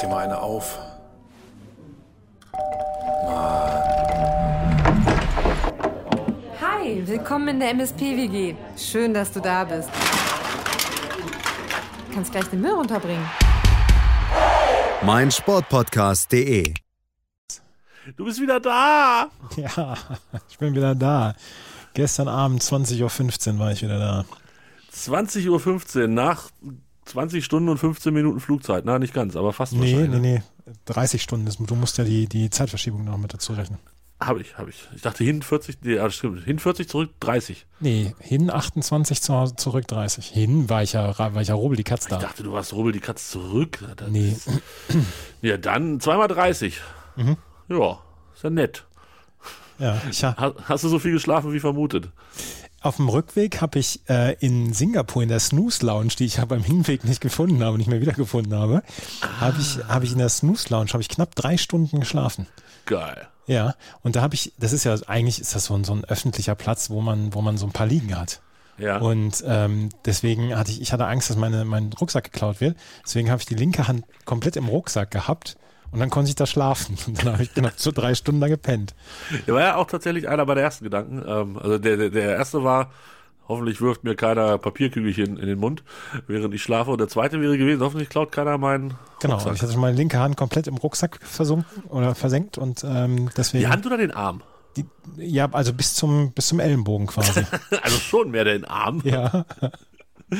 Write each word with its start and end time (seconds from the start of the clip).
dir 0.00 0.08
mal 0.08 0.24
eine 0.24 0.40
auf. 0.40 0.78
Hi, 6.60 7.02
willkommen 7.06 7.48
in 7.48 7.60
der 7.60 7.70
MSP-WG. 7.70 8.54
Schön, 8.76 9.12
dass 9.12 9.32
du 9.32 9.40
da 9.40 9.64
bist. 9.64 9.90
Du 12.08 12.14
kannst 12.14 12.32
gleich 12.32 12.46
den 12.46 12.60
Müll 12.60 12.72
runterbringen. 12.72 13.28
mein 15.02 15.30
Sportpodcast.de. 15.30 16.74
Du 18.16 18.24
bist 18.24 18.40
wieder 18.40 18.60
da. 18.60 19.28
Ja, 19.56 19.94
ich 20.48 20.58
bin 20.58 20.74
wieder 20.74 20.94
da. 20.94 21.34
Gestern 21.94 22.28
Abend 22.28 22.62
20.15 22.62 23.52
Uhr 23.52 23.58
war 23.58 23.72
ich 23.72 23.82
wieder 23.82 23.98
da. 23.98 24.24
20.15 24.94 26.00
Uhr 26.00 26.08
nach 26.08 26.50
20 27.10 27.44
Stunden 27.44 27.68
und 27.68 27.78
15 27.78 28.12
Minuten 28.14 28.40
Flugzeit. 28.40 28.84
Na, 28.84 28.98
nicht 28.98 29.14
ganz, 29.14 29.36
aber 29.36 29.52
fast 29.52 29.72
Nee, 29.72 29.94
wahrscheinlich. 29.94 30.20
nee, 30.20 30.42
nee. 30.66 30.72
30 30.86 31.22
Stunden. 31.22 31.46
ist- 31.46 31.58
Du 31.60 31.74
musst 31.74 31.98
ja 31.98 32.04
die, 32.04 32.26
die 32.28 32.50
Zeitverschiebung 32.50 33.04
noch 33.04 33.18
mit 33.18 33.34
dazu 33.34 33.52
rechnen. 33.52 33.78
Habe 34.22 34.42
ich, 34.42 34.58
habe 34.58 34.68
ich. 34.68 34.86
Ich 34.94 35.00
dachte 35.00 35.24
hin 35.24 35.40
40, 35.40 35.78
nee, 35.82 35.94
ja, 35.94 36.10
stimmt. 36.10 36.44
Hin 36.44 36.58
40, 36.58 36.88
zurück 36.90 37.10
30. 37.20 37.66
Nee, 37.80 38.14
hin 38.18 38.50
28, 38.50 39.22
zu 39.22 39.32
Hause, 39.34 39.56
zurück 39.56 39.88
30. 39.88 40.26
Hin 40.26 40.68
war 40.68 40.82
ich 40.82 40.92
ja, 40.92 41.18
war 41.18 41.40
ich 41.40 41.48
ja 41.48 41.54
Rubbel 41.54 41.76
die 41.78 41.84
Katz 41.84 42.02
Ich 42.02 42.10
da. 42.10 42.18
dachte, 42.18 42.42
du 42.42 42.52
warst 42.52 42.74
Rubbel 42.74 42.92
die 42.92 43.00
Katze 43.00 43.30
zurück. 43.32 43.78
Das 43.96 44.10
Nee, 44.10 44.32
ist- 44.32 44.48
Ja, 45.40 45.56
dann 45.56 46.00
zweimal 46.00 46.28
30. 46.28 46.80
Mhm. 47.16 47.38
Ja, 47.68 47.98
ist 48.34 48.44
ja 48.44 48.50
nett. 48.50 48.86
ja. 49.78 50.00
Ich, 50.10 50.22
ha- 50.22 50.36
Ha- 50.36 50.54
Hast 50.64 50.84
du 50.84 50.88
so 50.88 50.98
viel 50.98 51.12
geschlafen 51.12 51.52
wie 51.54 51.60
vermutet? 51.60 52.10
Auf 52.80 52.96
dem 52.96 53.08
Rückweg 53.08 53.60
habe 53.60 53.78
ich 53.78 54.00
äh, 54.08 54.34
in 54.40 54.72
Singapur 54.72 55.22
in 55.22 55.28
der 55.28 55.40
Snooze 55.40 55.84
Lounge, 55.84 56.12
die 56.18 56.24
ich 56.24 56.36
ja 56.36 56.44
beim 56.44 56.64
Hinweg 56.64 57.04
nicht 57.04 57.20
gefunden 57.20 57.62
habe, 57.62 57.76
nicht 57.76 57.88
mehr 57.88 58.00
wiedergefunden 58.00 58.54
habe, 58.54 58.82
habe 59.38 59.60
ich, 59.60 59.78
habe 59.86 60.04
ich 60.04 60.12
in 60.12 60.18
der 60.18 60.28
Snooze 60.28 60.68
Lounge, 60.70 60.92
habe 60.92 61.02
ich 61.02 61.08
knapp 61.08 61.34
drei 61.34 61.56
Stunden 61.56 62.00
geschlafen. 62.00 62.46
Geil. 62.86 63.28
Ja, 63.46 63.74
und 64.02 64.16
da 64.16 64.22
habe 64.22 64.34
ich, 64.34 64.52
das 64.58 64.72
ist 64.72 64.84
ja 64.84 64.96
eigentlich 65.06 65.40
ist 65.40 65.54
das 65.54 65.64
so 65.66 65.74
ein, 65.74 65.84
so 65.84 65.92
ein 65.92 66.04
öffentlicher 66.04 66.54
Platz, 66.54 66.88
wo 66.88 67.00
man, 67.00 67.34
wo 67.34 67.42
man 67.42 67.58
so 67.58 67.66
ein 67.66 67.72
paar 67.72 67.86
Liegen 67.86 68.16
hat. 68.16 68.40
Ja. 68.78 68.98
Und 68.98 69.44
ähm, 69.46 69.90
deswegen 70.06 70.56
hatte 70.56 70.70
ich, 70.70 70.80
ich 70.80 70.92
hatte 70.92 71.06
Angst, 71.06 71.28
dass 71.28 71.36
meine, 71.36 71.64
mein 71.66 71.92
Rucksack 72.00 72.24
geklaut 72.24 72.60
wird. 72.60 72.78
Deswegen 73.04 73.30
habe 73.30 73.40
ich 73.40 73.46
die 73.46 73.54
linke 73.54 73.88
Hand 73.88 74.04
komplett 74.24 74.56
im 74.56 74.68
Rucksack 74.68 75.10
gehabt 75.10 75.56
und 75.92 76.00
dann 76.00 76.10
konnte 76.10 76.28
ich 76.28 76.34
da 76.36 76.46
schlafen. 76.46 76.96
Und 77.06 77.24
dann 77.24 77.32
habe 77.34 77.42
ich 77.42 77.52
knapp 77.54 77.74
so 77.76 77.90
drei 77.92 78.14
Stunden 78.14 78.40
da 78.40 78.48
gepennt. 78.48 78.94
Der 79.46 79.54
war 79.54 79.62
ja 79.62 79.76
auch 79.76 79.86
tatsächlich 79.86 80.28
einer 80.28 80.46
bei 80.46 80.54
der 80.54 80.64
ersten 80.64 80.84
Gedanken. 80.84 81.22
Ähm, 81.26 81.58
also 81.58 81.78
der, 81.78 81.96
der, 81.96 82.10
der 82.10 82.36
erste 82.36 82.62
war, 82.64 82.90
hoffentlich 83.48 83.80
wirft 83.80 84.04
mir 84.04 84.14
keiner 84.14 84.58
Papierkügelchen 84.58 85.36
in 85.36 85.46
den 85.46 85.58
Mund, 85.58 85.82
während 86.28 86.54
ich 86.54 86.62
schlafe. 86.62 86.90
Und 86.92 86.98
der 87.00 87.08
zweite 87.08 87.40
wäre 87.40 87.58
gewesen, 87.58 87.82
hoffentlich 87.82 88.08
klaut 88.08 88.30
keiner 88.32 88.58
meinen 88.58 88.94
Genau, 89.20 89.34
Rucksack. 89.34 89.54
ich 89.56 89.62
hatte 89.62 89.72
schon 89.72 89.80
meine 89.80 89.96
linke 89.96 90.18
Hand 90.18 90.36
komplett 90.36 90.66
im 90.66 90.76
Rucksack 90.76 91.18
versunken 91.22 91.82
oder 91.88 92.14
versenkt 92.14 92.56
und 92.58 92.84
ähm, 92.84 93.28
deswegen. 93.36 93.64
Die 93.64 93.68
Hand 93.68 93.84
oder 93.86 93.96
den 93.96 94.12
Arm? 94.12 94.42
die, 94.76 94.84
ja, 95.16 95.48
also 95.52 95.72
bis 95.72 95.94
zum, 95.94 96.30
bis 96.32 96.46
zum 96.46 96.60
Ellenbogen 96.60 97.08
quasi. 97.08 97.44
Also 97.82 97.98
schon 97.98 98.30
mehr 98.30 98.44
den 98.44 98.64
Arm. 98.64 99.00
ja. 99.04 99.44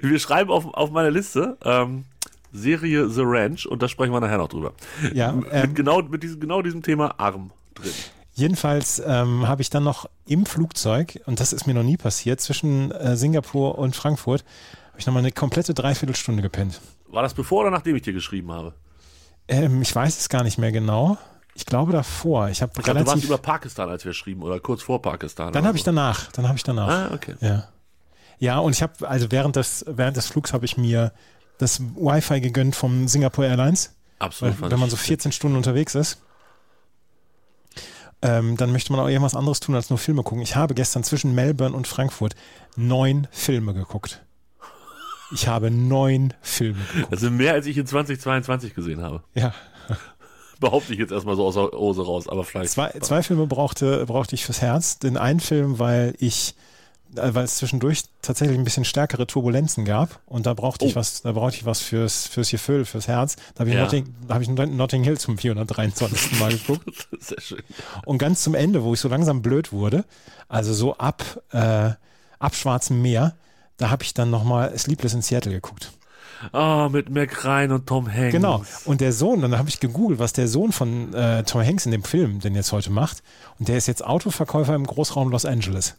Wir 0.00 0.18
schreiben 0.18 0.50
auf, 0.50 0.66
auf 0.74 0.90
meine 0.90 1.10
Liste 1.10 1.56
ähm, 1.64 2.04
Serie 2.52 3.08
The 3.08 3.22
Ranch 3.24 3.66
und 3.66 3.82
da 3.82 3.88
sprechen 3.88 4.12
wir 4.12 4.20
nachher 4.20 4.38
noch 4.38 4.48
drüber. 4.48 4.72
Ja, 5.12 5.32
mit 5.32 5.48
ähm, 5.50 5.74
genau, 5.74 6.02
mit 6.02 6.22
diesem, 6.22 6.40
genau 6.40 6.62
diesem 6.62 6.82
Thema 6.82 7.18
Arm 7.18 7.50
drin. 7.74 7.92
Jedenfalls 8.34 9.02
ähm, 9.04 9.48
habe 9.48 9.62
ich 9.62 9.70
dann 9.70 9.82
noch 9.82 10.08
im 10.26 10.46
Flugzeug, 10.46 11.20
und 11.26 11.40
das 11.40 11.52
ist 11.52 11.66
mir 11.66 11.74
noch 11.74 11.82
nie 11.82 11.96
passiert, 11.96 12.40
zwischen 12.40 12.92
äh, 12.92 13.16
Singapur 13.16 13.78
und 13.78 13.96
Frankfurt, 13.96 14.44
habe 14.90 15.00
ich 15.00 15.06
nochmal 15.06 15.22
eine 15.22 15.32
komplette 15.32 15.74
Dreiviertelstunde 15.74 16.40
gepennt. 16.40 16.80
War 17.08 17.22
das 17.22 17.34
bevor 17.34 17.62
oder 17.62 17.70
nachdem 17.70 17.96
ich 17.96 18.02
dir 18.02 18.12
geschrieben 18.12 18.52
habe? 18.52 18.74
Ähm, 19.48 19.82
ich 19.82 19.94
weiß 19.94 20.20
es 20.20 20.28
gar 20.28 20.44
nicht 20.44 20.58
mehr 20.58 20.70
genau. 20.70 21.18
Ich 21.54 21.66
glaube 21.66 21.90
davor. 21.90 22.48
Ich 22.50 22.62
habe 22.62 22.70
Ich 22.76 22.84
glaube, 22.84 23.00
du 23.00 23.06
warst 23.06 23.24
über 23.24 23.38
Pakistan, 23.38 23.88
als 23.88 24.04
wir 24.04 24.12
schrieben, 24.12 24.44
oder 24.44 24.60
kurz 24.60 24.82
vor 24.82 25.02
Pakistan. 25.02 25.52
dann 25.52 25.66
habe 25.66 25.76
ich 25.76 25.82
so. 25.82 25.90
danach. 25.90 26.30
Dann 26.30 26.46
habe 26.46 26.56
ich 26.56 26.62
danach. 26.62 26.88
Ah, 26.88 27.14
okay. 27.14 27.34
Ja. 27.40 27.68
Ja, 28.38 28.58
und 28.60 28.72
ich 28.72 28.82
habe, 28.82 29.08
also 29.08 29.32
während 29.32 29.56
des, 29.56 29.84
während 29.88 30.16
des 30.16 30.28
Flugs 30.28 30.52
habe 30.52 30.64
ich 30.64 30.76
mir 30.76 31.12
das 31.58 31.80
Wi-Fi 31.80 32.40
gegönnt 32.40 32.76
vom 32.76 33.08
Singapore 33.08 33.48
Airlines. 33.48 33.94
Absolut. 34.18 34.60
Weil, 34.60 34.70
wenn 34.70 34.80
man 34.80 34.90
so 34.90 34.96
14 34.96 35.32
Stunden 35.32 35.56
unterwegs 35.56 35.94
ist, 35.94 36.18
ähm, 38.20 38.56
dann 38.56 38.72
möchte 38.72 38.92
man 38.92 39.00
auch 39.00 39.08
irgendwas 39.08 39.34
anderes 39.36 39.60
tun 39.60 39.74
als 39.74 39.90
nur 39.90 39.98
Filme 39.98 40.22
gucken. 40.22 40.42
Ich 40.42 40.56
habe 40.56 40.74
gestern 40.74 41.04
zwischen 41.04 41.34
Melbourne 41.34 41.76
und 41.76 41.86
Frankfurt 41.86 42.34
neun 42.76 43.28
Filme 43.30 43.74
geguckt. 43.74 44.24
Ich 45.32 45.46
habe 45.46 45.70
neun 45.70 46.34
Filme 46.40 46.78
geguckt. 46.92 47.12
Das 47.12 47.20
sind 47.20 47.36
mehr, 47.36 47.52
als 47.52 47.66
ich 47.66 47.76
in 47.76 47.86
2022 47.86 48.74
gesehen 48.74 49.02
habe. 49.02 49.22
Ja. 49.34 49.54
Behaupte 50.60 50.92
ich 50.92 50.98
jetzt 50.98 51.12
erstmal 51.12 51.36
so 51.36 51.46
aus 51.46 51.54
der 51.54 51.70
Hose 51.70 52.04
raus, 52.04 52.28
aber 52.28 52.42
vielleicht. 52.42 52.70
Zwei, 52.70 52.90
zwei 53.00 53.22
Filme 53.22 53.46
brauchte, 53.46 54.04
brauchte 54.06 54.34
ich 54.34 54.44
fürs 54.44 54.60
Herz. 54.60 54.98
Den 54.98 55.16
einen 55.16 55.38
Film, 55.38 55.78
weil 55.78 56.14
ich, 56.18 56.56
weil 57.14 57.44
es 57.44 57.56
zwischendurch 57.56 58.02
tatsächlich 58.22 58.58
ein 58.58 58.64
bisschen 58.64 58.84
stärkere 58.84 59.26
Turbulenzen 59.26 59.84
gab 59.84 60.20
und 60.26 60.46
da 60.46 60.54
brauchte 60.54 60.84
ich 60.86 60.92
Oh. 60.92 60.96
was, 61.00 61.22
da 61.22 61.32
brauchte 61.32 61.56
ich 61.56 61.64
was 61.66 61.80
fürs, 61.80 62.26
fürs 62.26 62.50
Gefühl, 62.50 62.84
fürs 62.84 63.08
Herz. 63.08 63.36
Da 63.54 63.60
habe 63.60 63.70
ich, 63.70 63.76
Ja. 63.76 63.82
Notting, 63.84 64.14
da 64.26 64.34
habe 64.34 64.44
ich 64.44 64.50
Notting 64.50 65.02
Hill 65.04 65.18
zum 65.18 65.38
423. 65.38 66.38
Mal 66.40 66.50
geguckt. 66.52 66.84
Sehr 67.20 67.40
schön. 67.40 67.62
Und 68.04 68.18
ganz 68.18 68.42
zum 68.42 68.54
Ende, 68.54 68.82
wo 68.84 68.94
ich 68.94 69.00
so 69.00 69.08
langsam 69.08 69.42
blöd 69.42 69.72
wurde, 69.72 70.04
also 70.48 70.72
so 70.74 70.96
ab, 70.96 71.24
äh, 71.52 71.90
ab 72.38 72.54
Schwarzem 72.54 73.00
Meer, 73.02 73.34
da 73.78 73.90
habe 73.90 74.02
ich 74.02 74.12
dann 74.14 74.30
nochmal 74.30 74.76
Sleepless 74.78 75.14
in 75.14 75.22
Seattle 75.22 75.52
geguckt. 75.52 75.92
Ah, 76.52 76.88
mit 76.88 77.10
Mac 77.10 77.44
Ryan 77.44 77.72
und 77.72 77.86
Tom 77.88 78.12
Hanks. 78.12 78.32
Genau. 78.32 78.62
Und 78.84 79.00
der 79.00 79.12
Sohn, 79.12 79.40
dann 79.40 79.58
habe 79.58 79.68
ich 79.68 79.80
gegoogelt, 79.80 80.20
was 80.20 80.32
der 80.32 80.46
Sohn 80.46 80.70
von 80.70 81.12
äh, 81.12 81.42
Tom 81.42 81.62
Hanks 81.64 81.84
in 81.84 81.90
dem 81.92 82.04
Film 82.04 82.38
denn 82.38 82.54
jetzt 82.54 82.70
heute 82.70 82.90
macht. 82.90 83.22
Und 83.58 83.66
der 83.68 83.76
ist 83.76 83.88
jetzt 83.88 84.04
Autoverkäufer 84.04 84.74
im 84.76 84.86
Großraum 84.86 85.30
Los 85.30 85.44
Angeles. 85.44 85.96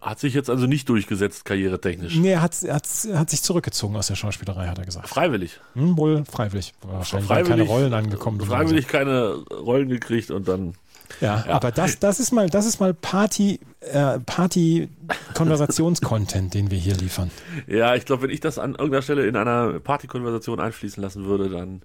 Hat 0.00 0.20
sich 0.20 0.34
jetzt 0.34 0.48
also 0.48 0.66
nicht 0.66 0.88
durchgesetzt, 0.88 1.44
karrieretechnisch. 1.44 2.16
Nee, 2.16 2.32
er 2.32 2.42
hat, 2.42 2.54
hat, 2.62 2.86
hat 3.14 3.30
sich 3.30 3.42
zurückgezogen 3.42 3.96
aus 3.96 4.06
der 4.06 4.14
Schauspielerei, 4.14 4.66
hat 4.68 4.78
er 4.78 4.84
gesagt. 4.84 5.08
Freiwillig. 5.08 5.60
Hm, 5.74 5.96
wohl 5.96 6.24
freiwillig. 6.24 6.74
Wahrscheinlich 6.82 7.28
waren 7.28 7.44
keine 7.44 7.62
Rollen 7.62 7.92
angekommen. 7.92 8.40
Freiwillig 8.40 8.88
keine 8.88 9.34
Rollen 9.50 9.88
gekriegt 9.88 10.30
und 10.30 10.48
dann. 10.48 10.74
So. 11.20 11.26
Ja, 11.26 11.44
aber 11.48 11.70
das, 11.70 11.98
das 11.98 12.20
ist 12.20 12.32
mal, 12.32 12.48
das 12.48 12.66
ist 12.66 12.80
mal 12.80 12.94
Party, 12.94 13.60
äh, 13.80 14.18
Party-Konversations-Content, 14.20 16.54
den 16.54 16.70
wir 16.70 16.78
hier 16.78 16.94
liefern. 16.94 17.30
Ja, 17.66 17.94
ich 17.94 18.04
glaube, 18.04 18.24
wenn 18.24 18.30
ich 18.30 18.40
das 18.40 18.58
an 18.58 18.72
irgendeiner 18.72 19.02
Stelle 19.02 19.26
in 19.26 19.36
einer 19.36 19.80
Partykonversation 19.80 20.60
einfließen 20.60 21.02
lassen 21.02 21.24
würde, 21.24 21.48
dann. 21.48 21.82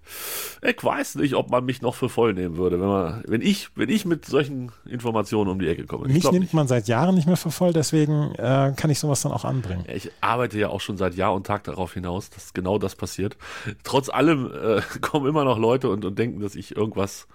Ich 0.61 0.83
weiß 0.83 1.15
nicht, 1.15 1.35
ob 1.35 1.49
man 1.49 1.65
mich 1.65 1.81
noch 1.81 1.95
für 1.95 2.09
voll 2.09 2.33
nehmen 2.33 2.57
würde, 2.57 2.79
wenn 2.79 2.87
man, 2.87 3.23
wenn 3.27 3.41
ich, 3.41 3.69
wenn 3.75 3.89
ich 3.89 4.05
mit 4.05 4.25
solchen 4.25 4.71
Informationen 4.85 5.49
um 5.49 5.59
die 5.59 5.67
Ecke 5.67 5.85
komme. 5.85 6.07
Ich 6.07 6.13
Mich 6.13 6.23
nimmt 6.25 6.39
nicht. 6.39 6.53
man 6.53 6.67
seit 6.67 6.87
Jahren 6.87 7.15
nicht 7.15 7.27
mehr 7.27 7.37
für 7.37 7.51
voll, 7.51 7.73
deswegen 7.73 8.33
äh, 8.35 8.73
kann 8.75 8.89
ich 8.89 8.99
sowas 8.99 9.21
dann 9.21 9.31
auch 9.31 9.45
anbringen. 9.45 9.85
Ja, 9.87 9.95
Ich 9.95 10.11
arbeite 10.21 10.57
ja 10.57 10.69
auch 10.69 10.81
schon 10.81 10.97
seit 10.97 11.15
Jahr 11.15 11.33
und 11.33 11.47
Tag 11.47 11.63
darauf 11.63 11.93
hinaus, 11.93 12.29
dass 12.29 12.53
genau 12.53 12.77
das 12.77 12.95
passiert. 12.95 13.37
Trotz 13.83 14.09
allem 14.09 14.51
äh, 14.51 14.81
kommen 15.01 15.27
immer 15.27 15.43
noch 15.43 15.57
Leute 15.57 15.89
und, 15.89 16.05
und 16.05 16.17
denken, 16.17 16.41
dass 16.41 16.55
ich 16.55 16.75
irgendwas 16.75 17.27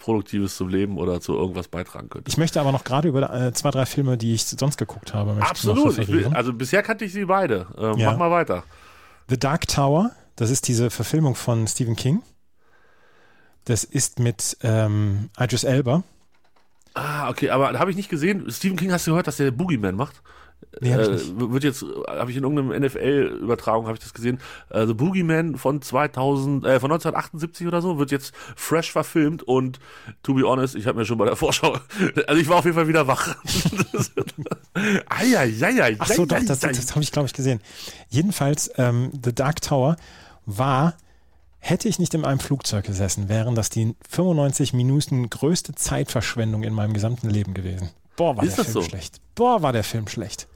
Produktives 0.00 0.56
zum 0.56 0.68
Leben 0.68 0.98
oder 0.98 1.20
zu 1.20 1.34
irgendwas 1.36 1.68
beitragen 1.68 2.08
könnte. 2.08 2.28
Ich 2.28 2.36
möchte 2.36 2.60
aber 2.60 2.72
noch 2.72 2.82
gerade 2.82 3.06
über 3.08 3.32
äh, 3.32 3.52
zwei, 3.52 3.70
drei 3.70 3.86
Filme, 3.86 4.18
die 4.18 4.34
ich 4.34 4.44
sonst 4.44 4.76
geguckt 4.76 5.14
habe, 5.14 5.36
Absolut. 5.40 6.08
Will, 6.08 6.26
also 6.34 6.52
bisher 6.52 6.82
kannte 6.82 7.04
ich 7.04 7.12
sie 7.12 7.26
beide. 7.26 7.66
Ähm, 7.78 7.98
Ja. 7.98 8.10
Mach 8.10 8.18
mal 8.18 8.30
weiter. 8.30 8.64
The 9.28 9.38
Dark 9.38 9.68
Tower, 9.68 10.10
das 10.34 10.50
ist 10.50 10.66
diese 10.66 10.90
Verfilmung 10.90 11.36
von 11.36 11.68
Stephen 11.68 11.94
King. 11.94 12.22
Das 13.66 13.84
ist 13.84 14.18
mit 14.18 14.56
ähm, 14.62 15.28
Idris 15.38 15.62
Elba. 15.64 16.02
Ah, 16.94 17.28
okay, 17.30 17.50
aber 17.50 17.78
habe 17.78 17.90
ich 17.90 17.96
nicht 17.96 18.08
gesehen. 18.08 18.50
Stephen 18.50 18.76
King, 18.76 18.90
hast 18.90 19.06
du 19.06 19.12
gehört, 19.12 19.28
dass 19.28 19.36
der 19.36 19.52
Boogeyman 19.52 19.94
macht? 19.94 20.22
Nee, 20.80 20.92
hab 20.94 21.00
ich 21.00 21.08
äh, 21.08 21.10
nicht. 21.12 21.52
wird 21.52 21.64
jetzt, 21.64 21.84
habe 22.06 22.30
ich 22.30 22.36
in 22.36 22.44
irgendeinem 22.44 22.82
NFL-Übertragung, 22.82 23.86
habe 23.86 23.96
ich 23.96 24.02
das 24.02 24.14
gesehen. 24.14 24.38
Äh, 24.70 24.86
The 24.86 24.94
Boogeyman 24.94 25.56
von 25.56 25.82
2000, 25.82 26.64
äh, 26.64 26.80
von 26.80 26.90
1978 26.92 27.66
oder 27.66 27.82
so, 27.82 27.98
wird 27.98 28.10
jetzt 28.10 28.32
fresh 28.56 28.92
verfilmt 28.92 29.42
und 29.42 29.80
to 30.22 30.34
be 30.34 30.42
honest, 30.42 30.76
ich 30.76 30.86
habe 30.86 30.98
mir 30.98 31.04
schon 31.04 31.18
bei 31.18 31.26
der 31.26 31.36
Vorschau, 31.36 31.78
also 32.26 32.40
ich 32.40 32.48
war 32.48 32.58
auf 32.58 32.64
jeden 32.64 32.76
Fall 32.76 32.88
wieder 32.88 33.06
wach. 33.06 33.36
Eieieiei. 35.08 35.96
Ach 35.98 36.06
so, 36.06 36.24
doch, 36.24 36.38
das, 36.46 36.60
das 36.60 36.90
habe 36.92 37.02
ich, 37.02 37.12
glaube 37.12 37.26
ich, 37.26 37.32
gesehen. 37.32 37.60
Jedenfalls, 38.08 38.70
ähm, 38.76 39.10
The 39.24 39.34
Dark 39.34 39.60
Tower 39.62 39.96
war, 40.46 40.94
hätte 41.58 41.88
ich 41.88 41.98
nicht 41.98 42.14
in 42.14 42.24
einem 42.24 42.40
Flugzeug 42.40 42.86
gesessen, 42.86 43.28
wären 43.28 43.54
das 43.54 43.70
die 43.70 43.94
95 44.08 44.72
Minuten 44.72 45.28
größte 45.28 45.74
Zeitverschwendung 45.74 46.62
in 46.62 46.72
meinem 46.72 46.94
gesamten 46.94 47.28
Leben 47.28 47.54
gewesen. 47.54 47.90
Boah, 48.20 48.36
war 48.36 48.44
Ist 48.44 48.58
der 48.58 48.64
Film 48.66 48.74
so? 48.74 48.82
schlecht. 48.82 49.18
Boah, 49.34 49.62
war 49.62 49.72
der 49.72 49.82
Film 49.82 50.06
schlecht. 50.06 50.46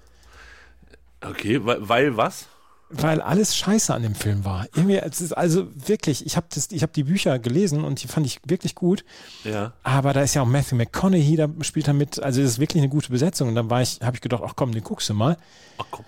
Okay, 1.22 1.64
weil, 1.64 1.88
weil 1.88 2.14
was? 2.14 2.44
Weil 2.90 3.22
alles 3.22 3.56
scheiße 3.56 3.94
an 3.94 4.02
dem 4.02 4.14
Film 4.14 4.44
war. 4.44 4.66
Irgendwie, 4.74 4.96
es 4.96 5.22
ist 5.22 5.32
also 5.32 5.66
wirklich, 5.74 6.26
ich 6.26 6.36
habe 6.36 6.46
hab 6.54 6.92
die 6.92 7.04
Bücher 7.04 7.38
gelesen 7.38 7.82
und 7.82 8.02
die 8.02 8.06
fand 8.06 8.26
ich 8.26 8.38
wirklich 8.46 8.74
gut. 8.74 9.02
Ja. 9.44 9.72
Aber 9.82 10.12
da 10.12 10.20
ist 10.20 10.34
ja 10.34 10.42
auch 10.42 10.46
Matthew 10.46 10.76
McConaughey, 10.76 11.36
da 11.36 11.48
spielt 11.62 11.88
er 11.88 11.94
mit. 11.94 12.22
Also 12.22 12.42
das 12.42 12.50
ist 12.50 12.58
wirklich 12.58 12.82
eine 12.82 12.90
gute 12.90 13.08
Besetzung. 13.10 13.48
Und 13.48 13.54
dann 13.54 13.70
war 13.70 13.80
ich, 13.80 14.00
habe 14.02 14.14
ich 14.14 14.20
gedacht, 14.20 14.42
ach 14.44 14.52
komm, 14.56 14.72
den 14.72 14.84
guckst 14.84 15.08
du 15.08 15.14
mal. 15.14 15.38
Ach 15.78 15.86
komm. 15.90 16.04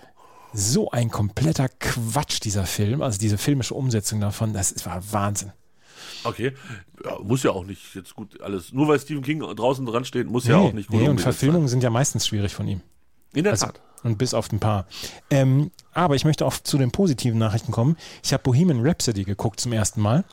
so 0.53 0.91
ein 0.91 1.09
kompletter 1.09 1.69
Quatsch, 1.79 2.39
dieser 2.43 2.67
Film. 2.67 3.01
Also 3.01 3.17
diese 3.17 3.39
filmische 3.39 3.73
Umsetzung 3.73 4.21
davon, 4.21 4.53
das 4.53 4.85
war 4.85 5.01
Wahnsinn. 5.11 5.53
Okay. 6.27 6.53
Ja, 7.03 7.17
muss 7.21 7.43
ja 7.43 7.51
auch 7.51 7.65
nicht 7.65 7.95
jetzt 7.95 8.15
gut 8.15 8.41
alles. 8.41 8.73
Nur 8.73 8.87
weil 8.87 8.99
Stephen 8.99 9.23
King 9.23 9.39
draußen 9.39 9.85
dran 9.85 10.05
steht, 10.05 10.29
muss 10.29 10.47
ja 10.47 10.57
auch 10.57 10.73
nicht 10.73 10.89
gut 10.89 10.99
nee, 10.99 11.09
und 11.09 11.21
Verfilmungen 11.21 11.67
sind 11.67 11.83
ja 11.83 11.89
meistens 11.89 12.27
schwierig 12.27 12.53
von 12.53 12.67
ihm. 12.67 12.79
sein. 12.79 12.87
In 13.33 13.43
der 13.43 13.53
Also, 13.53 13.67
Tat. 13.67 13.81
und 14.03 14.17
bis 14.17 14.33
auf 14.33 14.51
ein 14.51 14.59
paar. 14.59 14.87
Ähm, 15.29 15.71
aber 15.93 16.15
ich 16.15 16.25
möchte 16.25 16.45
auch 16.45 16.53
zu 16.55 16.77
den 16.77 16.91
positiven 16.91 17.37
Nachrichten 17.37 17.71
kommen. 17.71 17.97
Ich 18.23 18.33
habe 18.33 18.41
Bohemian 18.43 18.79
Rhapsody 18.85 19.23
geguckt 19.23 19.59
zum 19.59 19.73
ersten 19.73 20.01
Mal. 20.01 20.23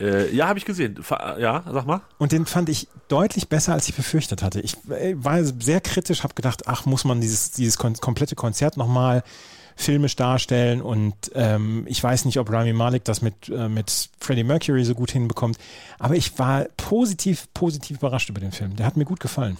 Äh, 0.00 0.34
ja, 0.34 0.48
habe 0.48 0.58
ich 0.58 0.64
gesehen. 0.64 1.02
Fa 1.02 1.38
ja, 1.38 1.62
sag 1.70 1.86
mal. 1.86 2.00
Und 2.18 2.32
den 2.32 2.46
fand 2.46 2.68
ich 2.70 2.88
deutlich 3.08 3.48
besser, 3.48 3.74
als 3.74 3.86
ich 3.88 3.94
befürchtet 3.94 4.42
hatte. 4.42 4.60
Ich 4.60 4.76
äh, 4.88 5.14
war 5.16 5.44
sehr 5.44 5.80
kritisch, 5.82 6.22
habe 6.22 6.34
gedacht, 6.34 6.66
ach, 6.66 6.86
muss 6.86 7.04
man 7.04 7.20
dieses, 7.20 7.50
dieses 7.50 7.76
komplette 7.76 8.34
Konzert 8.34 8.76
nochmal 8.78 9.22
filmisch 9.80 10.16
darstellen 10.16 10.82
und 10.82 11.14
ähm, 11.34 11.84
ich 11.86 12.02
weiß 12.02 12.24
nicht, 12.24 12.38
ob 12.38 12.50
Rami 12.50 12.72
Malek 12.72 13.04
das 13.04 13.22
mit, 13.22 13.48
äh, 13.48 13.68
mit 13.68 14.10
Freddie 14.20 14.44
Mercury 14.44 14.84
so 14.84 14.94
gut 14.94 15.10
hinbekommt, 15.10 15.58
aber 15.98 16.14
ich 16.14 16.38
war 16.38 16.66
positiv, 16.76 17.48
positiv 17.54 17.98
überrascht 17.98 18.28
über 18.28 18.40
den 18.40 18.52
Film. 18.52 18.76
Der 18.76 18.86
hat 18.86 18.96
mir 18.96 19.04
gut 19.04 19.20
gefallen. 19.20 19.56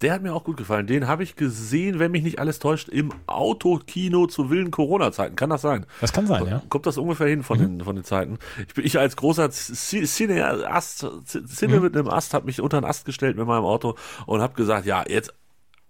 Der 0.00 0.12
hat 0.12 0.22
mir 0.22 0.32
auch 0.32 0.44
gut 0.44 0.56
gefallen. 0.56 0.86
Den 0.86 1.08
habe 1.08 1.24
ich 1.24 1.34
gesehen, 1.34 1.98
wenn 1.98 2.12
mich 2.12 2.22
nicht 2.22 2.38
alles 2.38 2.60
täuscht, 2.60 2.88
im 2.88 3.12
Autokino 3.26 4.28
zu 4.28 4.48
wilden 4.48 4.70
Corona-Zeiten. 4.70 5.34
Kann 5.34 5.50
das 5.50 5.62
sein? 5.62 5.86
Das 6.00 6.12
kann 6.12 6.28
sein, 6.28 6.46
ja. 6.46 6.62
Kommt 6.68 6.86
das 6.86 6.98
ungefähr 6.98 7.26
hin 7.26 7.42
von, 7.42 7.58
den, 7.58 7.80
von 7.82 7.96
den 7.96 8.04
Zeiten? 8.04 8.38
Ich, 8.68 8.74
bin, 8.74 8.86
ich 8.86 8.96
als 8.96 9.16
großer 9.16 9.50
Cineast, 9.50 11.04
Cine 11.26 11.80
mit 11.80 11.96
einem 11.96 12.08
Ast, 12.08 12.32
habe 12.32 12.46
mich 12.46 12.60
unter 12.60 12.76
einen 12.76 12.86
Ast 12.86 13.06
gestellt 13.06 13.36
mit 13.36 13.46
meinem 13.48 13.64
Auto 13.64 13.96
und 14.26 14.40
habe 14.40 14.54
gesagt, 14.54 14.86
ja, 14.86 15.02
jetzt 15.08 15.34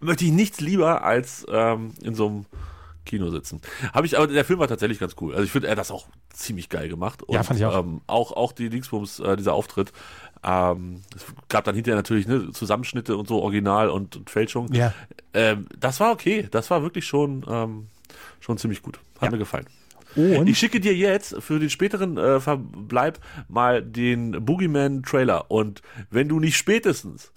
möchte 0.00 0.25
ich 0.25 0.32
nichts 0.32 0.61
lieber 0.61 1.05
als 1.05 1.47
ähm, 1.50 1.93
in 2.03 2.14
so 2.14 2.29
einem 2.29 2.47
Kino 3.08 3.31
sitzen. 3.31 3.60
Habe 3.93 4.06
ich, 4.06 4.16
aber 4.16 4.26
der 4.28 4.44
Film 4.44 4.58
war 4.60 4.69
tatsächlich 4.69 4.99
ganz 5.00 5.16
cool. 5.20 5.32
Also 5.32 5.44
ich 5.44 5.50
finde, 5.50 5.66
er 5.69 5.72
hat 5.72 5.78
das 5.78 5.90
auch 5.90 6.06
ziemlich 6.32 6.69
geil 6.69 6.88
gemacht. 6.88 7.22
Und, 7.25 7.34
Ja, 7.34 7.43
fand 7.43 7.58
ich 7.58 7.66
auch. 7.66 7.78
Ähm, 7.81 8.00
auch, 8.06 8.32
auch 8.32 8.52
die 8.52 8.69
Dingsbums, 8.70 9.19
äh, 9.20 9.37
dieser 9.37 9.55
Auftritt. 9.55 9.93
Ähm, 10.44 11.02
es 11.16 11.25
gab 11.49 11.64
dann 11.64 11.75
hinterher 11.75 11.96
natürlich 11.96 12.28
ne, 12.28 12.52
Zusammenschnitte 12.52 13.16
und 13.16 13.26
so, 13.26 13.43
Original 13.43 13.90
und, 13.90 14.14
und 14.16 14.31
Fälschung. 14.31 14.72
Ja. 14.72 14.94
Ähm, 15.34 15.66
das 15.78 15.99
war 15.99 16.12
okay. 16.12 16.46
Das 16.50 16.70
war 16.70 16.82
wirklich 16.82 17.06
schon, 17.06 17.44
ähm, 17.49 17.87
schon 18.40 18.56
ziemlich 18.58 18.82
gut. 18.82 19.00
Hat 19.16 19.25
Ja. 19.25 19.31
mir 19.32 19.38
gefallen. 19.38 19.66
Und 20.16 20.46
Ich 20.49 20.58
schicke 20.58 20.81
dir 20.81 20.96
jetzt 20.96 21.37
für 21.43 21.58
den 21.61 21.69
späteren 21.70 22.16
äh, 22.16 22.40
Verbleib 22.40 23.20
mal 23.46 23.82
den 23.82 24.43
Boogeyman-Trailer. 24.44 25.50
Und 25.50 25.82
wenn 26.11 26.28
du 26.28 26.40
nicht 26.40 26.56
spätestens, 26.56 27.31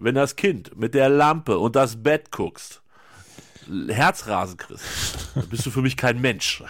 wenn 0.00 0.16
das 0.16 0.34
Kind 0.36 0.76
mit 0.76 0.94
der 0.94 1.08
Lampe 1.08 1.56
und 1.58 1.76
das 1.76 2.02
Bett 2.02 2.32
guckst, 2.32 2.82
Herzrasen 3.88 4.56
kriegst, 4.56 4.84
dann 5.34 5.48
bist 5.48 5.66
du 5.66 5.70
für 5.70 5.82
mich 5.82 5.96
kein 5.96 6.20
Mensch. 6.20 6.62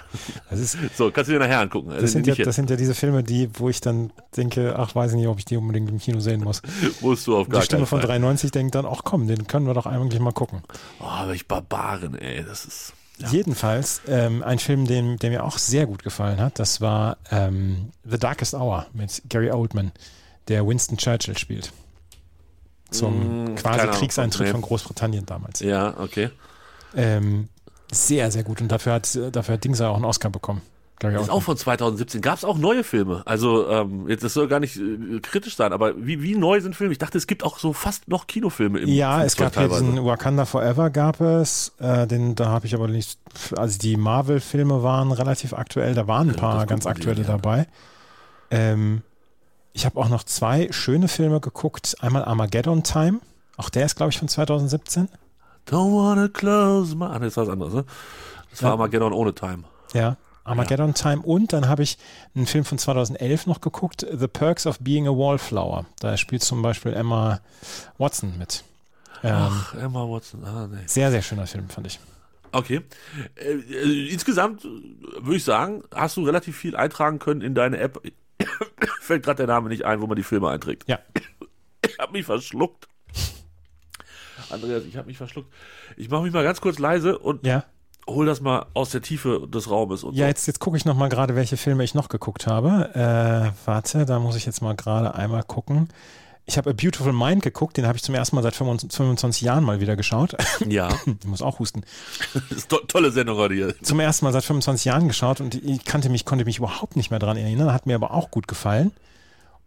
das 0.51 0.61
ist, 0.61 0.77
So, 0.97 1.11
kannst 1.11 1.29
du 1.29 1.33
dir 1.35 1.39
nachher 1.39 1.61
angucken. 1.61 1.91
das 1.91 2.13
sind, 2.13 2.27
ja, 2.27 2.35
das 2.35 2.57
sind 2.57 2.71
ja 2.71 2.77
diese 2.77 2.95
Filme, 2.95 3.23
die, 3.23 3.51
wo 3.55 3.69
ich 3.69 3.81
dann 3.81 4.13
denke, 4.37 4.75
ach, 4.79 4.95
weiß 4.95 5.13
ich 5.13 5.17
nicht, 5.19 5.29
ob 5.29 5.39
ich 5.39 5.45
die 5.45 5.57
unbedingt 5.57 5.91
im 5.91 5.99
Kino 5.99 6.21
sehen 6.21 6.43
muss. 6.43 6.63
musst 7.01 7.27
du 7.27 7.37
auf 7.37 7.49
gar 7.49 7.61
Die 7.61 7.67
Stimme 7.67 7.87
von 7.87 8.01
Fall. 8.01 8.09
93 8.09 8.51
denkt 8.51 8.75
dann, 8.75 8.87
ach 8.87 9.03
komm, 9.05 9.27
den 9.27 9.47
können 9.47 9.67
wir 9.67 9.75
doch 9.75 9.87
eigentlich 9.87 10.21
mal 10.21 10.33
gucken. 10.33 10.63
Oh, 11.01 11.05
aber 11.05 11.35
ich 11.35 11.47
Barbaren, 11.47 12.17
ey, 12.19 12.45
das 12.45 12.65
ist. 12.65 12.93
Ja. 13.19 13.29
Jedenfalls 13.31 14.03
ähm, 14.09 14.43
ein 14.43 14.59
Film, 14.59 14.87
den, 14.87 15.17
der 15.19 15.31
mir 15.31 15.45
auch 15.45 15.57
sehr 15.57 15.87
gut 15.87 16.03
gefallen 16.03 16.39
hat, 16.39 16.59
das 16.59 16.83
war 16.83 17.17
ähm, 17.31 17.91
The 18.05 18.19
Darkest 18.19 18.53
Hour 18.55 18.87
mit 18.93 19.23
Gary 19.31 19.51
Oldman, 19.51 19.93
der 20.49 20.67
Winston 20.67 20.99
Churchill 20.99 21.39
spielt. 21.39 21.73
Zum 22.91 23.47
Mm, 23.53 23.55
quasi 23.57 23.87
Kriegseintritt 23.99 24.47
nee. 24.47 24.53
von 24.53 24.61
Großbritannien 24.61 25.27
damals. 25.27 25.61
Ja, 25.61 25.95
okay. 25.99 26.31
Ähm, 26.95 27.49
sehr, 27.91 28.31
sehr 28.31 28.43
gut. 28.43 28.61
Und 28.61 28.69
dafür 28.69 28.95
hat, 28.95 29.19
dafür 29.33 29.55
hat 29.55 29.65
Dings 29.65 29.81
auch 29.81 29.97
einen 29.97 30.05
Oscar 30.05 30.31
bekommen. 30.31 30.63
Gary 30.99 31.21
Ist 31.21 31.29
auch 31.29 31.43
von 31.43 31.59
2017. 31.59 32.23
Gab 32.23 32.39
es 32.39 32.45
auch 32.45 32.57
neue 32.57 32.83
Filme? 32.83 33.23
Also, 33.27 33.69
ähm, 33.69 34.09
jetzt 34.09 34.25
das 34.25 34.33
soll 34.33 34.49
gar 34.49 34.61
nicht 34.61 34.79
äh, 34.79 35.21
kritisch 35.21 35.55
sein, 35.55 35.75
aber 35.75 35.93
wie, 35.99 36.23
wie 36.23 36.35
neu 36.35 36.59
sind 36.63 36.75
Filme? 36.75 36.93
Ich 36.93 36.99
dachte, 36.99 37.19
es 37.19 37.27
gibt 37.27 37.43
auch 37.45 37.59
so 37.59 37.75
fast 37.75 38.09
noch 38.09 38.27
Kinofilme 38.27 38.79
im 38.79 38.89
Ja, 38.89 39.23
es 39.23 39.35
Flugzeug 39.35 39.53
gab 39.55 39.63
hier 39.63 39.69
teilweise. 39.69 39.85
diesen 39.93 40.07
Wakanda 40.07 40.47
Forever 40.47 40.89
gab 40.89 41.21
es, 41.21 41.75
äh, 41.81 42.07
den, 42.07 42.35
da 42.35 42.47
habe 42.47 42.65
ich 42.65 42.75
aber 42.75 42.89
nicht, 42.89 43.19
also 43.59 43.79
die 43.79 43.99
Marvel-Filme 43.99 44.83
waren 44.83 45.13
relativ 45.13 45.53
aktuell, 45.53 45.95
da 45.95 46.07
waren 46.09 46.29
ein 46.31 46.35
Ja, 46.35 46.41
paar 46.41 46.59
das 46.61 46.67
ganz 46.67 46.87
aktuelle 46.87 47.17
gerne. 47.23 47.43
dabei. 47.43 47.67
Ähm, 48.51 49.03
ich 49.75 49.85
habe 49.85 50.01
auch 50.01 50.09
noch 50.09 50.23
zwei 50.25 50.69
schöne 50.71 51.09
Filme 51.09 51.41
geguckt, 51.41 51.97
einmal 52.01 52.25
Armageddon 52.25 52.85
Time, 52.85 53.21
auch 53.59 53.69
der 53.69 53.85
ist 53.85 53.97
glaube 53.97 54.13
ich 54.13 54.19
von 54.19 54.29
2017. 54.29 55.09
Don't 55.67 55.93
wanna 55.95 56.29
close 56.29 56.95
my... 56.95 57.07
Ah, 57.07 57.19
nee, 57.19 57.27
das 57.27 57.37
war 57.37 57.47
was 57.47 57.53
anderes, 57.53 57.75
ne? 57.75 57.85
Das 58.51 58.63
war 58.63 58.71
Ja. 58.71 58.73
Armageddon 58.75 59.13
ohne 59.13 59.35
Time. 59.35 59.65
Ja, 59.93 60.17
Armageddon 60.45 60.95
Time 60.95 61.23
und 61.23 61.53
dann 61.53 61.69
habe 61.69 61.83
ich 61.83 61.99
einen 62.35 62.47
Film 62.47 62.65
von 62.65 62.79
2011 62.79 63.47
noch 63.47 63.61
geguckt, 63.61 64.07
The 64.13 64.29
Perks 64.29 64.67
of 64.67 64.79
Being 64.79 65.09
a 65.09 65.11
Wallflower. 65.11 65.87
Da 66.01 66.17
spielt 66.17 66.43
zum 66.45 66.63
Beispiel 66.63 66.93
Emma 66.93 67.41
Watson 67.99 68.39
mit. 68.39 68.63
Ähm, 69.25 69.33
Ach, 69.35 69.75
Emma 69.75 70.09
Watson. 70.09 70.45
Ah, 70.45 70.69
nee. 70.71 70.79
sehr, 70.87 71.11
sehr 71.11 71.23
schöner 71.23 71.47
Film, 71.47 71.69
fand 71.69 71.89
ich. 71.89 71.99
Okay. 72.53 72.83
Äh, 73.35 73.55
äh, 73.55 74.09
insgesamt 74.13 74.65
äh, 74.65 74.69
würde 75.21 75.37
ich 75.37 75.45
sagen, 75.45 75.83
hast 75.93 76.17
du 76.17 76.25
relativ 76.25 76.57
viel 76.57 76.77
eintragen 76.77 77.19
können 77.19 77.41
in 77.41 77.55
deine 77.55 77.79
App. 77.79 78.01
Fällt 79.01 79.25
gerade 79.25 79.39
der 79.39 79.47
Name 79.49 79.69
nicht 79.69 79.85
ein, 79.85 80.01
wo 80.01 80.07
man 80.07 80.17
die 80.17 80.23
Filme 80.23 80.49
einträgt. 80.49 80.85
Ja. 80.87 80.99
Ich 81.89 81.99
habe 82.01 82.13
mich 82.13 82.27
verschluckt. 82.27 82.89
Andreas, 84.51 84.85
ich 84.85 84.97
habe 84.97 85.07
mich 85.09 85.17
verschluckt. 85.17 85.53
Ich 85.97 86.09
mache 86.11 86.23
mich 86.23 86.33
mal 86.33 86.45
ganz 86.45 86.61
kurz 86.61 86.79
leise 86.79 87.19
und 87.19 87.47
Ja. 87.47 87.65
hol 88.09 88.27
das 88.27 88.41
mal 88.41 88.67
aus 88.75 88.91
der 88.91 89.03
Tiefe 89.03 89.47
des 89.49 89.71
Raumes. 89.71 90.03
Ja, 90.03 90.09
so. 90.11 90.13
jetzt, 90.15 90.47
jetzt 90.47 90.61
gucke 90.61 90.77
ich 90.77 90.85
noch 90.85 90.97
mal 90.97 91.09
gerade, 91.09 91.35
welche 91.37 91.57
Filme 91.57 91.85
ich 91.85 91.95
noch 91.95 92.09
geguckt 92.09 92.47
habe. 92.47 92.91
Äh, 92.95 93.67
warte, 93.67 94.07
da 94.07 94.19
muss 94.19 94.37
ich 94.37 94.47
jetzt 94.47 94.63
mal 94.63 94.75
gerade 94.75 95.15
einmal 95.15 95.43
gucken. 95.43 95.89
Ich 96.49 96.57
habe 96.57 96.71
A 96.71 96.73
Beautiful 96.73 97.13
Mind 97.13 97.43
geguckt, 97.43 97.77
den 97.77 97.87
habe 97.89 97.97
ich 97.97 98.05
zum 98.05 98.15
ersten 98.15 98.37
Mal 98.37 98.43
seit 98.43 98.55
25 98.55 98.97
25 98.97 99.43
Jahren 99.43 99.65
mal 99.65 99.81
wieder 99.81 99.97
geschaut. 99.97 100.37
Ja, 100.69 100.89
ich 101.05 101.27
muss 101.27 101.43
auch 101.43 101.59
husten. 101.59 101.83
das 102.35 102.59
ist 102.59 102.69
to 102.69 102.79
tolle 102.87 103.11
Sendung 103.11 103.37
heute. 103.37 103.75
Zum 103.83 103.99
ersten 103.99 104.25
Mal 104.25 104.33
seit 104.33 104.45
25 104.45 104.85
Jahren 104.85 105.09
geschaut 105.09 105.41
und 105.41 105.57
ich 105.57 105.85
kannte 105.85 106.09
mich, 106.09 106.25
konnte 106.25 106.45
mich 106.45 106.59
überhaupt 106.59 106.95
nicht 106.95 107.11
mehr 107.11 107.19
dran 107.19 107.37
erinnern, 107.37 107.73
hat 107.73 107.87
mir 107.87 107.97
aber 107.97 108.13
auch 108.13 108.31
gut 108.31 108.47
gefallen. 108.47 108.93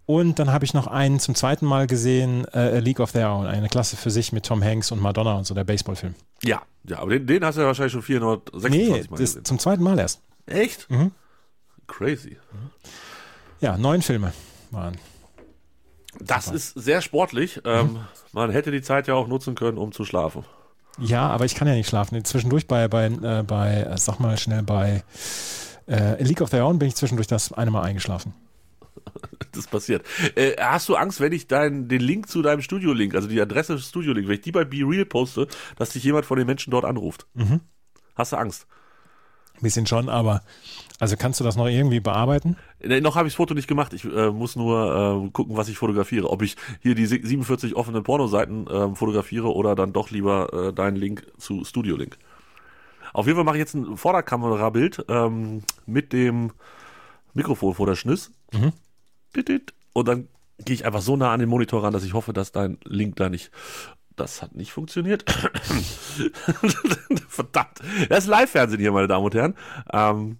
Und 0.09 0.39
dann 0.39 0.51
habe 0.51 0.65
ich 0.65 0.73
noch 0.73 0.87
einen 0.87 1.19
zum 1.19 1.35
zweiten 1.35 1.67
Mal 1.67 1.85
gesehen, 1.85 2.43
äh, 2.51 2.57
A 2.57 2.79
League 2.79 2.99
of 2.99 3.11
Their 3.11 3.29
Own, 3.29 3.45
eine 3.45 3.69
Klasse 3.69 3.95
für 3.95 4.09
sich 4.09 4.31
mit 4.33 4.43
Tom 4.43 4.63
Hanks 4.63 4.91
und 4.91 4.99
Madonna 4.99 5.33
und 5.35 5.45
so, 5.45 5.53
der 5.53 5.63
Baseballfilm. 5.65 6.15
Ja, 6.41 6.63
ja, 6.83 6.97
aber 6.97 7.11
den, 7.11 7.27
den 7.27 7.45
hast 7.45 7.57
du 7.57 7.61
ja 7.61 7.67
wahrscheinlich 7.67 7.93
schon 7.93 8.01
426 8.01 8.71
Nee, 8.71 9.07
Mal 9.07 9.17
gesehen. 9.17 9.45
zum 9.45 9.59
zweiten 9.59 9.83
Mal 9.83 9.99
erst. 9.99 10.21
Echt? 10.47 10.89
Mhm. 10.89 11.11
Crazy. 11.85 12.37
Ja, 13.61 13.77
neun 13.77 14.01
Filme 14.01 14.33
waren. 14.71 14.97
Das 16.19 16.47
ist 16.47 16.69
sehr 16.73 17.03
sportlich. 17.03 17.61
Ähm, 17.63 17.99
man 18.33 18.49
hätte 18.49 18.71
die 18.71 18.81
Zeit 18.81 19.05
ja 19.07 19.13
auch 19.13 19.27
nutzen 19.27 19.53
können, 19.53 19.77
um 19.77 19.91
zu 19.91 20.05
schlafen. 20.05 20.43
Ja, 20.97 21.29
aber 21.29 21.45
ich 21.45 21.53
kann 21.53 21.67
ja 21.67 21.75
nicht 21.75 21.87
schlafen. 21.87 22.25
Zwischendurch 22.25 22.65
bei, 22.65 22.87
bei, 22.87 23.05
äh, 23.05 23.43
bei 23.43 23.81
äh, 23.83 23.95
sag 23.99 24.19
mal 24.19 24.39
schnell, 24.39 24.63
bei 24.63 25.03
äh, 25.87 26.23
League 26.23 26.41
of 26.41 26.49
Their 26.49 26.65
Own 26.65 26.79
bin 26.79 26.87
ich 26.87 26.95
zwischendurch 26.95 27.27
das 27.27 27.53
eine 27.53 27.69
Mal 27.69 27.83
eingeschlafen. 27.83 28.33
Das 29.51 29.65
passiert. 29.65 30.05
Äh, 30.35 30.55
hast 30.59 30.87
du 30.89 30.95
Angst, 30.95 31.19
wenn 31.19 31.33
ich 31.33 31.47
dein, 31.47 31.87
den 31.87 32.01
Link 32.01 32.29
zu 32.29 32.43
deinem 32.43 32.61
Studio-Link, 32.61 33.15
also 33.15 33.27
die 33.27 33.41
Adresse 33.41 33.79
Studio-Link, 33.79 34.27
wenn 34.27 34.35
ich 34.35 34.41
die 34.41 34.51
bei 34.51 34.63
BeReal 34.63 35.05
poste, 35.05 35.47
dass 35.75 35.89
dich 35.89 36.03
jemand 36.03 36.25
von 36.27 36.37
den 36.37 36.45
Menschen 36.45 36.69
dort 36.69 36.85
anruft? 36.85 37.25
Mhm. 37.33 37.59
Hast 38.15 38.31
du 38.31 38.37
Angst? 38.37 38.67
Ein 39.55 39.63
bisschen 39.63 39.87
schon, 39.87 40.07
aber 40.07 40.41
also 40.99 41.17
kannst 41.17 41.39
du 41.39 41.43
das 41.43 41.57
noch 41.57 41.67
irgendwie 41.67 41.99
bearbeiten? 41.99 42.57
Nee, 42.81 43.01
noch 43.01 43.15
habe 43.15 43.27
ich 43.27 43.33
das 43.33 43.37
Foto 43.37 43.53
nicht 43.53 43.67
gemacht. 43.67 43.93
Ich 43.93 44.05
äh, 44.05 44.31
muss 44.31 44.55
nur 44.55 45.25
äh, 45.25 45.29
gucken, 45.31 45.57
was 45.57 45.67
ich 45.67 45.77
fotografiere. 45.77 46.29
Ob 46.29 46.41
ich 46.41 46.55
hier 46.81 46.95
die 46.95 47.05
47 47.05 47.75
offenen 47.75 48.03
Pornoseiten 48.03 48.67
äh, 48.67 48.95
fotografiere 48.95 49.53
oder 49.53 49.75
dann 49.75 49.93
doch 49.93 50.11
lieber 50.11 50.53
äh, 50.53 50.73
deinen 50.73 50.95
Link 50.95 51.25
zu 51.37 51.65
Studio 51.65 51.97
Link. 51.97 52.17
Auf 53.13 53.25
jeden 53.25 53.35
Fall 53.35 53.45
mache 53.45 53.57
ich 53.57 53.61
jetzt 53.61 53.73
ein 53.73 53.97
Vorderkamerabild 53.97 55.05
ähm, 55.09 55.63
mit 55.85 56.13
dem 56.13 56.51
Mikrofon 57.33 57.73
vor 57.73 57.85
der 57.85 57.95
Schniss. 57.95 58.31
Mhm. 58.53 58.73
Und 59.93 60.07
dann 60.07 60.27
gehe 60.65 60.73
ich 60.73 60.85
einfach 60.85 61.01
so 61.01 61.15
nah 61.15 61.31
an 61.33 61.39
den 61.39 61.49
Monitor 61.49 61.83
ran, 61.83 61.93
dass 61.93 62.03
ich 62.03 62.13
hoffe, 62.13 62.33
dass 62.33 62.51
dein 62.51 62.77
Link 62.83 63.15
da 63.15 63.29
nicht. 63.29 63.51
Das 64.15 64.41
hat 64.41 64.55
nicht 64.55 64.71
funktioniert. 64.73 65.23
Verdammt. 67.29 67.79
Das 68.09 68.25
ist 68.25 68.27
Live-Fernsehen 68.27 68.79
hier, 68.79 68.91
meine 68.91 69.07
Damen 69.07 69.25
und 69.25 69.33
Herren. 69.35 69.55
Ähm, 69.93 70.39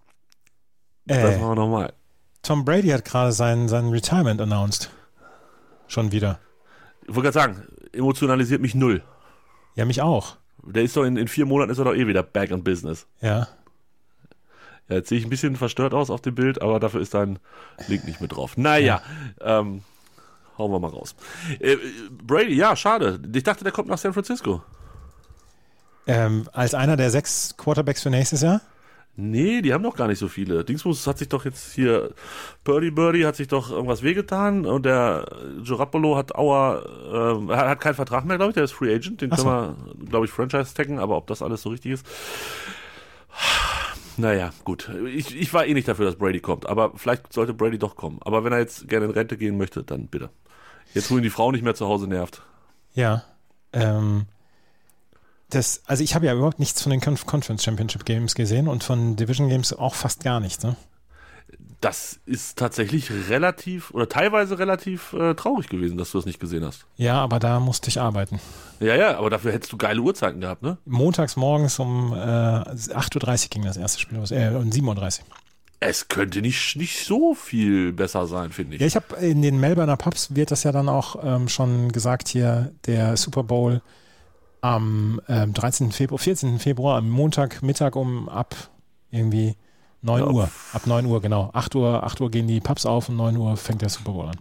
das 1.06 1.18
Äh, 1.18 1.38
machen 1.38 1.52
wir 1.52 1.56
nochmal. 1.56 1.94
Tom 2.42 2.66
Brady 2.66 2.90
hat 2.90 3.06
gerade 3.06 3.32
sein, 3.32 3.68
sein 3.70 3.90
Retirement 3.90 4.42
announced. 4.42 4.90
Schon 5.88 6.12
wieder. 6.12 6.40
Ich 7.04 7.10
wollte 7.10 7.32
gerade 7.32 7.34
sagen, 7.34 7.68
emotionalisiert 7.94 8.62
mich 8.62 8.76
null. 8.76 9.02
Ja, 9.76 9.86
mich 9.86 10.02
auch. 10.02 10.38
Der 10.64 10.84
ist 10.84 10.96
doch 10.98 11.04
in, 11.06 11.16
in 11.18 11.28
vier 11.28 11.46
Monaten 11.46 11.72
ist 11.72 11.78
er 11.80 11.86
doch 11.86 11.96
eh 11.96 12.06
wieder 12.06 12.22
back 12.22 12.52
in 12.52 12.64
business. 12.64 13.08
Ja. 13.22 13.48
Ja, 14.90 14.96
jetzt 14.96 15.10
sehe 15.10 15.20
ich 15.20 15.26
ein 15.26 15.30
bisschen 15.30 15.56
verstört 15.56 15.94
aus 15.94 16.10
auf 16.10 16.22
dem 16.22 16.36
Bild, 16.36 16.62
aber 16.62 16.80
dafür 16.80 17.02
ist 17.02 17.14
dein 17.14 17.40
Link 17.88 18.06
nicht 18.06 18.22
mit 18.22 18.36
drauf. 18.36 18.58
Naja, 18.58 19.02
ähm, 19.40 19.84
hauen 20.58 20.72
wir 20.72 20.80
mal 20.80 20.90
raus. 20.90 21.16
Äh, 21.60 21.78
Brady, 22.12 22.56
ja, 22.56 22.76
schade. 22.76 23.20
Ich 23.34 23.44
dachte, 23.44 23.64
der 23.64 23.72
kommt 23.72 23.88
nach 23.88 24.00
San 24.00 24.14
Francisco. 24.14 24.64
Ähm, 26.08 26.50
als 26.54 26.74
einer 26.74 26.98
der 26.98 27.12
sechs 27.12 27.56
Quarterbacks 27.56 28.02
für 28.02 28.10
nächstes 28.10 28.42
Jahr? 28.42 28.62
Nee, 29.16 29.62
die 29.62 29.74
haben 29.74 29.84
doch 29.84 29.98
gar 29.98 30.08
nicht 30.08 30.18
so 30.18 30.30
viele. 30.30 30.64
Dingsbus 30.64 31.06
hat 31.06 31.18
sich 31.18 31.28
doch 31.28 31.44
jetzt 31.44 31.74
hier, 31.74 32.12
Birdie 32.64 32.90
Birdie 32.90 33.26
hat 33.26 33.36
sich 33.36 33.50
doch 33.50 33.70
irgendwas 33.70 34.02
wehgetan 34.02 34.66
und 34.66 34.86
der 34.86 35.26
Girapolo 35.62 36.16
hat 36.16 36.36
Auer, 36.36 37.46
äh, 37.50 37.54
hat, 37.54 37.82
keinen 37.82 37.96
Vertrag 37.96 38.24
mehr, 38.24 38.38
glaube 38.38 38.52
ich, 38.52 38.54
der 38.56 38.64
ist 38.64 38.72
Free 38.72 38.96
Agent, 38.96 39.22
den 39.22 39.30
so. 39.32 39.44
können 39.44 39.76
wir, 40.00 40.08
glaube 40.08 40.26
ich, 40.26 40.32
Franchise 40.32 40.74
taggen, 40.74 41.00
aber 41.00 41.18
ob 41.18 41.28
das 41.28 41.42
alles 41.42 41.62
so 41.62 41.70
richtig 41.70 41.92
ist. 41.92 42.08
Naja, 44.20 44.52
gut. 44.66 44.92
Ich, 45.08 45.36
ich 45.36 45.54
war 45.54 45.66
eh 45.66 45.74
nicht 45.74 45.88
dafür, 45.88 46.06
dass 46.06 46.18
Brady 46.18 46.42
kommt, 46.42 46.68
aber 46.68 46.92
vielleicht 46.96 47.32
sollte 47.32 47.54
Brady 47.54 47.80
doch 47.80 47.96
kommen. 47.96 48.20
Aber 48.22 48.44
wenn 48.44 48.52
er 48.52 48.60
jetzt 48.60 48.88
gerne 48.90 49.06
in 49.06 49.12
Rente 49.12 49.38
gehen 49.38 49.58
möchte, 49.58 49.84
dann 49.84 50.08
bitte. 50.08 50.30
Jetzt, 50.94 51.10
wo 51.10 51.18
ihn 51.18 51.24
die 51.24 51.30
Frau 51.30 51.52
nicht 51.52 51.64
mehr 51.64 51.76
zu 51.76 51.88
Hause 51.88 52.08
nervt. 52.08 52.42
Ja. 52.94 53.24
Ähm, 53.72 54.26
das, 55.50 55.84
also 55.86 56.04
ich 56.04 56.16
habe 56.16 56.26
ja 56.26 56.34
überhaupt 56.34 56.60
nichts 56.60 56.82
von 56.82 56.90
den 56.90 57.00
Conf 57.00 57.26
Conference 57.26 57.64
Championship 57.64 58.06
Games 58.06 58.36
gesehen 58.36 58.68
und 58.68 58.84
von 58.84 59.16
Division 59.16 59.48
Games 59.48 59.72
auch 59.72 59.96
fast 59.96 60.24
gar 60.24 60.40
nichts. 60.40 60.64
Ne? 60.64 60.76
Das 61.82 62.20
ist 62.26 62.58
tatsächlich 62.58 63.10
relativ 63.30 63.92
oder 63.92 64.10
teilweise 64.10 64.60
relativ 64.60 65.14
äh, 65.14 65.34
traurig 65.34 65.70
gewesen, 65.70 65.98
dass 65.98 66.12
du 66.12 66.18
das 66.18 66.26
nicht 66.26 66.40
gesehen 66.40 66.66
hast. 66.66 66.86
Ja, 66.98 67.22
aber 67.22 67.40
da 67.40 67.60
musste 67.60 67.90
ich 67.90 68.02
arbeiten. 68.02 68.40
Ja, 68.82 68.96
ja, 68.96 69.18
aber 69.18 69.30
dafür 69.30 69.54
hättest 69.54 69.72
du 69.72 69.78
geile 69.78 70.02
Uhrzeiten 70.02 70.42
gehabt, 70.42 70.62
ne? 70.62 70.78
Montags 70.86 71.38
morgens 71.38 71.80
um 71.80 72.14
äh, 72.14 72.18
8.30 72.18 73.44
Uhr 73.44 73.50
ging 73.50 73.64
das 73.64 73.78
erste 73.78 74.00
Spiel 74.00 74.18
los, 74.18 74.32
äh, 74.32 74.52
um 74.54 74.70
7.30 74.70 75.20
Uhr. 75.20 75.26
Es 75.82 76.10
könnte 76.10 76.42
nicht, 76.42 76.76
nicht 76.76 77.06
so 77.06 77.34
viel 77.34 77.94
besser 77.94 78.28
sein, 78.28 78.52
finde 78.52 78.76
ich. 78.76 78.82
Ja, 78.82 78.88
ich 78.88 78.98
habe 78.98 79.16
in 79.16 79.42
den 79.42 79.60
Melbourner 79.60 79.96
Pubs 79.96 80.36
wird 80.36 80.52
das 80.52 80.64
ja 80.64 80.74
dann 80.74 80.90
auch 80.90 81.24
ähm, 81.24 81.48
schon 81.48 81.94
gesagt 81.94 82.28
hier, 82.28 82.74
der 82.86 83.16
Super 83.16 83.44
Bowl 83.44 83.82
am 84.60 85.22
ähm, 85.30 85.54
13. 85.54 85.94
Februar, 85.94 86.20
14. 86.20 86.60
Februar, 86.60 86.98
am 86.98 87.10
Montagmittag 87.10 87.96
um 87.96 88.28
ab 88.28 88.56
irgendwie 89.10 89.56
9 90.02 90.22
Ja, 90.22 90.28
Uhr. 90.28 90.50
Ab 90.74 90.88
9 90.88 91.06
Uhr, 91.06 91.22
genau. 91.22 91.50
8 91.54 91.76
Uhr, 91.76 92.04
8 92.04 92.22
Uhr 92.22 92.32
gehen 92.32 92.48
die 92.48 92.60
Pubs 92.60 92.86
auf 92.86 93.10
und 93.10 93.18
9 93.18 93.36
Uhr 93.38 93.58
fängt 93.58 93.82
der 93.82 93.90
Super 93.90 94.12
Bowl 94.14 94.28
an. 94.28 94.36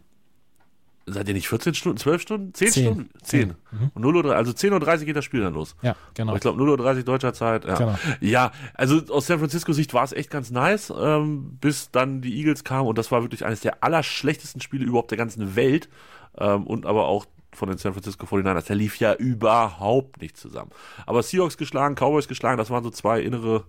Seid 1.11 1.27
ihr 1.29 1.35
nicht 1.35 1.49
14 1.49 1.73
Stunden, 1.75 1.97
12 1.99 2.21
Stunden? 2.23 2.55
10 2.55 2.71
Zehn. 2.71 2.85
Stunden? 2.85 3.11
10. 3.23 3.49
Mhm. 3.71 3.91
Und 3.95 4.03
0 4.03 4.17
Uhr, 4.17 4.37
also 4.37 4.53
10.30 4.53 5.01
Uhr 5.01 5.05
geht 5.07 5.17
das 5.17 5.25
Spiel 5.25 5.41
dann 5.41 5.55
los. 5.55 5.75
Ja, 5.81 5.97
genau. 6.15 6.31
Aber 6.33 6.37
ich 6.37 6.43
glaube 6.43 6.63
0.30 6.63 6.97
Uhr 6.99 7.03
deutscher 7.05 7.33
Zeit. 7.33 7.65
Ja. 7.65 7.77
Genau. 7.77 7.99
ja, 8.21 8.53
also 8.75 9.01
aus 9.09 9.27
San 9.27 9.39
Francisco 9.39 9.73
Sicht 9.73 9.95
war 9.95 10.05
es 10.05 10.13
echt 10.13 10.31
ganz 10.31 10.51
nice, 10.51 10.93
ähm, 10.97 11.57
bis 11.61 11.91
dann 11.91 12.21
die 12.21 12.37
Eagles 12.37 12.63
kamen 12.63 12.87
und 12.87 12.99
das 12.99 13.11
war 13.11 13.23
wirklich 13.23 13.45
eines 13.47 13.61
der 13.61 13.83
allerschlechtesten 13.83 14.61
Spiele 14.61 14.85
überhaupt 14.85 15.11
der 15.11 15.19
ganzen 15.19 15.57
Welt 15.57 15.89
ähm, 16.37 16.67
und 16.67 16.85
aber 16.85 17.07
auch 17.07 17.25
von 17.55 17.71
den 17.71 17.79
San 17.79 17.95
Francisco 17.95 18.27
49ers. 18.27 18.67
Der 18.67 18.77
lief 18.77 18.99
ja 19.01 19.15
überhaupt 19.15 20.21
nicht 20.21 20.37
zusammen. 20.37 20.71
Aber 21.07 21.23
Seahawks 21.23 21.57
geschlagen, 21.57 21.95
Cowboys 21.95 22.29
geschlagen, 22.29 22.59
das 22.59 22.69
waren 22.69 22.85
so 22.85 22.91
zwei 22.91 23.21
innere 23.23 23.65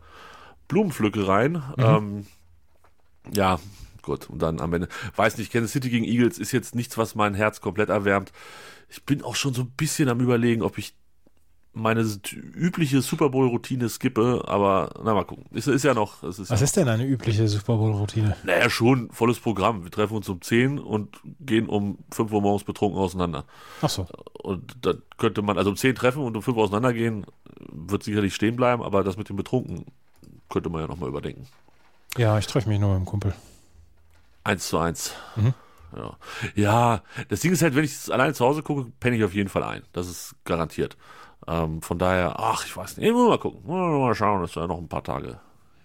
Blumenpflückereien. 0.70 1.62
Ähm, 1.78 2.26
ja, 3.34 3.60
gut. 4.02 4.30
Und 4.30 4.42
dann 4.42 4.62
am 4.62 4.74
Ende, 4.74 4.88
weiß 5.18 5.38
nicht, 5.38 5.52
Kansas 5.52 5.74
City 5.74 5.90
gegen 5.90 6.06
Eagles 6.06 6.38
ist 6.40 6.54
jetzt 6.54 6.76
nichts, 6.76 6.98
was 6.98 7.16
mein 7.16 7.34
Herz 7.34 7.60
komplett 7.60 7.90
erwärmt. 7.90 8.32
Ich 8.88 9.04
bin 9.04 9.22
auch 9.22 9.36
schon 9.36 9.54
so 9.54 9.64
ein 9.64 9.72
bisschen 9.72 10.08
am 10.08 10.22
überlegen, 10.22 10.62
ob 10.64 10.78
ich 10.78 10.94
meine 11.74 12.02
übliche 12.34 13.02
Super 13.02 13.30
Bowl-Routine 13.30 13.90
skippe, 13.90 14.44
aber 14.48 14.90
na 15.04 15.14
mal 15.14 15.24
gucken. 15.24 15.46
Es 15.54 15.68
ist 15.68 15.84
ja 15.84 15.94
noch. 15.94 16.24
Ist 16.24 16.40
Was 16.40 16.50
ja 16.50 16.64
ist 16.64 16.76
denn 16.78 16.88
eine 16.88 17.06
übliche 17.06 17.48
Super 17.48 17.78
Bowl-Routine? 17.78 18.36
naja, 18.44 18.70
schon 18.70 19.12
volles 19.12 19.40
Programm. 19.40 19.84
Wir 19.84 19.92
treffen 19.92 20.18
uns 20.18 20.28
um 20.30 20.42
10 20.42 20.80
und 20.80 21.18
gehen 21.40 21.68
um 21.68 22.00
5 22.12 22.32
Uhr 22.32 22.42
morgens 22.42 22.64
betrunken 22.64 23.00
auseinander. 23.00 23.46
Ach 23.82 23.90
so. 23.90 24.08
Und 24.42 24.78
da 24.82 24.94
könnte 25.18 25.42
man, 25.44 25.58
also 25.58 25.70
um 25.70 25.76
10 25.76 25.96
treffen 25.96 26.24
und 26.24 26.36
um 26.36 26.42
5 26.42 26.58
auseinandergehen, 26.58 27.26
wird 27.72 28.04
sicherlich 28.04 28.34
stehen 28.34 28.56
bleiben, 28.56 28.82
aber 28.82 29.04
das 29.04 29.18
mit 29.18 29.30
dem 29.30 29.36
Betrunken 29.36 29.86
könnte 30.50 30.70
man 30.70 30.82
ja 30.82 30.88
nochmal 30.88 31.10
überdenken. 31.10 31.48
Ja, 32.18 32.38
ich 32.38 32.48
treffe 32.48 32.70
mich 32.70 32.80
nur 32.80 32.92
mit 32.92 33.00
dem 33.00 33.06
Kumpel. 33.06 33.34
1 34.44 34.68
zu 34.68 34.80
1. 34.80 35.14
Mhm. 35.36 35.54
Ja. 35.96 36.18
ja, 36.56 37.02
das 37.30 37.40
Ding 37.40 37.52
ist 37.52 37.62
halt, 37.62 37.76
wenn 37.76 37.84
ich 37.84 38.12
alleine 38.12 38.34
zu 38.34 38.46
Hause 38.46 38.62
gucke, 38.62 38.92
penne 39.00 39.16
ich 39.16 39.24
auf 39.24 39.34
jeden 39.34 39.50
Fall 39.50 39.64
ein. 39.64 39.84
Das 39.92 40.08
ist 40.08 40.36
garantiert. 40.46 40.98
Ähm, 41.48 41.82
von 41.82 41.98
daher, 41.98 42.40
ach, 42.40 42.66
ich 42.66 42.76
weiß 42.76 42.98
nicht. 42.98 43.08
Ich 43.08 43.14
muss 43.14 43.28
mal 43.28 43.40
gucken. 43.40 43.62
Mal 43.66 44.14
schauen, 44.14 44.42
das 44.42 44.52
ist 44.52 44.56
ja 44.56 44.68
noch 44.68 44.78
ein 44.78 44.88
paar 44.88 45.04
Tage. 45.04 45.40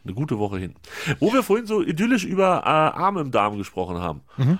Eine 0.04 0.14
gute 0.14 0.38
Woche 0.38 0.58
hin. 0.58 0.74
Wo 1.20 1.32
wir 1.32 1.42
vorhin 1.42 1.66
so 1.66 1.80
idyllisch 1.82 2.24
über 2.24 2.62
äh, 2.64 2.68
Arme 2.68 3.22
im 3.22 3.30
Darm 3.30 3.56
gesprochen 3.56 3.98
haben. 3.98 4.20
Mhm. 4.36 4.58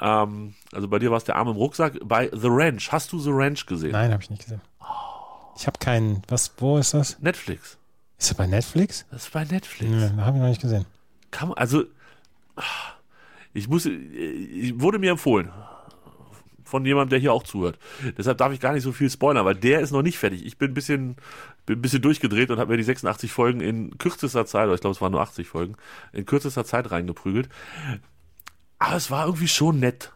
Ähm, 0.00 0.54
also 0.72 0.88
bei 0.88 0.98
dir 0.98 1.10
war 1.10 1.18
es 1.18 1.24
der 1.24 1.36
Arm 1.36 1.48
im 1.48 1.56
Rucksack. 1.56 1.98
Bei 2.04 2.28
The 2.32 2.48
Ranch, 2.50 2.90
hast 2.90 3.12
du 3.12 3.20
The 3.20 3.30
Ranch 3.32 3.66
gesehen? 3.66 3.92
Nein, 3.92 4.12
habe 4.12 4.22
ich 4.22 4.30
nicht 4.30 4.42
gesehen. 4.42 4.60
Ich 5.56 5.66
habe 5.66 5.78
keinen. 5.78 6.22
Was, 6.28 6.52
wo 6.58 6.78
ist 6.78 6.94
das? 6.94 7.20
Netflix. 7.20 7.78
Ist 8.20 8.30
das 8.30 8.36
bei 8.36 8.46
Netflix? 8.46 9.06
Das 9.10 9.24
ist 9.24 9.32
bei 9.32 9.44
Netflix. 9.44 9.90
Nee, 9.90 10.22
habe 10.22 10.36
ich 10.36 10.42
noch 10.42 10.48
nicht 10.50 10.60
gesehen. 10.60 10.84
Kann 11.30 11.54
also, 11.54 11.84
ich 13.54 13.66
muss, 13.66 13.86
ich 13.86 14.78
wurde 14.78 14.98
mir 14.98 15.12
empfohlen 15.12 15.50
von 16.64 16.84
jemandem, 16.84 17.08
der 17.10 17.18
hier 17.18 17.32
auch 17.32 17.42
zuhört. 17.42 17.78
Deshalb 18.16 18.38
darf 18.38 18.52
ich 18.52 18.60
gar 18.60 18.74
nicht 18.74 18.84
so 18.84 18.92
viel 18.92 19.10
spoilern, 19.10 19.44
weil 19.44 19.56
der 19.56 19.80
ist 19.80 19.90
noch 19.90 20.02
nicht 20.02 20.18
fertig. 20.18 20.44
Ich 20.44 20.58
bin 20.58 20.70
ein 20.70 20.74
bisschen, 20.74 21.16
bin 21.66 21.78
ein 21.78 21.82
bisschen 21.82 22.02
durchgedreht 22.02 22.50
und 22.50 22.58
habe 22.60 22.70
mir 22.70 22.76
die 22.76 22.84
86 22.84 23.32
Folgen 23.32 23.60
in 23.60 23.96
kürzester 23.98 24.46
Zeit, 24.46 24.66
oder 24.66 24.74
ich 24.74 24.80
glaube, 24.80 24.94
es 24.94 25.00
waren 25.00 25.10
nur 25.12 25.22
80 25.22 25.48
Folgen, 25.48 25.74
in 26.12 26.26
kürzester 26.26 26.64
Zeit 26.64 26.90
reingeprügelt. 26.92 27.48
Aber 28.78 28.96
es 28.96 29.10
war 29.10 29.24
irgendwie 29.26 29.48
schon 29.48 29.80
nett. 29.80 30.12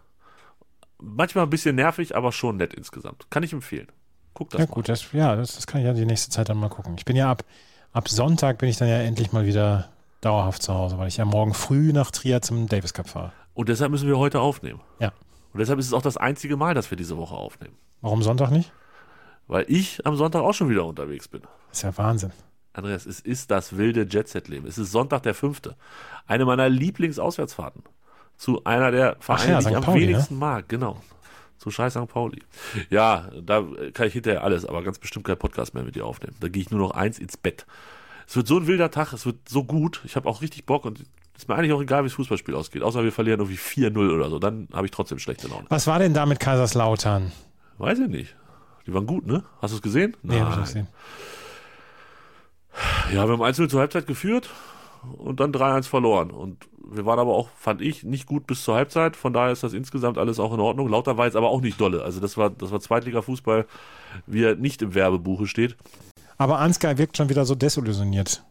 Manchmal 1.00 1.44
ein 1.44 1.50
bisschen 1.50 1.74
nervig, 1.74 2.14
aber 2.14 2.30
schon 2.32 2.58
nett 2.58 2.74
insgesamt. 2.74 3.26
Kann 3.30 3.42
ich 3.42 3.52
empfehlen. 3.52 3.88
Guck 4.34 4.50
das 4.50 4.60
Ja 4.60 4.66
mal. 4.66 4.72
gut, 4.74 4.88
das, 4.88 5.10
ja, 5.12 5.34
das, 5.34 5.56
das 5.56 5.66
kann 5.66 5.80
ich 5.80 5.86
ja 5.86 5.92
die 5.94 6.06
nächste 6.06 6.30
Zeit 6.30 6.48
dann 6.48 6.58
mal 6.58 6.68
gucken. 6.68 6.94
Ich 6.96 7.04
bin 7.04 7.16
ja 7.16 7.30
ab, 7.30 7.44
ab 7.94 8.08
Sonntag 8.08 8.58
bin 8.58 8.68
ich 8.68 8.76
dann 8.76 8.88
ja 8.88 8.98
endlich 8.98 9.32
mal 9.32 9.46
wieder 9.46 9.88
dauerhaft 10.20 10.62
zu 10.62 10.74
Hause, 10.74 10.98
weil 10.98 11.08
ich 11.08 11.16
ja 11.16 11.24
morgen 11.24 11.54
früh 11.54 11.92
nach 11.92 12.10
Trier 12.10 12.42
zum 12.42 12.66
Davis 12.68 12.92
Cup 12.92 13.08
fahre. 13.08 13.32
Und 13.54 13.68
deshalb 13.68 13.90
müssen 13.90 14.08
wir 14.08 14.18
heute 14.18 14.40
aufnehmen. 14.40 14.80
Ja. 14.98 15.12
Und 15.52 15.60
deshalb 15.60 15.78
ist 15.78 15.86
es 15.86 15.92
auch 15.92 16.02
das 16.02 16.16
einzige 16.16 16.56
Mal, 16.56 16.74
dass 16.74 16.90
wir 16.90 16.98
diese 16.98 17.16
Woche 17.16 17.36
aufnehmen. 17.36 17.76
Warum 18.00 18.22
Sonntag 18.22 18.50
nicht? 18.50 18.72
Weil 19.46 19.64
ich 19.68 20.04
am 20.04 20.16
Sonntag 20.16 20.42
auch 20.42 20.52
schon 20.52 20.68
wieder 20.68 20.84
unterwegs 20.84 21.28
bin. 21.28 21.42
Das 21.68 21.78
ist 21.78 21.82
ja 21.82 21.96
Wahnsinn. 21.96 22.32
Andreas, 22.72 23.06
es 23.06 23.20
ist 23.20 23.52
das 23.52 23.76
wilde 23.76 24.02
Jet-Set-Leben. 24.02 24.66
Es 24.66 24.78
ist 24.78 24.90
Sonntag 24.90 25.22
der 25.22 25.34
fünfte. 25.34 25.76
Eine 26.26 26.44
meiner 26.44 26.68
Lieblingsauswärtsfahrten. 26.68 27.84
Zu 28.36 28.64
einer 28.64 28.90
der 28.90 29.16
Vereine, 29.20 29.52
ja, 29.52 29.60
die 29.60 29.68
ich 29.68 29.76
am 29.76 29.84
Pauli, 29.84 30.00
ne? 30.00 30.08
wenigsten 30.08 30.38
mag. 30.38 30.68
Genau. 30.68 30.96
Zu 31.58 31.70
Scheiß 31.70 31.94
St. 31.94 32.08
Pauli. 32.08 32.42
Ja, 32.90 33.30
da 33.42 33.64
kann 33.92 34.06
ich 34.06 34.12
hinterher 34.12 34.44
alles, 34.44 34.66
aber 34.66 34.82
ganz 34.82 34.98
bestimmt 34.98 35.24
kein 35.26 35.38
Podcast 35.38 35.74
mehr 35.74 35.82
mit 35.82 35.94
dir 35.94 36.04
aufnehmen. 36.04 36.36
Da 36.40 36.48
gehe 36.48 36.62
ich 36.62 36.70
nur 36.70 36.80
noch 36.80 36.90
eins 36.90 37.18
ins 37.18 37.36
Bett. 37.36 37.66
Es 38.26 38.36
wird 38.36 38.46
so 38.46 38.58
ein 38.58 38.66
wilder 38.66 38.90
Tag, 38.90 39.12
es 39.12 39.26
wird 39.26 39.48
so 39.48 39.64
gut. 39.64 40.00
Ich 40.04 40.16
habe 40.16 40.28
auch 40.28 40.42
richtig 40.42 40.66
Bock 40.66 40.84
und 40.84 41.00
es 41.00 41.42
ist 41.42 41.48
mir 41.48 41.54
eigentlich 41.54 41.72
auch 41.72 41.82
egal, 41.82 42.04
wie 42.04 42.08
das 42.08 42.14
Fußballspiel 42.14 42.54
ausgeht. 42.54 42.82
Außer 42.82 43.02
wir 43.02 43.12
verlieren 43.12 43.40
irgendwie 43.40 43.58
4-0 43.58 44.14
oder 44.14 44.30
so. 44.30 44.38
Dann 44.38 44.68
habe 44.72 44.86
ich 44.86 44.90
trotzdem 44.90 45.18
schlechte 45.18 45.48
Laune. 45.48 45.66
Was 45.68 45.86
war 45.86 45.98
denn 45.98 46.14
da 46.14 46.26
mit 46.26 46.40
Kaiserslautern? 46.40 47.32
Weiß 47.78 47.98
ich 47.98 48.08
nicht. 48.08 48.36
Die 48.86 48.94
waren 48.94 49.06
gut, 49.06 49.26
ne? 49.26 49.42
Hast 49.60 49.72
du 49.72 49.76
es 49.76 49.82
gesehen? 49.82 50.16
Nee, 50.22 50.40
hab 50.40 50.50
ich 50.50 50.56
nicht 50.56 50.66
gesehen. 50.66 50.88
Ja, 53.12 53.26
wir 53.26 53.32
haben 53.32 53.42
1 53.42 53.56
zur 53.56 53.80
Halbzeit 53.80 54.06
geführt 54.06 54.50
und 55.16 55.40
dann 55.40 55.52
3-1 55.52 55.88
verloren. 55.88 56.30
Und 56.30 56.66
wir 56.90 57.06
waren 57.06 57.18
aber 57.18 57.34
auch, 57.34 57.48
fand 57.56 57.80
ich, 57.80 58.04
nicht 58.04 58.26
gut 58.26 58.46
bis 58.46 58.64
zur 58.64 58.74
Halbzeit. 58.74 59.16
Von 59.16 59.32
daher 59.32 59.52
ist 59.52 59.62
das 59.62 59.72
insgesamt 59.72 60.18
alles 60.18 60.38
auch 60.38 60.52
in 60.52 60.60
Ordnung. 60.60 60.88
Lauter 60.88 61.16
war 61.16 61.26
jetzt 61.26 61.36
aber 61.36 61.48
auch 61.48 61.60
nicht 61.60 61.80
dolle. 61.80 62.02
Also 62.02 62.20
das 62.20 62.36
war, 62.36 62.50
das 62.50 62.70
war 62.70 62.80
Zweitliga-Fußball, 62.80 63.66
wie 64.26 64.44
er 64.44 64.56
nicht 64.56 64.82
im 64.82 64.94
Werbebuche 64.94 65.46
steht. 65.46 65.76
Aber 66.36 66.58
Ansgar 66.58 66.98
wirkt 66.98 67.16
schon 67.16 67.28
wieder 67.28 67.44
so 67.44 67.54
desillusioniert. 67.54 68.44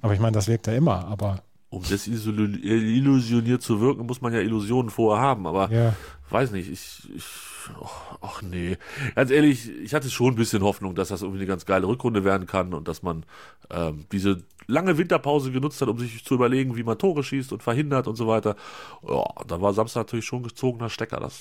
Aber 0.00 0.14
ich 0.14 0.20
meine, 0.20 0.32
das 0.32 0.48
wirkt 0.48 0.66
er 0.66 0.76
immer, 0.76 1.06
aber 1.06 1.42
Um 1.72 1.82
desillusioniert 1.82 3.62
zu 3.62 3.80
wirken, 3.80 4.04
muss 4.04 4.20
man 4.20 4.34
ja 4.34 4.40
Illusionen 4.40 4.90
vorher 4.90 5.22
haben. 5.24 5.46
Aber 5.46 5.72
ja. 5.72 5.94
weiß 6.28 6.50
nicht, 6.50 6.70
ich, 6.70 7.10
ich 7.16 7.24
ach, 8.20 8.42
nee. 8.42 8.76
Ganz 9.14 9.30
ehrlich, 9.30 9.70
ich 9.70 9.94
hatte 9.94 10.10
schon 10.10 10.34
ein 10.34 10.36
bisschen 10.36 10.62
Hoffnung, 10.62 10.94
dass 10.94 11.08
das 11.08 11.22
irgendwie 11.22 11.40
eine 11.40 11.46
ganz 11.46 11.64
geile 11.64 11.86
Rückrunde 11.86 12.24
werden 12.24 12.46
kann 12.46 12.74
und 12.74 12.88
dass 12.88 13.02
man 13.02 13.24
ähm, 13.70 14.04
diese 14.12 14.42
lange 14.66 14.98
Winterpause 14.98 15.50
genutzt 15.50 15.80
hat, 15.80 15.88
um 15.88 15.98
sich 15.98 16.22
zu 16.22 16.34
überlegen, 16.34 16.76
wie 16.76 16.82
man 16.82 16.98
Tore 16.98 17.24
schießt 17.24 17.54
und 17.54 17.62
verhindert 17.62 18.06
und 18.06 18.16
so 18.16 18.28
weiter. 18.28 18.54
Ja, 19.08 19.24
da 19.46 19.62
war 19.62 19.72
Samstag 19.72 20.00
natürlich 20.00 20.26
schon 20.26 20.42
gezogener 20.42 20.90
Stecker. 20.90 21.20
Das, 21.20 21.40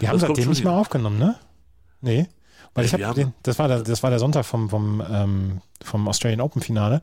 Die 0.00 0.08
haben 0.08 0.18
Das 0.18 0.26
seitdem 0.26 0.48
nicht 0.48 0.64
mehr 0.64 0.72
aufgenommen, 0.72 1.18
ne? 1.18 1.36
Nee. 2.00 2.28
Weil 2.76 2.84
ich 2.84 2.92
habe 2.92 3.14
den, 3.14 3.32
das 3.42 3.58
war 3.58 3.68
der, 3.68 3.82
das 3.82 4.02
war 4.02 4.10
der 4.10 4.18
Sonntag 4.18 4.44
vom, 4.44 4.68
vom, 4.68 5.02
ähm, 5.10 5.60
vom 5.82 6.06
Australian 6.06 6.40
Open 6.40 6.62
Finale. 6.62 7.00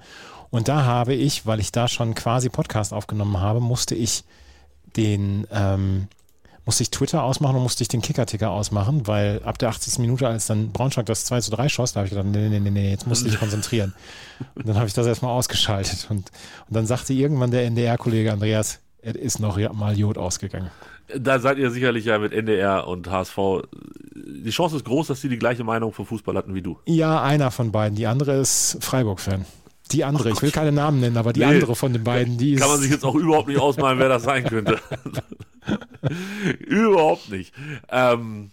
Und 0.51 0.68
da 0.68 0.84
habe 0.86 1.15
ich, 1.15 1.48
weil 1.48 1.60
ich 1.60 1.72
da 1.72 1.88
schon 1.88 2.13
quasi 2.13 2.50
Podcast 2.50 2.94
aufgenommen 2.94 3.39
habe, 3.39 3.60
musste 3.60 3.96
ich 3.96 4.24
den, 4.96 5.48
ähm, 5.51 6.08
musste 6.65 6.84
ich 6.84 6.92
Twitter 6.92 7.24
ausmachen 7.24 7.56
und 7.56 7.63
musste 7.63 7.82
ich 7.82 7.88
den 7.88 8.01
Kicker-Ticker 8.01 8.51
ausmachen, 8.51 9.08
weil 9.08 9.42
ab 9.44 9.58
der 9.58 9.70
80. 9.70 10.00
Minute, 10.00 10.27
als 10.27 10.46
dann 10.46 10.72
Braunschweig 10.72 11.08
das 11.08 11.25
2 11.25 11.42
zu 11.42 11.51
3 11.51 11.70
schoss, 11.70 11.94
da 11.94 12.01
habe 12.01 12.08
ich 12.08 12.12
gedacht, 12.12 12.27
nee, 12.27 12.50
nee, 12.50 12.60
nee, 12.60 12.70
nee, 12.70 12.92
jetzt 12.92 13.08
musst 13.08 13.25
du 13.25 13.30
dich 13.30 13.39
konzentrieren. 13.39 13.94
Und 14.56 14.68
dann 14.68 14.75
habe 14.75 14.88
ich 14.88 14.94
das 14.94 15.08
erstmal 15.08 15.32
ausgeschaltet. 15.32 16.06
Und, 16.10 16.32
und 16.68 16.75
dann 16.75 16.86
sagte 16.86 17.13
irgendwann 17.13 17.51
der 17.51 17.65
NDR-Kollege 17.65 18.32
Andreas, 18.32 18.80
es 19.01 19.15
ist 19.15 19.39
noch 19.39 19.58
mal 19.74 19.98
Jod 19.98 20.18
ausgegangen. 20.18 20.70
Da 21.17 21.39
seid 21.39 21.58
ihr 21.58 21.72
sicherlich 21.72 22.05
ja 22.05 22.20
mit 22.20 22.34
NDR 22.34 22.88
und 22.88 23.10
HSV 23.10 23.38
die 24.15 24.50
Chance 24.51 24.75
ist 24.77 24.86
groß, 24.86 25.08
dass 25.08 25.22
sie 25.22 25.29
die 25.29 25.38
gleiche 25.39 25.63
Meinung 25.63 25.91
vom 25.93 26.05
Fußball 26.05 26.36
hatten 26.36 26.53
wie 26.53 26.62
du. 26.62 26.77
Ja, 26.86 27.22
einer 27.24 27.51
von 27.51 27.72
beiden. 27.72 27.96
Die 27.96 28.08
andere 28.08 28.34
ist 28.36 28.77
Freiburg-Fan. 28.82 29.46
Die 29.91 30.03
andere, 30.03 30.32
ich 30.32 30.41
will 30.41 30.51
keine 30.51 30.72
Namen 30.72 31.00
nennen, 31.01 31.17
aber 31.17 31.34
die 31.34 31.41
Nee. 31.41 31.46
andere 31.48 31.75
von 31.75 31.93
den 31.93 32.03
beiden, 32.03 32.38
die 32.38 32.53
ist. 32.53 32.62
Kann 32.62 32.70
man 32.70 32.79
sich 32.79 32.89
jetzt 32.91 33.03
auch 33.05 33.15
überhaupt 33.15 33.48
nicht 33.48 33.60
ausmalen, 33.60 34.00
wer 34.00 34.10
das 34.10 34.24
sein 34.24 34.43
könnte. 34.46 34.79
überhaupt 36.60 37.29
nicht. 37.29 37.53
Ähm, 37.89 38.51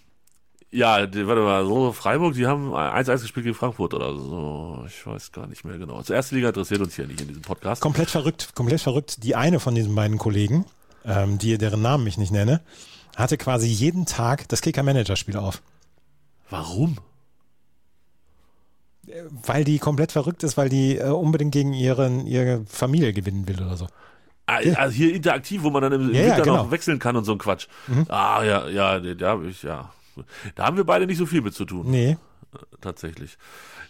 ja, 0.70 1.06
die, 1.06 1.26
warte 1.26 1.42
mal, 1.42 1.64
so 1.64 1.92
Freiburg, 1.92 2.34
die 2.34 2.46
haben 2.46 2.72
1-1 2.72 3.22
gespielt 3.22 3.44
gegen 3.44 3.56
Frankfurt 3.56 3.94
oder 3.94 4.14
so. 4.14 4.84
Ich 4.86 5.04
weiß 5.06 5.32
gar 5.32 5.46
nicht 5.46 5.64
mehr 5.64 5.78
genau. 5.78 6.02
Zur 6.02 6.16
erste 6.16 6.34
Liga 6.34 6.48
interessiert 6.48 6.80
uns 6.80 6.94
hier 6.94 7.06
nicht 7.06 7.20
in 7.20 7.28
diesem 7.28 7.42
Podcast. 7.42 7.82
komplett 7.82 8.10
verrückt, 8.10 8.50
komplett 8.54 8.80
verrückt. 8.80 9.24
Die 9.24 9.34
eine 9.34 9.60
von 9.60 9.74
diesen 9.74 9.94
beiden 9.94 10.18
Kollegen, 10.18 10.64
ähm, 11.04 11.38
die, 11.38 11.56
deren 11.58 11.82
Namen 11.82 12.06
ich 12.06 12.18
nicht 12.18 12.32
nenne, 12.32 12.60
hatte 13.16 13.36
quasi 13.36 13.66
jeden 13.66 14.06
Tag 14.06 14.48
das 14.48 14.60
Kicker-Manager-Spiel 14.60 15.36
auf. 15.36 15.62
Warum? 16.50 16.98
Weil 19.46 19.64
die 19.64 19.78
komplett 19.78 20.12
verrückt 20.12 20.42
ist, 20.42 20.56
weil 20.56 20.68
die 20.68 20.98
äh, 20.98 21.08
unbedingt 21.08 21.52
gegen 21.52 21.72
ihren, 21.72 22.26
ihre 22.26 22.64
Familie 22.66 23.12
gewinnen 23.12 23.48
will 23.48 23.60
oder 23.60 23.76
so. 23.76 23.86
Ah, 24.46 24.58
Also 24.76 24.94
hier 24.94 25.14
interaktiv, 25.14 25.62
wo 25.62 25.70
man 25.70 25.82
dann 25.82 25.92
im 25.92 26.14
Ja, 26.14 26.20
ja, 26.20 26.26
Winter 26.28 26.42
genau. 26.42 26.56
noch 26.64 26.70
wechseln 26.70 26.98
kann 26.98 27.16
und 27.16 27.24
so 27.24 27.32
ein 27.32 27.38
Quatsch. 27.38 27.66
Ah, 28.08 28.42
ja, 28.44 28.68
ja, 28.68 28.98
ich, 29.42 29.62
ja. 29.62 29.92
Da 30.54 30.66
haben 30.66 30.76
wir 30.76 30.84
beide 30.84 31.06
nicht 31.06 31.18
so 31.18 31.26
viel 31.26 31.40
mit 31.40 31.54
zu 31.54 31.64
tun, 31.64 31.90
Nee, 31.90 32.18
tatsächlich. 32.80 33.38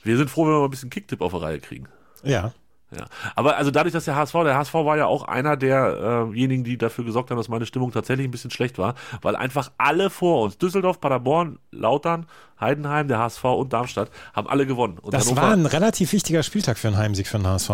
Wir 0.04 0.16
sind 0.16 0.30
froh, 0.30 0.44
wenn 0.46 0.52
wir 0.52 0.58
mal 0.60 0.64
ein 0.66 0.70
bisschen 0.70 0.90
Kicktipp 0.90 1.20
auf 1.22 1.32
der 1.32 1.42
Reihe 1.42 1.60
kriegen. 1.60 1.86
ja. 2.22 2.52
Ja, 2.96 3.04
aber 3.36 3.56
also 3.56 3.70
dadurch, 3.70 3.92
dass 3.92 4.04
der 4.04 4.16
HSV, 4.16 4.32
der 4.44 4.56
HSV 4.56 4.74
war 4.74 4.96
ja 4.96 5.06
auch 5.06 5.22
einer 5.22 5.56
derjenigen, 5.56 6.64
die 6.64 6.76
dafür 6.76 7.04
gesorgt 7.04 7.30
haben, 7.30 7.38
dass 7.38 7.48
meine 7.48 7.64
Stimmung 7.66 7.92
tatsächlich 7.92 8.26
ein 8.26 8.32
bisschen 8.32 8.50
schlecht 8.50 8.78
war, 8.78 8.94
weil 9.22 9.36
einfach 9.36 9.70
alle 9.78 10.10
vor 10.10 10.42
uns, 10.42 10.58
Düsseldorf, 10.58 11.00
Paderborn, 11.00 11.58
Lautern, 11.70 12.26
Heidenheim, 12.60 13.06
der 13.08 13.18
HSV 13.18 13.44
und 13.44 13.72
Darmstadt, 13.72 14.10
haben 14.34 14.48
alle 14.48 14.66
gewonnen. 14.66 14.98
Und 14.98 15.14
Das 15.14 15.26
Hannover- 15.26 15.42
war 15.42 15.52
ein 15.52 15.66
relativ 15.66 16.12
wichtiger 16.12 16.42
Spieltag 16.42 16.78
für 16.78 16.88
einen 16.88 16.96
Heimsieg 16.98 17.28
für 17.28 17.38
den 17.38 17.46
HSV. 17.46 17.70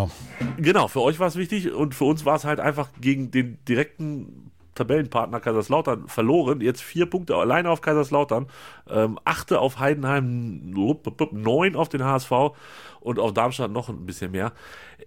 Genau, 0.58 0.87
für 0.88 1.00
euch 1.00 1.18
war 1.18 1.28
es 1.28 1.37
wichtig 1.37 1.73
und 1.73 1.94
für 1.94 2.04
uns 2.04 2.25
war 2.25 2.37
es 2.37 2.44
halt 2.44 2.61
einfach 2.61 2.88
gegen 3.00 3.30
den 3.30 3.58
direkten 3.66 4.46
Tabellenpartner 4.76 5.40
Kaiserslautern 5.40 6.06
verloren. 6.06 6.61
Jetzt 6.61 6.83
vier 6.83 7.06
Punkte 7.06 7.35
alleine 7.35 7.71
auf 7.71 7.80
Kaiserslautern, 7.80 8.47
ähm, 8.88 9.18
achte 9.25 9.61
auf 9.61 9.80
Heidenheim, 9.80 10.71
neun 10.71 11.75
auf 11.75 11.88
den 11.88 12.04
HSV 12.04 12.30
und 13.00 13.18
auf 13.18 13.33
Darmstadt 13.33 13.73
noch 13.73 13.88
ein 13.88 14.06
bisschen 14.06 14.30
mehr. 14.30 14.52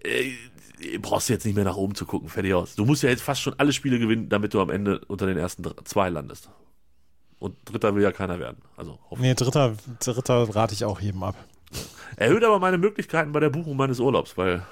Äh, 0.03 0.97
brauchst 0.99 1.29
du 1.29 1.33
jetzt 1.33 1.45
nicht 1.45 1.55
mehr 1.55 1.65
nach 1.65 1.77
oben 1.77 1.95
zu 1.95 2.05
gucken, 2.05 2.29
fertig 2.29 2.53
aus. 2.53 2.75
Du 2.75 2.85
musst 2.85 3.03
ja 3.03 3.09
jetzt 3.09 3.21
fast 3.21 3.41
schon 3.41 3.53
alle 3.57 3.73
Spiele 3.73 3.99
gewinnen, 3.99 4.29
damit 4.29 4.53
du 4.53 4.61
am 4.61 4.69
Ende 4.69 5.01
unter 5.07 5.25
den 5.25 5.37
ersten 5.37 5.63
zwei 5.85 6.09
landest. 6.09 6.49
Und 7.39 7.55
Dritter 7.65 7.95
will 7.95 8.03
ja 8.03 8.11
keiner 8.11 8.39
werden. 8.39 8.61
Also. 8.75 8.99
Nee, 9.17 9.33
dritter, 9.33 9.75
dritter 9.99 10.55
rate 10.55 10.73
ich 10.73 10.83
auch 10.83 10.99
jedem 10.99 11.23
ab. 11.23 11.35
Erhöht 12.17 12.43
aber 12.43 12.59
meine 12.59 12.77
Möglichkeiten 12.77 13.31
bei 13.31 13.39
der 13.39 13.49
Buchung 13.49 13.77
meines 13.77 13.99
Urlaubs, 13.99 14.37
weil 14.37 14.65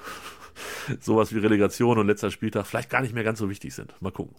sowas 1.00 1.34
wie 1.34 1.38
Relegation 1.38 1.98
und 1.98 2.06
letzter 2.06 2.30
Spieltag 2.30 2.66
vielleicht 2.66 2.90
gar 2.90 3.00
nicht 3.00 3.14
mehr 3.14 3.24
ganz 3.24 3.38
so 3.38 3.48
wichtig 3.48 3.74
sind. 3.74 3.94
Mal 4.02 4.12
gucken. 4.12 4.34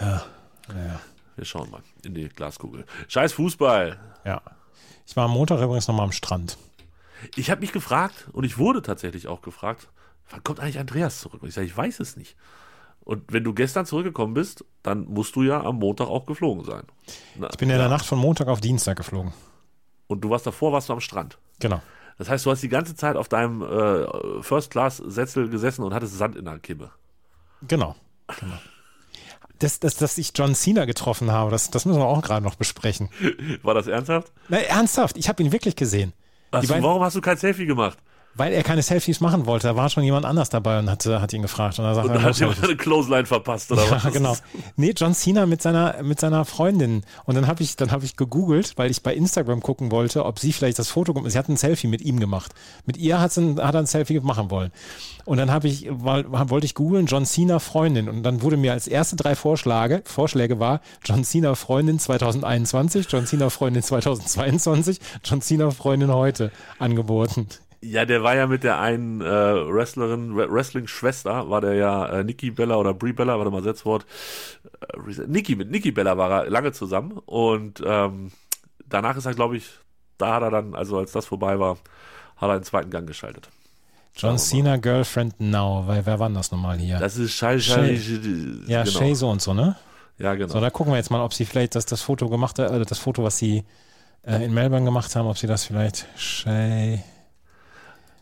Ja. 0.00 0.22
Ja. 0.68 1.00
Wir 1.36 1.44
schauen 1.44 1.70
mal 1.70 1.82
in 2.04 2.14
die 2.14 2.28
Glaskugel. 2.28 2.84
Scheiß 3.08 3.32
Fußball. 3.34 3.98
ja. 4.24 4.40
Ich 5.06 5.16
war 5.16 5.24
am 5.24 5.30
Montag 5.30 5.60
übrigens 5.62 5.88
nochmal 5.88 6.04
am 6.04 6.12
Strand. 6.12 6.58
Ich 7.34 7.50
habe 7.50 7.62
mich 7.62 7.72
gefragt 7.72 8.28
und 8.32 8.44
ich 8.44 8.58
wurde 8.58 8.82
tatsächlich 8.82 9.26
auch 9.26 9.40
gefragt, 9.40 9.88
wann 10.28 10.44
kommt 10.44 10.60
eigentlich 10.60 10.78
Andreas 10.78 11.20
zurück? 11.20 11.42
Und 11.42 11.48
ich 11.48 11.54
sage, 11.54 11.66
ich 11.66 11.74
weiß 11.74 12.00
es 12.00 12.16
nicht. 12.16 12.36
Und 13.00 13.32
wenn 13.32 13.42
du 13.42 13.54
gestern 13.54 13.86
zurückgekommen 13.86 14.34
bist, 14.34 14.66
dann 14.82 15.06
musst 15.06 15.34
du 15.34 15.42
ja 15.42 15.62
am 15.64 15.76
Montag 15.76 16.08
auch 16.08 16.26
geflogen 16.26 16.62
sein. 16.64 16.82
Na, 17.36 17.48
Ich 17.50 17.56
bin 17.56 17.70
ja 17.70 17.76
in 17.76 17.80
der 17.80 17.88
Nacht 17.88 18.04
von 18.04 18.18
Montag 18.18 18.48
auf 18.48 18.60
Dienstag 18.60 18.98
geflogen. 18.98 19.32
Und 20.08 20.20
du 20.20 20.28
warst 20.28 20.46
davor, 20.46 20.72
warst 20.72 20.90
du 20.90 20.92
am 20.92 21.00
Strand. 21.00 21.38
Genau. 21.58 21.80
Das 22.18 22.28
heißt, 22.28 22.44
du 22.44 22.50
hast 22.50 22.62
die 22.62 22.68
ganze 22.68 22.94
Zeit 22.94 23.16
auf 23.16 23.28
deinem 23.30 23.62
äh, 23.62 24.42
First-Class-Setzel 24.42 25.48
gesessen 25.48 25.84
und 25.84 25.94
hattest 25.94 26.18
Sand 26.18 26.36
in 26.36 26.44
der 26.44 26.58
Kimme. 26.58 26.90
Genau. 27.62 27.96
genau. 28.38 28.58
Das, 29.60 29.80
das, 29.80 29.96
dass 29.96 30.18
ich 30.18 30.32
John 30.34 30.54
Cena 30.54 30.84
getroffen 30.84 31.30
habe, 31.32 31.50
das, 31.50 31.70
das 31.70 31.84
müssen 31.84 31.98
wir 31.98 32.06
auch 32.06 32.22
gerade 32.22 32.44
noch 32.44 32.54
besprechen. 32.54 33.08
War 33.62 33.74
das 33.74 33.86
ernsthaft? 33.88 34.32
Na, 34.48 34.58
ernsthaft, 34.58 35.16
ich 35.18 35.28
habe 35.28 35.42
ihn 35.42 35.50
wirklich 35.52 35.74
gesehen. 35.74 36.12
So, 36.52 36.68
beiden- 36.68 36.82
warum 36.84 37.02
hast 37.02 37.16
du 37.16 37.20
kein 37.20 37.36
Selfie 37.36 37.66
gemacht? 37.66 37.98
Weil 38.38 38.52
er 38.54 38.62
keine 38.62 38.82
Selfies 38.82 39.20
machen 39.20 39.44
wollte. 39.46 39.66
Da 39.66 39.76
war 39.76 39.90
schon 39.90 40.04
jemand 40.04 40.24
anders 40.24 40.48
dabei 40.48 40.78
und 40.78 40.88
hat, 40.88 41.04
hat 41.04 41.32
ihn 41.32 41.42
gefragt. 41.42 41.78
Und 41.78 41.84
er 41.84 41.94
sagte, 41.94 42.10
Und 42.10 42.16
er 42.16 42.22
hat 42.22 42.38
jemand 42.38 42.62
eine 42.64 42.76
Clothesline 42.76 43.26
verpasst, 43.26 43.70
oder 43.70 43.84
Ja, 43.84 44.02
was? 44.04 44.12
genau. 44.12 44.36
Nee, 44.76 44.94
John 44.96 45.12
Cena 45.14 45.44
mit 45.44 45.60
seiner, 45.60 46.02
mit 46.02 46.20
seiner 46.20 46.44
Freundin. 46.44 47.02
Und 47.24 47.34
dann 47.34 47.46
habe 47.46 47.62
ich, 47.62 47.76
dann 47.76 47.90
habe 47.90 48.04
ich 48.04 48.16
gegoogelt, 48.16 48.72
weil 48.76 48.90
ich 48.90 49.02
bei 49.02 49.12
Instagram 49.14 49.60
gucken 49.60 49.90
wollte, 49.90 50.24
ob 50.24 50.38
sie 50.38 50.52
vielleicht 50.52 50.78
das 50.78 50.88
Foto, 50.88 51.14
sie 51.28 51.36
hat 51.36 51.48
ein 51.48 51.56
Selfie 51.56 51.88
mit 51.88 52.00
ihm 52.00 52.20
gemacht. 52.20 52.54
Mit 52.86 52.96
ihr 52.96 53.20
hat, 53.20 53.32
sie 53.32 53.42
ein, 53.42 53.60
hat 53.60 53.74
er 53.74 53.80
ein 53.80 53.86
Selfie 53.86 54.20
machen 54.20 54.50
wollen. 54.50 54.70
Und 55.24 55.36
dann 55.38 55.50
habe 55.50 55.68
ich, 55.68 55.86
wollte 55.90 56.64
ich 56.64 56.74
googeln, 56.74 57.06
John 57.06 57.26
Cena 57.26 57.58
Freundin. 57.58 58.08
Und 58.08 58.22
dann 58.22 58.40
wurde 58.40 58.56
mir 58.56 58.72
als 58.72 58.86
erste 58.88 59.16
drei 59.16 59.34
Vorschläge, 59.34 60.02
Vorschläge 60.04 60.58
war 60.60 60.80
John 61.04 61.24
Cena 61.24 61.54
Freundin 61.54 61.98
2021, 61.98 63.06
John 63.10 63.26
Cena 63.26 63.50
Freundin 63.50 63.82
2022, 63.82 65.00
John 65.24 65.42
Cena 65.42 65.70
Freundin 65.70 66.12
heute 66.12 66.50
angeboten. 66.78 67.48
Ja, 67.80 68.04
der 68.04 68.22
war 68.24 68.34
ja 68.34 68.46
mit 68.48 68.64
der 68.64 68.80
einen 68.80 69.20
äh, 69.20 69.24
Wrestlerin, 69.24 70.32
Wre- 70.34 70.50
Wrestling-Schwester, 70.52 71.48
war 71.48 71.60
der 71.60 71.74
ja 71.74 72.06
äh, 72.06 72.24
Nikki 72.24 72.50
Bella 72.50 72.74
oder 72.76 72.92
Brie 72.92 73.12
Bella, 73.12 73.38
warte 73.38 73.50
mal, 73.52 73.62
Setzwort. 73.62 74.04
Äh, 74.80 75.26
Nikki, 75.28 75.54
mit 75.54 75.70
Nikki 75.70 75.92
Bella 75.92 76.16
war 76.16 76.44
er 76.44 76.50
lange 76.50 76.72
zusammen 76.72 77.12
und 77.26 77.82
ähm, 77.86 78.32
danach 78.88 79.16
ist 79.16 79.26
er, 79.26 79.34
glaube 79.34 79.56
ich, 79.56 79.68
da 80.18 80.34
hat 80.34 80.42
er 80.42 80.50
dann, 80.50 80.74
also 80.74 80.98
als 80.98 81.12
das 81.12 81.26
vorbei 81.26 81.60
war, 81.60 81.76
hat 82.36 82.48
er 82.48 82.54
einen 82.54 82.64
zweiten 82.64 82.90
Gang 82.90 83.06
geschaltet. 83.06 83.48
John 84.16 84.36
Cena 84.38 84.76
Girlfriend 84.78 85.38
Now, 85.38 85.84
weil 85.86 86.04
wer 86.04 86.18
war 86.18 86.28
denn 86.28 86.34
das 86.34 86.50
nochmal 86.50 86.78
hier? 86.78 86.98
Das 86.98 87.16
ist 87.16 87.32
Schei, 87.34 87.60
Shay. 87.60 87.96
Schei, 87.96 88.20
ja, 88.66 88.82
genau. 88.82 88.98
Shay 88.98 89.14
so 89.14 89.30
und 89.30 89.40
so, 89.40 89.54
ne? 89.54 89.76
Ja, 90.18 90.34
genau. 90.34 90.52
So, 90.52 90.60
da 90.60 90.70
gucken 90.70 90.92
wir 90.92 90.96
jetzt 90.96 91.12
mal, 91.12 91.22
ob 91.22 91.32
sie 91.32 91.44
vielleicht 91.44 91.76
das, 91.76 91.86
das 91.86 92.02
Foto 92.02 92.28
gemacht 92.28 92.58
hat, 92.58 92.72
äh, 92.72 92.84
das 92.84 92.98
Foto, 92.98 93.22
was 93.22 93.38
sie 93.38 93.62
äh, 94.26 94.44
in 94.44 94.52
Melbourne 94.52 94.84
gemacht 94.84 95.14
haben, 95.14 95.28
ob 95.28 95.38
sie 95.38 95.46
das 95.46 95.64
vielleicht 95.66 96.06
Shay, 96.16 97.04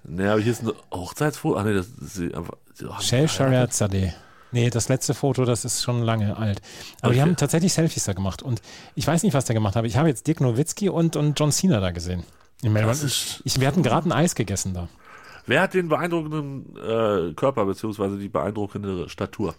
Ne, 0.09 0.31
aber 0.31 0.41
hier 0.41 0.53
ist 0.53 0.63
ein 0.63 0.73
Hochzeitsfoto. 0.93 1.59
Ach 1.59 1.65
nee, 1.65 1.75
das 1.75 1.87
ist 1.89 2.35
einfach. 2.35 2.55
Oh, 2.85 3.01
Shay 3.01 3.27
Shariat 3.27 3.73
Zadeh. 3.73 4.13
Nee, 4.53 4.71
das 4.71 4.89
letzte 4.89 5.13
Foto, 5.15 5.45
das 5.45 5.65
ist 5.65 5.83
schon 5.83 6.03
lange 6.03 6.37
alt. 6.37 6.63
Aber 7.03 7.13
die 7.13 7.19
Okay. 7.19 7.29
haben 7.29 7.37
tatsächlich 7.37 7.73
Selfies 7.73 8.05
da 8.05 8.13
gemacht. 8.13 8.43
Und 8.43 8.63
ich 8.95 9.07
weiß 9.07 9.23
nicht, 9.25 9.35
was 9.35 9.45
der 9.45 9.55
gemacht 9.55 9.75
hat. 9.77 9.85
Ich 9.85 9.97
habe 9.97 10.09
jetzt 10.09 10.27
Dirk 10.27 10.41
Nowitzki 10.41 10.89
und, 10.89 11.17
und 11.17 11.39
John 11.39 11.51
Cena 11.53 11.81
da 11.81 11.91
gesehen. 11.91 12.23
In 12.63 12.73
Melbourne. 12.73 12.93
Das 12.97 13.03
ist- 13.03 13.43
Ich, 13.45 13.61
wir 13.61 13.67
hatten 13.67 13.83
gerade 13.83 14.09
ein 14.09 14.13
Eis 14.13 14.35
gegessen 14.35 14.73
da. 14.73 14.89
Wer 15.47 15.63
hat 15.63 15.75
den 15.75 15.89
beeindruckenden 15.89 16.77
äh, 16.77 17.35
Körper 17.35 17.67
beziehungsweise 17.67 18.19
die 18.19 18.29
beeindruckende 18.29 19.09
Statur? 19.09 19.55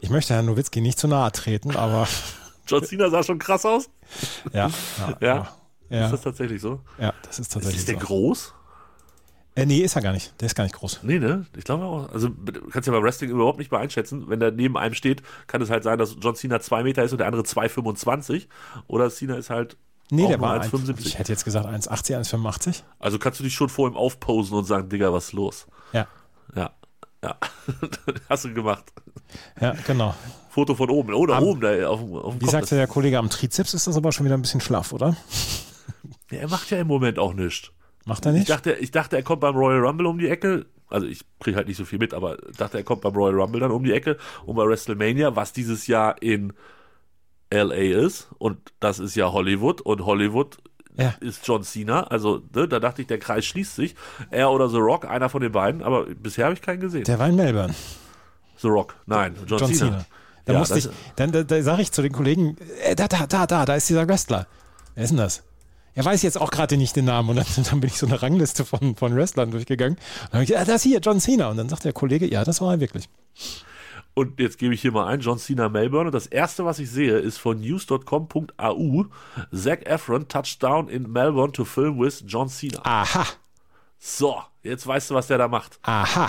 Ich 0.00 0.10
möchte 0.10 0.34
Herrn 0.34 0.46
Nowitzki 0.46 0.80
nicht 0.80 0.98
zu 0.98 1.08
nahe 1.08 1.30
treten, 1.32 1.76
aber 1.76 2.08
John 2.66 2.82
Cena 2.84 3.10
sah 3.10 3.22
schon 3.22 3.38
krass 3.38 3.64
aus. 3.66 3.88
ja. 4.52 4.70
Ja. 4.98 5.16
Ja? 5.20 5.48
Ja, 5.90 6.04
Ist 6.06 6.12
das 6.12 6.20
tatsächlich 6.22 6.60
so? 6.62 6.80
ja, 6.98 7.12
das 7.22 7.38
ist 7.38 7.52
tatsächlich 7.52 7.80
Ist 7.80 7.88
der 7.88 8.00
so. 8.00 8.06
groß? 8.06 8.54
Äh, 9.54 9.66
nee, 9.66 9.78
ist 9.80 9.96
er 9.96 10.02
gar 10.02 10.12
nicht. 10.12 10.32
Der 10.40 10.46
ist 10.46 10.54
gar 10.54 10.64
nicht 10.64 10.74
groß. 10.74 11.00
Nee, 11.02 11.18
ne? 11.18 11.44
Ich 11.56 11.64
glaube 11.64 11.84
auch. 11.84 12.08
Also, 12.10 12.28
du 12.28 12.68
kannst 12.70 12.86
ja 12.86 12.92
bei 12.92 13.02
Wrestling 13.02 13.30
überhaupt 13.30 13.58
nicht 13.58 13.68
beeinschätzen. 13.70 14.28
Wenn 14.28 14.40
der 14.40 14.50
neben 14.50 14.78
einem 14.78 14.94
steht, 14.94 15.22
kann 15.46 15.60
es 15.60 15.68
halt 15.68 15.82
sein, 15.84 15.98
dass 15.98 16.16
John 16.20 16.34
Cena 16.34 16.60
2 16.60 16.82
Meter 16.84 17.02
ist 17.04 17.12
und 17.12 17.18
der 17.18 17.26
andere 17.26 17.42
2,25. 17.42 18.46
Oder 18.86 19.10
Cena 19.10 19.34
ist 19.36 19.50
halt. 19.50 19.76
Nee, 20.10 20.26
der 20.28 20.40
war 20.40 20.60
1,75. 20.60 20.70
1,75. 20.94 21.06
Ich 21.06 21.18
hätte 21.18 21.32
jetzt 21.32 21.44
gesagt 21.44 21.66
1,80, 21.66 22.18
1,85. 22.18 22.82
Also 22.98 23.18
kannst 23.18 23.40
du 23.40 23.44
dich 23.44 23.54
schon 23.54 23.68
vor 23.68 23.88
ihm 23.88 23.96
aufposen 23.96 24.56
und 24.56 24.64
sagen, 24.64 24.88
Digga, 24.88 25.12
was 25.12 25.26
ist 25.26 25.32
los? 25.32 25.66
Ja. 25.92 26.06
Ja. 26.54 26.70
Ja. 27.22 27.36
Hast 28.28 28.44
du 28.46 28.52
gemacht. 28.54 28.84
Ja, 29.60 29.74
genau. 29.86 30.14
Foto 30.50 30.74
von 30.74 30.90
oben. 30.90 31.14
Oder 31.14 31.36
Am- 31.36 31.44
oben, 31.44 31.60
da 31.60 31.88
auf, 31.88 32.00
auf 32.00 32.32
dem 32.34 32.40
Wie 32.40 32.44
Kopf. 32.46 32.52
sagte 32.52 32.74
der 32.74 32.86
Kollege, 32.86 33.18
am 33.18 33.30
Trizeps 33.30 33.74
ist 33.74 33.86
das 33.86 33.96
aber 33.96 34.12
schon 34.12 34.26
wieder 34.26 34.36
ein 34.36 34.42
bisschen 34.42 34.60
schlaff, 34.60 34.92
oder? 34.92 35.14
Ja, 36.30 36.38
er 36.38 36.48
macht 36.48 36.70
ja 36.70 36.78
im 36.78 36.86
Moment 36.86 37.18
auch 37.18 37.34
nichts. 37.34 37.70
Macht 38.04 38.26
er 38.26 38.32
Ich 38.32 38.38
nicht? 38.40 38.50
dachte, 38.50 38.72
ich 38.72 38.90
dachte, 38.90 39.16
er 39.16 39.22
kommt 39.22 39.40
beim 39.40 39.54
Royal 39.56 39.80
Rumble 39.84 40.06
um 40.06 40.18
die 40.18 40.28
Ecke. 40.28 40.66
Also 40.88 41.06
ich 41.06 41.22
kriege 41.40 41.56
halt 41.56 41.68
nicht 41.68 41.76
so 41.78 41.84
viel 41.84 41.98
mit, 41.98 42.12
aber 42.12 42.36
dachte, 42.58 42.76
er 42.78 42.84
kommt 42.84 43.00
beim 43.02 43.14
Royal 43.14 43.40
Rumble 43.40 43.60
dann 43.60 43.70
um 43.70 43.82
die 43.84 43.92
Ecke 43.92 44.18
und 44.44 44.56
bei 44.56 44.64
WrestleMania, 44.66 45.34
was 45.36 45.52
dieses 45.52 45.86
Jahr 45.86 46.20
in 46.20 46.52
LA 47.52 47.74
ist. 48.04 48.28
Und 48.38 48.58
das 48.80 48.98
ist 48.98 49.14
ja 49.14 49.32
Hollywood. 49.32 49.80
Und 49.80 50.04
Hollywood 50.04 50.58
Ja. 50.98 51.14
ist 51.20 51.46
John 51.46 51.62
Cena. 51.62 52.04
Also 52.04 52.42
ne, 52.54 52.68
da 52.68 52.78
dachte 52.80 53.02
ich, 53.02 53.08
der 53.08 53.18
Kreis 53.18 53.44
schließt 53.46 53.76
sich. 53.76 53.94
Er 54.30 54.50
oder 54.50 54.68
The 54.68 54.78
Rock, 54.78 55.04
einer 55.06 55.28
von 55.28 55.40
den 55.40 55.52
beiden. 55.52 55.82
Aber 55.82 56.04
bisher 56.06 56.44
habe 56.46 56.54
ich 56.54 56.60
keinen 56.62 56.80
gesehen. 56.80 57.04
Der 57.04 57.18
war 57.18 57.28
in 57.28 57.36
Melbourne. 57.36 57.74
The 58.58 58.68
Rock, 58.68 58.94
nein, 59.06 59.34
John, 59.46 59.58
John 59.60 59.74
Cena. 59.74 59.90
Cena. 59.90 60.06
Da 60.44 60.52
Ja, 60.54 60.58
musste 60.58 60.78
ich, 60.78 60.88
dann 61.16 61.30
da, 61.32 61.42
da 61.44 61.62
sage 61.62 61.82
ich 61.82 61.92
zu 61.92 62.02
den 62.02 62.12
Kollegen, 62.12 62.56
äh, 62.84 62.94
da, 62.96 63.06
da, 63.08 63.26
da, 63.26 63.46
da, 63.46 63.64
da 63.64 63.74
ist 63.76 63.88
dieser 63.88 64.06
Wrestler. 64.08 64.46
Wer 64.94 65.04
ist 65.04 65.10
denn 65.10 65.16
das? 65.18 65.42
Er 65.94 66.04
weiß 66.04 66.22
jetzt 66.22 66.40
auch 66.40 66.50
gerade 66.50 66.76
nicht 66.76 66.96
den 66.96 67.04
Namen 67.04 67.30
und 67.30 67.36
dann, 67.36 67.64
dann 67.64 67.80
bin 67.80 67.88
ich 67.88 67.98
so 67.98 68.06
eine 68.06 68.20
Rangliste 68.22 68.64
von, 68.64 68.96
von 68.96 69.14
Wrestlern 69.14 69.50
durchgegangen. 69.50 69.96
Und 69.96 70.24
dann 70.24 70.32
habe 70.34 70.44
ich, 70.44 70.50
ja, 70.50 70.64
das 70.64 70.82
hier, 70.82 71.00
John 71.00 71.20
Cena. 71.20 71.48
Und 71.50 71.56
dann 71.58 71.68
sagt 71.68 71.84
der 71.84 71.92
Kollege, 71.92 72.26
ja, 72.30 72.44
das 72.44 72.60
war 72.60 72.72
er 72.74 72.80
wirklich. 72.80 73.08
Und 74.14 74.38
jetzt 74.40 74.58
gebe 74.58 74.74
ich 74.74 74.82
hier 74.82 74.92
mal 74.92 75.06
ein, 75.06 75.20
John 75.20 75.38
Cena 75.38 75.68
Melbourne. 75.68 76.08
Und 76.08 76.12
das 76.14 76.26
erste, 76.26 76.64
was 76.64 76.78
ich 76.78 76.90
sehe, 76.90 77.18
ist 77.18 77.38
von 77.38 77.60
news.com.au. 77.60 79.04
Zac 79.54 79.86
Efron 79.86 80.28
touchdown 80.28 80.88
in 80.88 81.10
Melbourne 81.10 81.52
to 81.52 81.64
film 81.64 81.98
with 81.98 82.22
John 82.26 82.48
Cena. 82.48 82.80
Aha, 82.84 83.26
So, 83.98 84.42
jetzt 84.62 84.86
weißt 84.86 85.10
du, 85.10 85.14
was 85.14 85.28
der 85.28 85.38
da 85.38 85.48
macht. 85.48 85.78
aha. 85.82 86.28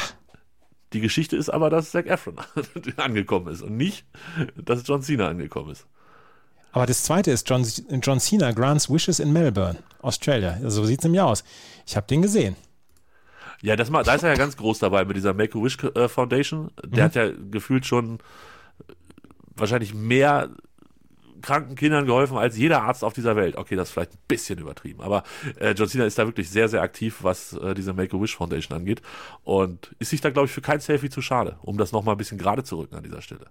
Die 0.93 1.01
Geschichte 1.01 1.35
ist 1.35 1.49
aber, 1.49 1.69
dass 1.71 1.89
Zac 1.91 2.05
Efron 2.05 2.35
angekommen 2.97 3.47
ist 3.51 3.63
und 3.63 3.75
nicht, 3.77 4.05
dass 4.55 4.87
John 4.87 5.01
Cena 5.01 5.27
angekommen 5.27 5.71
ist. 5.71 5.87
Aber 6.73 6.87
das 6.87 7.03
zweite 7.03 7.31
ist 7.31 7.47
John, 7.49 7.65
John 8.01 8.19
Cena 8.19 8.51
grants 8.51 8.89
wishes 8.89 9.19
in 9.19 9.31
Melbourne, 9.31 9.77
Australia. 10.01 10.57
So 10.69 10.83
sieht 10.85 10.99
es 10.99 11.03
nämlich 11.03 11.21
aus. 11.21 11.43
Ich 11.85 11.95
habe 11.95 12.07
den 12.07 12.23
gesehen. 12.23 12.55
Ja, 13.61 13.75
das 13.77 13.89
mal, 13.89 14.03
da 14.03 14.15
ist 14.15 14.23
er 14.23 14.31
ja 14.31 14.35
ganz 14.35 14.57
groß 14.57 14.79
dabei 14.79 15.05
mit 15.05 15.15
dieser 15.15 15.33
Make-A-Wish 15.33 15.77
äh, 15.95 16.09
Foundation. 16.09 16.71
Der 16.83 17.05
hat 17.05 17.15
ja 17.15 17.29
gefühlt 17.49 17.85
schon 17.85 18.15
äh, 18.15 18.93
wahrscheinlich 19.55 19.93
mehr 19.93 20.49
kranken 21.43 21.75
Kindern 21.75 22.07
geholfen 22.07 22.37
als 22.37 22.57
jeder 22.57 22.81
Arzt 22.81 23.03
auf 23.03 23.13
dieser 23.13 23.35
Welt. 23.35 23.55
Okay, 23.55 23.75
das 23.75 23.89
ist 23.89 23.93
vielleicht 23.93 24.13
ein 24.13 24.19
bisschen 24.27 24.57
übertrieben, 24.57 25.01
aber 25.01 25.23
äh, 25.59 25.71
John 25.71 25.87
Cena 25.87 26.05
ist 26.05 26.17
da 26.17 26.25
wirklich 26.25 26.49
sehr, 26.49 26.69
sehr 26.69 26.81
aktiv, 26.81 27.19
was 27.21 27.53
äh, 27.53 27.75
diese 27.75 27.93
Make-A-Wish 27.93 28.35
Foundation 28.35 28.77
angeht 28.77 29.01
und 29.43 29.95
ist 29.99 30.09
sich 30.09 30.21
da, 30.21 30.31
glaube 30.31 30.47
ich, 30.47 30.51
für 30.51 30.61
kein 30.61 30.79
Selfie 30.79 31.09
zu 31.09 31.21
schade, 31.21 31.57
um 31.61 31.77
das 31.77 31.91
nochmal 31.91 32.15
ein 32.15 32.17
bisschen 32.17 32.39
gerade 32.39 32.63
zu 32.63 32.77
rücken 32.77 32.95
an 32.95 33.03
dieser 33.03 33.21
Stelle. 33.21 33.45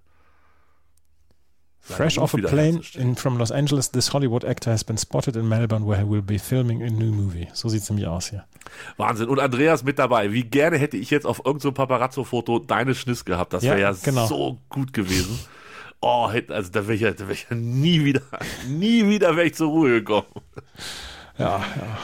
Fresh 1.85 2.17
off 2.17 2.33
a 2.33 2.37
plane 2.37 2.81
in, 2.95 3.15
from 3.17 3.37
Los 3.37 3.51
Angeles, 3.51 3.91
this 3.91 4.13
Hollywood 4.13 4.45
actor 4.45 4.71
has 4.71 4.85
been 4.85 4.97
spotted 4.97 5.35
in 5.35 5.49
Melbourne, 5.49 5.85
where 5.85 5.99
he 5.99 6.09
will 6.09 6.21
be 6.21 6.39
filming 6.39 6.81
a 6.81 6.89
new 6.89 7.11
movie. 7.11 7.49
So 7.53 7.67
sieht 7.67 7.81
es 7.81 7.89
nämlich 7.89 8.07
aus 8.07 8.29
hier. 8.29 8.45
Wahnsinn. 8.95 9.27
Und 9.27 9.39
Andreas 9.39 9.83
mit 9.83 9.99
dabei. 9.99 10.31
Wie 10.31 10.43
gerne 10.43 10.77
hätte 10.77 10.95
ich 10.95 11.09
jetzt 11.09 11.25
auf 11.25 11.39
irgendein 11.39 11.59
so 11.61 11.71
Paparazzo-Foto 11.73 12.59
deine 12.59 12.95
Schniss 12.95 13.25
gehabt. 13.25 13.51
Das 13.51 13.63
wäre 13.63 13.79
Ja, 13.81 13.91
ja, 13.91 13.97
genau. 14.01 14.25
so 14.27 14.59
gut 14.69 14.93
gewesen. 14.93 15.37
Oh, 15.99 16.31
hätte, 16.31 16.53
also 16.55 16.71
da 16.71 16.83
wäre 16.87 16.95
ich, 16.95 17.01
ja- 17.01 17.11
da 17.11 17.27
wär 17.27 17.33
ich 17.33 17.47
ja 17.49 17.55
nie 17.57 18.05
wieder, 18.05 18.21
nie 18.69 19.05
wieder 19.07 19.35
wäre 19.35 19.47
ich 19.47 19.55
zur 19.55 19.67
Ruhe 19.69 19.89
gekommen. 19.89 20.27
Ja, 21.37 21.57
ja. 21.59 21.97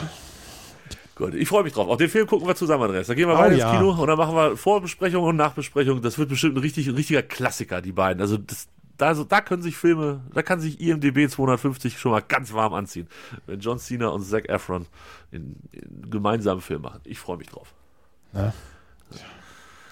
Gut, 1.14 1.34
ich 1.34 1.48
freue 1.48 1.62
mich 1.64 1.72
drauf. 1.74 1.88
Auch 1.88 1.96
den 1.98 2.08
Film 2.08 2.26
gucken 2.26 2.46
wir 2.48 2.54
zusammen, 2.54 2.84
Andreas. 2.84 3.06
Da 3.06 3.14
gehen 3.14 3.28
wir 3.28 3.34
Oh, 3.34 3.38
beide 3.38 3.56
ja. 3.56 3.70
ins 3.70 3.78
Kino 3.78 3.90
und 3.92 4.06
dann 4.06 4.16
machen 4.16 4.34
wir 4.34 4.56
Vorbesprechung 4.56 5.22
und 5.24 5.36
Nachbesprechung. 5.36 6.00
Das 6.00 6.18
wird 6.18 6.30
bestimmt 6.30 6.56
ein, 6.56 6.60
richtig, 6.60 6.86
ein 6.88 6.94
richtiger 6.94 7.22
Klassiker, 7.22 7.82
die 7.82 7.92
beiden. 7.92 8.22
Also 8.22 8.38
das, 8.38 8.68
da, 8.68 8.79
also 9.02 9.24
da 9.24 9.40
können 9.40 9.62
sich 9.62 9.76
Filme, 9.76 10.20
da 10.32 10.42
kann 10.42 10.60
sich 10.60 10.80
IMDB 10.80 11.28
250 11.28 11.98
schon 11.98 12.12
mal 12.12 12.22
ganz 12.22 12.52
warm 12.52 12.74
anziehen, 12.74 13.08
wenn 13.46 13.60
John 13.60 13.78
Cena 13.78 14.08
und 14.08 14.22
Zac 14.22 14.48
Efron 14.48 14.86
in, 15.30 15.56
in 15.72 16.10
gemeinsamen 16.10 16.60
Film 16.60 16.82
machen. 16.82 17.00
Ich 17.04 17.18
freue 17.18 17.36
mich 17.36 17.48
drauf. 17.48 17.74
Ne? 18.32 18.52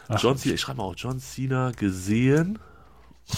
Ach, 0.09 0.23
John 0.23 0.37
Cena, 0.37 0.55
ich 0.55 0.61
schreibe 0.61 0.79
mal 0.79 0.85
auch 0.85 0.94
John 0.97 1.21
Cena 1.21 1.73
gesehen, 1.73 2.59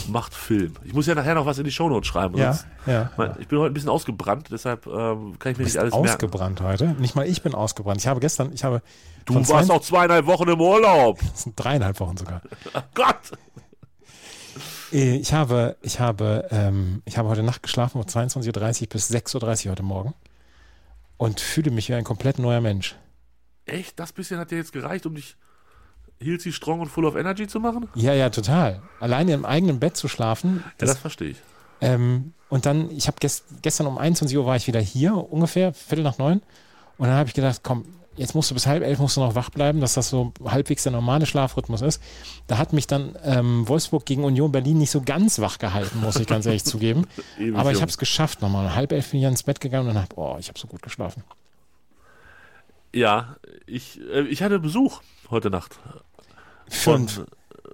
macht 0.09 0.35
Film. 0.35 0.74
Ich 0.85 0.92
muss 0.92 1.06
ja 1.06 1.14
nachher 1.14 1.35
noch 1.35 1.46
was 1.46 1.59
in 1.59 1.64
die 1.64 1.72
Shownotes 1.72 2.06
schreiben. 2.06 2.37
ja, 2.38 2.56
ja. 2.87 3.11
Mein, 3.16 3.35
ich 3.40 3.48
bin 3.48 3.59
heute 3.59 3.72
ein 3.72 3.74
bisschen 3.74 3.88
ausgebrannt, 3.88 4.48
deshalb 4.50 4.87
ähm, 4.87 5.38
kann 5.38 5.52
ich 5.52 5.59
mir 5.59 5.64
nicht 5.64 5.78
alles 5.78 5.92
merken. 5.92 6.09
ausgebrannt 6.09 6.61
heute. 6.61 6.88
Nicht 6.98 7.16
mal 7.16 7.26
ich 7.26 7.42
bin 7.42 7.54
ausgebrannt. 7.54 8.00
Ich 8.00 8.06
habe 8.06 8.20
gestern, 8.20 8.52
ich 8.52 8.62
habe 8.62 8.83
Du 9.24 9.35
warst 9.35 9.66
zwei, 9.66 9.74
auch 9.74 9.80
zweieinhalb 9.80 10.26
Wochen 10.26 10.48
im 10.48 10.61
Urlaub. 10.61 11.18
das 11.33 11.42
sind 11.42 11.54
dreieinhalb 11.56 11.98
Wochen 12.00 12.16
sogar. 12.16 12.40
Oh 12.74 12.80
Gott! 12.94 13.33
Äh, 14.92 15.16
Ich 15.16 15.33
habe, 15.33 15.76
ich 15.83 16.00
habe, 16.00 16.48
ähm, 16.50 17.03
ich 17.05 17.18
habe 17.18 17.29
heute 17.29 17.42
Nacht 17.42 17.62
geschlafen 17.62 18.03
von 18.03 18.09
22.30 18.11 18.83
Uhr 18.83 18.88
bis 18.88 19.11
6.30 19.11 19.66
Uhr 19.66 19.72
heute 19.72 19.83
Morgen 19.83 20.14
und 21.16 21.40
fühle 21.40 21.70
mich 21.70 21.88
wie 21.88 21.94
ein 21.94 22.05
komplett 22.05 22.38
neuer 22.38 22.61
Mensch. 22.61 22.96
Echt? 23.66 23.98
Das 23.98 24.12
bisschen 24.12 24.38
hat 24.38 24.50
dir 24.50 24.59
jetzt 24.59 24.72
gereicht, 24.72 25.07
um 25.07 25.14
dich 25.14 25.37
Healthy, 26.22 26.53
Strong 26.53 26.81
und 26.81 26.88
Full 26.88 27.05
of 27.07 27.16
Energy 27.16 27.46
zu 27.46 27.61
machen? 27.61 27.88
Ja, 27.94 28.12
ja, 28.12 28.29
total. 28.31 28.83
Alleine 29.00 29.33
im 29.33 29.44
eigenen 29.44 29.81
Bett 29.81 29.96
zu 29.96 30.07
schlafen. 30.09 30.62
Ja, 30.64 30.72
Das, 30.79 30.90
das 30.90 30.98
verstehe 30.98 31.31
ich. 31.31 31.37
ähm, 31.81 32.35
und 32.50 32.66
dann, 32.66 32.90
ich 32.90 33.07
habe 33.07 33.16
gest, 33.20 33.44
gestern 33.62 33.87
um 33.87 33.96
21 33.96 34.37
Uhr 34.37 34.44
war 34.44 34.57
ich 34.57 34.66
wieder 34.66 34.81
hier, 34.81 35.14
ungefähr, 35.14 35.72
Viertel 35.72 36.03
nach 36.03 36.18
neun. 36.18 36.42
Und 36.98 37.07
dann 37.09 37.16
habe 37.16 37.29
ich 37.29 37.35
gedacht, 37.35 37.61
komm, 37.62 37.85
jetzt 38.20 38.35
musst 38.35 38.50
du 38.50 38.54
bis 38.54 38.66
halb 38.66 38.83
elf 38.85 38.98
musst 38.98 39.16
du 39.16 39.20
noch 39.20 39.35
wach 39.35 39.50
bleiben, 39.50 39.80
dass 39.80 39.94
das 39.94 40.11
so 40.11 40.33
halbwegs 40.44 40.83
der 40.85 40.92
normale 40.92 41.26
Schlafrhythmus 41.26 41.80
ist. 41.80 42.02
Da 42.46 42.59
hat 42.59 42.72
mich 42.72 42.87
dann 42.87 43.16
ähm, 43.24 43.66
Wolfsburg 43.66 44.04
gegen 44.06 44.22
Union 44.24 44.52
Berlin 44.52 44.78
nicht 44.78 44.90
so 44.90 45.00
ganz 45.00 45.40
wach 45.40 45.59
gehalten, 45.59 46.00
muss 46.00 46.16
ich 46.16 46.26
ganz 46.26 46.46
ehrlich 46.46 46.64
zugeben. 46.64 47.06
Ewig 47.38 47.56
Aber 47.56 47.72
ich 47.72 47.80
habe 47.80 47.90
es 47.90 47.98
geschafft 47.98 48.42
nochmal. 48.42 48.66
Um 48.66 48.74
halb 48.74 48.92
elf 48.92 49.11
bin 49.11 49.20
ich 49.20 49.26
ins 49.26 49.42
Bett 49.42 49.61
gegangen 49.61 49.88
und 49.88 49.96
habe, 49.96 50.09
oh, 50.16 50.37
ich 50.38 50.48
habe 50.48 50.59
so 50.59 50.66
gut 50.68 50.83
geschlafen. 50.83 51.24
Ja, 52.92 53.37
ich, 53.66 54.00
äh, 54.12 54.22
ich 54.22 54.42
hatte 54.42 54.59
Besuch 54.59 55.00
heute 55.30 55.48
Nacht. 55.50 55.78
Von, 56.68 57.09
Von, 57.09 57.24
äh, 57.24 57.68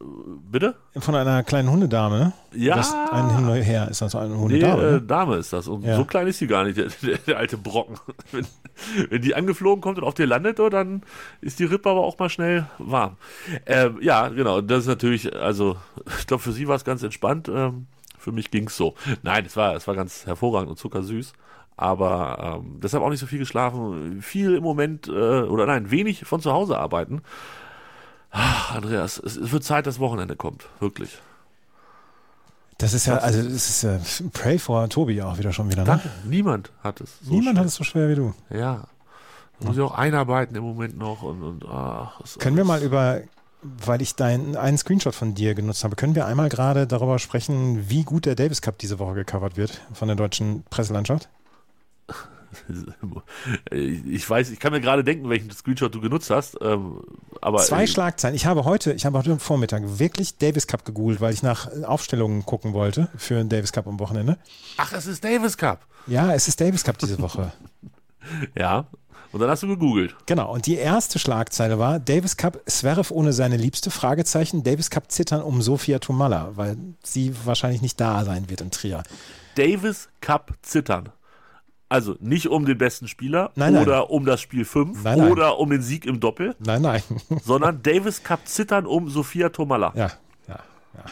bitte? 0.50 0.74
von 0.98 1.14
einer 1.14 1.42
kleinen 1.42 1.70
Hundedame? 1.70 2.32
Ja. 2.54 2.76
Das 2.76 2.92
ein 3.12 3.34
hin 3.36 3.48
und 3.48 3.54
her 3.62 3.88
ist 3.88 4.02
das 4.02 4.12
so 4.12 4.18
eine 4.18 4.34
Nee, 4.34 4.40
Hundedame. 4.40 4.82
äh, 4.82 4.92
ne? 4.92 5.02
Dame 5.02 5.36
ist 5.36 5.52
das. 5.52 5.68
Und 5.68 5.84
Ja. 5.84 5.96
so 5.96 6.04
klein 6.04 6.26
ist 6.26 6.38
sie 6.38 6.46
gar 6.46 6.64
nicht, 6.64 6.76
der, 6.76 6.88
der, 7.02 7.18
der 7.18 7.36
alte 7.38 7.56
Brocken. 7.56 7.96
Wenn, 9.10 9.22
die 9.22 9.34
angeflogen 9.34 9.80
kommt 9.80 9.98
und 9.98 10.04
auf 10.04 10.14
dir 10.14 10.26
landet, 10.26 10.60
oh, 10.60 10.68
dann 10.68 11.02
ist 11.40 11.58
die 11.58 11.64
Rippe 11.64 11.90
aber 11.90 12.00
auch 12.00 12.18
mal 12.18 12.28
schnell 12.28 12.66
warm. 12.78 13.16
Ähm, 13.66 13.98
ja, 14.00 14.28
genau. 14.28 14.60
Das 14.60 14.80
ist 14.80 14.86
natürlich, 14.86 15.34
also, 15.34 15.76
ich 16.18 16.26
glaube, 16.26 16.42
für 16.42 16.52
sie 16.52 16.68
war 16.68 16.76
es 16.76 16.84
ganz 16.84 17.02
entspannt. 17.02 17.48
Ähm, 17.48 17.86
für 18.18 18.32
mich 18.32 18.50
ging 18.50 18.66
es 18.66 18.76
so. 18.76 18.94
Nein, 19.22 19.44
es 19.46 19.56
war, 19.56 19.74
es 19.74 19.86
war 19.86 19.94
ganz 19.94 20.26
hervorragend 20.26 20.70
und 20.70 20.76
zuckersüß. 20.76 21.32
Aber 21.76 22.60
ähm, 22.64 22.80
deshalb 22.80 23.02
auch 23.02 23.10
nicht 23.10 23.20
so 23.20 23.26
viel 23.26 23.38
geschlafen. 23.38 24.22
Viel 24.22 24.56
im 24.56 24.62
Moment, 24.62 25.08
äh, 25.08 25.12
oder 25.42 25.66
nein, 25.66 25.90
wenig 25.90 26.24
von 26.24 26.40
zu 26.40 26.52
Hause 26.52 26.78
arbeiten. 26.78 27.22
Ach, 28.30 28.74
Andreas, 28.74 29.18
es 29.18 29.52
wird 29.52 29.64
Zeit, 29.64 29.86
dass 29.86 30.00
Wochenende 30.00 30.36
kommt. 30.36 30.68
Wirklich. 30.80 31.18
Das 32.78 32.92
ist 32.92 33.06
ja, 33.06 33.16
also 33.18 33.42
das 33.42 33.68
ist 33.70 33.82
ja 33.82 33.98
Pray 34.32 34.58
for 34.58 34.88
Tobi 34.88 35.22
auch 35.22 35.38
wieder 35.38 35.52
schon 35.52 35.70
wieder, 35.70 35.82
ne? 35.82 35.86
Danke. 35.86 36.10
Niemand 36.24 36.72
hat 36.82 37.00
es. 37.00 37.18
So 37.22 37.30
Niemand 37.30 37.56
schwer. 37.56 37.60
hat 37.60 37.66
es 37.68 37.74
so 37.74 37.84
schwer 37.84 38.08
wie 38.10 38.14
du. 38.14 38.34
Ja. 38.50 38.86
Da 39.60 39.66
muss 39.68 39.76
ich 39.76 39.82
auch 39.82 39.96
einarbeiten 39.96 40.54
im 40.54 40.62
Moment 40.62 40.98
noch 40.98 41.22
und, 41.22 41.42
und 41.42 41.64
ach, 41.66 42.20
ist 42.20 42.38
Können 42.38 42.58
wir 42.58 42.64
mal 42.64 42.82
über, 42.82 43.22
weil 43.62 44.02
ich 44.02 44.14
deinen 44.14 44.54
einen 44.56 44.76
Screenshot 44.76 45.14
von 45.14 45.34
dir 45.34 45.54
genutzt 45.54 45.82
habe, 45.84 45.96
können 45.96 46.14
wir 46.14 46.26
einmal 46.26 46.50
gerade 46.50 46.86
darüber 46.86 47.18
sprechen, 47.18 47.88
wie 47.88 48.04
gut 48.04 48.26
der 48.26 48.34
Davis 48.34 48.60
Cup 48.60 48.76
diese 48.78 48.98
Woche 48.98 49.14
gecovert 49.14 49.56
wird 49.56 49.80
von 49.94 50.08
der 50.08 50.16
deutschen 50.16 50.64
Presselandschaft? 50.68 51.30
Ich 53.70 54.28
weiß, 54.28 54.50
ich 54.50 54.60
kann 54.60 54.72
mir 54.72 54.80
gerade 54.80 55.04
denken, 55.04 55.28
welchen 55.28 55.50
Screenshot 55.50 55.94
du 55.94 56.00
genutzt 56.00 56.30
hast, 56.30 56.56
ähm, 56.60 57.00
aber 57.40 57.58
Zwei 57.58 57.84
äh, 57.84 57.86
Schlagzeilen. 57.86 58.34
Ich 58.34 58.46
habe 58.46 58.64
heute, 58.64 58.92
ich 58.92 59.04
habe 59.06 59.18
heute 59.18 59.38
Vormittag 59.38 59.82
wirklich 59.98 60.38
Davis 60.38 60.66
Cup 60.66 60.84
gegoogelt, 60.84 61.20
weil 61.20 61.32
ich 61.32 61.42
nach 61.42 61.68
Aufstellungen 61.84 62.44
gucken 62.44 62.72
wollte 62.72 63.08
für 63.16 63.34
den 63.34 63.48
Davis 63.48 63.72
Cup 63.72 63.86
am 63.86 63.98
Wochenende. 64.00 64.38
ach, 64.76 64.92
es 64.92 65.06
ist 65.06 65.22
Davis 65.24 65.56
Cup. 65.56 65.86
Ja, 66.06 66.32
es 66.34 66.48
ist 66.48 66.60
Davis 66.60 66.84
Cup 66.84 66.98
diese 66.98 67.18
Woche. 67.20 67.52
Ja. 68.56 68.86
Und 69.32 69.40
dann 69.40 69.50
hast 69.50 69.62
du 69.62 69.68
gegoogelt. 69.68 70.16
Genau, 70.26 70.52
und 70.52 70.66
die 70.66 70.76
erste 70.76 71.18
Schlagzeile 71.18 71.78
war 71.78 72.00
Davis 72.00 72.36
Cup 72.36 72.60
Zverev 72.66 73.12
ohne 73.12 73.32
seine 73.32 73.56
Liebste, 73.56 73.90
Fragezeichen, 73.90 74.62
Davis 74.64 74.90
Cup 74.90 75.12
zittern 75.12 75.42
um 75.42 75.62
Sofia 75.62 75.98
Tomalla, 75.98 76.52
weil 76.54 76.76
sie 77.02 77.34
wahrscheinlich 77.44 77.82
nicht 77.82 78.00
da 78.00 78.24
sein 78.24 78.48
wird 78.48 78.62
in 78.62 78.70
Trier. 78.70 79.02
Davis 79.56 80.08
Cup 80.20 80.54
zittern. 80.62 81.10
Also 81.88 82.16
nicht 82.18 82.48
um 82.48 82.64
den 82.66 82.78
besten 82.78 83.06
Spieler 83.06 83.52
Nein, 83.54 83.74
nein. 83.74 83.82
oder 83.82 84.10
um 84.10 84.24
das 84.24 84.40
Spiel 84.40 84.64
5 84.64 85.04
Nein, 85.04 85.18
nein. 85.18 85.30
oder 85.30 85.58
um 85.58 85.70
den 85.70 85.82
Sieg 85.82 86.04
im 86.04 86.18
Doppel, 86.18 86.56
Nein, 86.58 86.82
nein. 86.82 87.02
sondern 87.44 87.82
Davis 87.82 88.22
Cup 88.24 88.40
zittern 88.46 88.86
um 88.86 89.08
Sophia 89.08 89.50
Tomalla. 89.50 89.92
ja, 89.94 90.10
ja, 90.48 90.58
ja. 90.94 91.04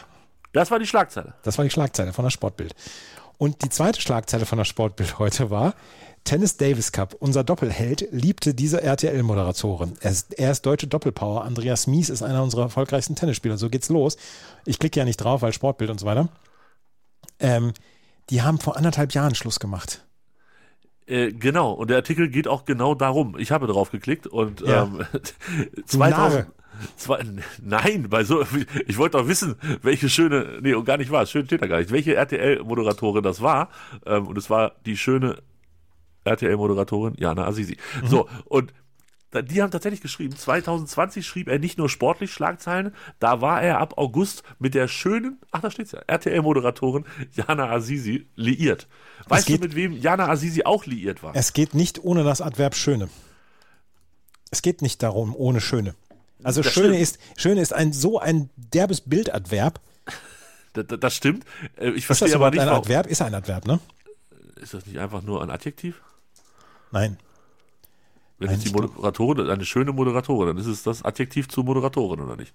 Das 0.51 0.71
war 0.71 0.79
die 0.79 0.87
Schlagzeile. 0.87 1.33
Das 1.43 1.57
war 1.57 1.63
die 1.65 1.71
Schlagzeile 1.71 2.11
von 2.13 2.23
der 2.23 2.29
Sportbild. 2.31 2.75
Und 3.37 3.63
die 3.63 3.69
zweite 3.69 3.99
Schlagzeile 4.01 4.45
von 4.45 4.57
der 4.57 4.65
Sportbild 4.65 5.19
heute 5.19 5.49
war, 5.49 5.75
Tennis 6.25 6.57
Davis 6.57 6.91
Cup, 6.91 7.15
unser 7.19 7.43
Doppelheld, 7.43 8.07
liebte 8.11 8.53
diese 8.53 8.81
RTL-Moderatorin. 8.81 9.93
Er 10.01 10.11
ist, 10.11 10.33
er 10.33 10.51
ist 10.51 10.65
deutsche 10.65 10.87
Doppelpower. 10.87 11.43
Andreas 11.45 11.85
Mies 11.87 12.09
ist 12.09 12.23
einer 12.23 12.41
unserer 12.41 12.63
erfolgreichsten 12.63 13.15
Tennisspieler. 13.15 13.57
So 13.57 13.69
geht's 13.69 13.89
los. 13.89 14.17
Ich 14.65 14.79
klicke 14.79 14.99
ja 14.99 15.05
nicht 15.05 15.17
drauf, 15.17 15.41
weil 15.41 15.53
Sportbild 15.53 15.91
und 15.91 15.99
so 15.99 16.05
weiter. 16.05 16.29
Ähm, 17.39 17.73
die 18.29 18.41
haben 18.41 18.59
vor 18.59 18.75
anderthalb 18.77 19.13
Jahren 19.13 19.35
Schluss 19.35 19.59
gemacht. 19.59 20.03
Äh, 21.07 21.31
genau, 21.33 21.71
und 21.71 21.89
der 21.89 21.97
Artikel 21.97 22.29
geht 22.29 22.47
auch 22.47 22.65
genau 22.65 22.95
darum. 22.95 23.37
Ich 23.37 23.51
habe 23.51 23.67
drauf 23.67 23.91
geklickt 23.91 24.25
und 24.27 24.61
Ja. 24.61 24.83
ähm, 24.83 25.05
Du 25.75 25.81
2000, 25.85 26.47
zwei, 26.97 27.23
nein, 27.61 28.07
bei 28.09 28.23
so, 28.23 28.43
ich 28.87 28.97
wollte 28.97 29.17
doch 29.17 29.27
wissen, 29.27 29.55
welche 29.81 30.09
schöne, 30.09 30.59
nee, 30.61 30.73
und 30.73 30.85
gar 30.85 30.97
nicht 30.97 31.11
wahr, 31.11 31.25
schön 31.25 31.45
steht 31.45 31.61
da 31.61 31.67
gar 31.67 31.77
nicht, 31.79 31.91
welche 31.91 32.15
RTL-Moderatorin 32.15 33.23
das 33.23 33.41
war. 33.41 33.69
Ähm, 34.05 34.27
und 34.27 34.37
es 34.37 34.49
war 34.49 34.73
die 34.85 34.97
schöne 34.97 35.37
RTL-Moderatorin 36.23 37.13
Jana 37.17 37.45
Azizi. 37.47 37.77
Mhm. 38.01 38.07
So, 38.07 38.27
und 38.45 38.73
die 39.33 39.61
haben 39.61 39.71
tatsächlich 39.71 39.99
geschrieben, 40.01 40.35
2020 40.35 41.25
schrieb 41.27 41.49
er 41.49 41.59
nicht 41.59 41.77
nur 41.77 41.89
sportlich 41.89 42.31
Schlagzeilen, 42.31 42.93
da 43.19 43.41
war 43.41 43.61
er 43.61 43.79
ab 43.79 43.97
August 43.97 44.43
mit 44.59 44.73
der 44.75 44.87
schönen, 44.87 45.41
ach 45.51 45.59
da 45.61 45.69
steht's 45.71 45.91
ja, 45.91 45.99
RTL-Moderatorin 46.07 47.05
Jana 47.33 47.69
Azizi 47.69 48.27
liiert. 48.35 48.87
Weißt 49.27 49.47
du, 49.49 49.53
geht- 49.53 49.61
mit 49.61 49.75
wem 49.75 49.91
Jana 49.93 50.29
Azizi 50.29 50.63
auch 50.63 50.85
liiert 50.85 51.21
war? 51.21 51.35
Es 51.35 51.51
geht 51.53 51.73
nicht 51.73 52.01
ohne 52.03 52.23
das 52.23 52.39
Adverb 52.41 52.75
Schöne. 52.75 53.09
Es 54.51 54.61
geht 54.61 54.81
nicht 54.81 55.03
darum, 55.03 55.35
ohne 55.35 55.59
Schöne. 55.59 55.95
Also 56.43 56.61
Das 56.61 56.71
Schöne 56.71 56.89
stimmt. 56.89 57.01
ist, 57.01 57.19
Schöne 57.35 57.61
ist 57.61 57.73
ein 57.73 57.91
so 57.91 58.19
ein 58.19 58.49
derbes 58.55 59.01
Bildadverb. 59.01 59.81
das, 60.73 60.85
das 60.99 61.13
stimmt. 61.15 61.43
Äh, 61.77 61.89
Ich 61.91 62.05
verstehe 62.05 62.33
aber 62.35 62.51
nicht, 62.51 62.59
ein. 62.61 62.69
Adverb? 62.69 63.07
Ist 63.07 63.21
ein 63.21 63.33
Adverb, 63.33 63.65
ne? 63.67 63.79
Ist 64.61 64.73
das 64.73 64.85
nicht 64.85 64.99
einfach 64.99 65.23
nur 65.23 65.41
ein 65.41 65.49
Adjektiv? 65.49 66.01
Nein. 66.91 67.17
Wenn 68.37 68.59
die 68.59 68.67
ich 68.67 68.73
glaub- 68.73 68.95
Moderatorin, 68.95 69.49
eine 69.49 69.65
schöne 69.65 69.91
Moderatorin, 69.93 70.47
dann 70.47 70.57
ist 70.57 70.67
es 70.67 70.83
das 70.83 71.03
Adjektiv 71.03 71.47
zur 71.47 71.63
Moderatorin, 71.63 72.19
oder 72.21 72.35
nicht? 72.35 72.53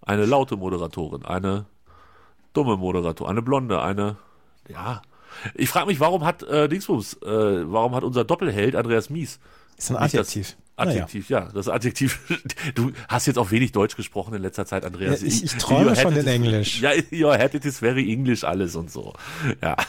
Eine 0.00 0.24
laute 0.24 0.56
Moderatorin, 0.56 1.24
eine 1.24 1.66
dumme 2.52 2.76
Moderatorin, 2.76 3.30
eine 3.30 3.42
blonde, 3.42 3.82
eine, 3.82 4.16
ja. 4.68 5.02
Ich 5.54 5.70
frage 5.70 5.86
mich, 5.86 6.00
warum 6.00 6.24
hat 6.24 6.42
äh, 6.42 6.68
Dingsbums, 6.68 7.14
äh, 7.22 7.70
warum 7.72 7.94
hat 7.94 8.04
unser 8.04 8.24
Doppelheld 8.24 8.76
Andreas 8.76 9.08
Mies 9.08 9.38
Ist 9.76 9.90
ein 9.90 10.10
das 10.12 10.36
Adjektiv. 10.76 11.28
Naja. 11.30 11.46
Ja, 11.46 11.52
das 11.52 11.68
Adjektiv. 11.68 12.18
Du 12.74 12.92
hast 13.08 13.26
jetzt 13.26 13.36
auch 13.38 13.50
wenig 13.50 13.72
Deutsch 13.72 13.94
gesprochen 13.96 14.34
in 14.34 14.42
letzter 14.42 14.64
Zeit, 14.66 14.84
Andreas. 14.84 15.20
Ja, 15.20 15.26
ich- 15.26 15.44
ich 15.44 15.52
träume 15.56 15.94
schon 15.96 16.12
in 16.14 16.18
is- 16.20 16.26
Englisch. 16.26 16.80
Ja, 16.80 16.90
your 17.12 17.36
head 17.36 17.54
it 17.54 17.64
is 17.64 17.78
very 17.80 18.10
English 18.10 18.42
alles 18.44 18.74
und 18.76 18.90
so. 18.90 19.12
Ja. 19.62 19.76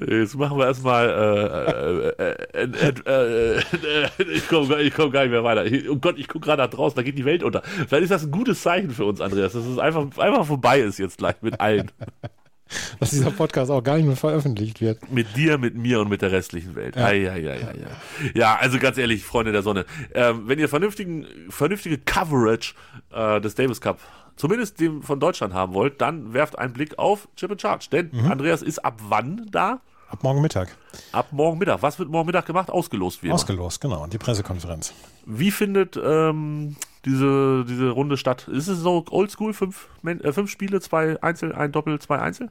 Jetzt 0.07 0.35
machen 0.35 0.57
wir 0.57 0.65
erstmal 0.65 1.09
äh, 1.09 2.23
äh, 2.23 2.35
äh, 2.53 2.93
äh, 3.05 3.57
äh, 3.57 4.23
ich 4.33 4.47
komme 4.47 4.81
ich 4.81 4.93
komm 4.93 5.11
gar 5.11 5.21
nicht 5.21 5.31
mehr 5.31 5.43
weiter. 5.43 5.65
Oh 5.89 5.97
Gott, 5.97 6.17
ich 6.17 6.27
gucke 6.27 6.45
gerade 6.45 6.61
nach 6.61 6.69
draußen, 6.69 6.95
da 6.95 7.03
geht 7.03 7.17
die 7.17 7.25
Welt 7.25 7.43
unter. 7.43 7.61
Vielleicht 7.63 8.03
ist 8.03 8.11
das 8.11 8.23
ein 8.23 8.31
gutes 8.31 8.61
Zeichen 8.61 8.91
für 8.91 9.05
uns, 9.05 9.21
Andreas, 9.21 9.53
dass 9.53 9.65
es 9.65 9.77
einfach, 9.77 10.05
einfach 10.17 10.45
vorbei 10.45 10.79
ist 10.79 10.99
jetzt 10.99 11.17
gleich 11.17 11.35
mit 11.41 11.59
allen. 11.59 11.91
dass 12.99 13.11
dieser 13.11 13.31
Podcast 13.31 13.69
auch 13.71 13.83
gar 13.83 13.97
nicht 13.97 14.05
mehr 14.05 14.15
veröffentlicht 14.15 14.81
wird. 14.81 15.11
Mit 15.11 15.35
dir, 15.35 15.57
mit 15.57 15.75
mir 15.75 15.99
und 15.99 16.09
mit 16.09 16.21
der 16.21 16.31
restlichen 16.31 16.75
Welt. 16.75 16.95
Ja, 16.95 17.11
ja, 17.11 17.35
ja, 17.35 17.55
ja, 17.55 17.71
ja. 17.73 18.31
Ja, 18.33 18.55
also 18.55 18.79
ganz 18.79 18.97
ehrlich, 18.97 19.25
Freunde 19.25 19.51
der 19.51 19.61
Sonne, 19.61 19.85
ähm, 20.13 20.43
wenn 20.45 20.59
ihr 20.59 20.69
vernünftigen, 20.69 21.25
vernünftige 21.49 21.97
Coverage 21.97 22.73
äh, 23.11 23.41
des 23.41 23.55
Davis 23.55 23.81
Cup, 23.81 23.99
zumindest 24.41 24.79
dem 24.79 25.03
von 25.03 25.19
Deutschland 25.19 25.53
haben 25.53 25.75
wollt, 25.75 26.01
dann 26.01 26.33
werft 26.33 26.57
einen 26.57 26.73
Blick 26.73 26.97
auf 26.97 27.27
Chip 27.35 27.51
and 27.51 27.61
Charge. 27.61 27.87
Denn 27.91 28.09
Andreas 28.25 28.63
ist 28.63 28.83
ab 28.83 28.99
wann 29.07 29.45
da? 29.51 29.81
Ab 30.09 30.23
morgen 30.23 30.41
Mittag. 30.41 30.75
Ab 31.11 31.27
morgen 31.29 31.59
Mittag. 31.59 31.83
Was 31.83 31.99
wird 31.99 32.09
morgen 32.09 32.25
Mittag 32.25 32.47
gemacht? 32.47 32.71
Ausgelost 32.71 33.21
wird. 33.21 33.33
Ausgelost, 33.33 33.79
genau. 33.79 34.07
Die 34.07 34.17
Pressekonferenz. 34.17 34.93
Wie 35.27 35.51
findet 35.51 35.95
ähm, 35.95 36.75
diese, 37.05 37.65
diese 37.65 37.91
Runde 37.91 38.17
statt? 38.17 38.47
Ist 38.47 38.67
es 38.67 38.79
so 38.79 39.05
oldschool? 39.11 39.53
Fünf, 39.53 39.87
äh, 40.03 40.33
fünf 40.33 40.49
Spiele, 40.49 40.81
zwei 40.81 41.21
Einzel, 41.21 41.53
ein 41.53 41.71
Doppel, 41.71 41.99
zwei 41.99 42.17
Einzel? 42.17 42.49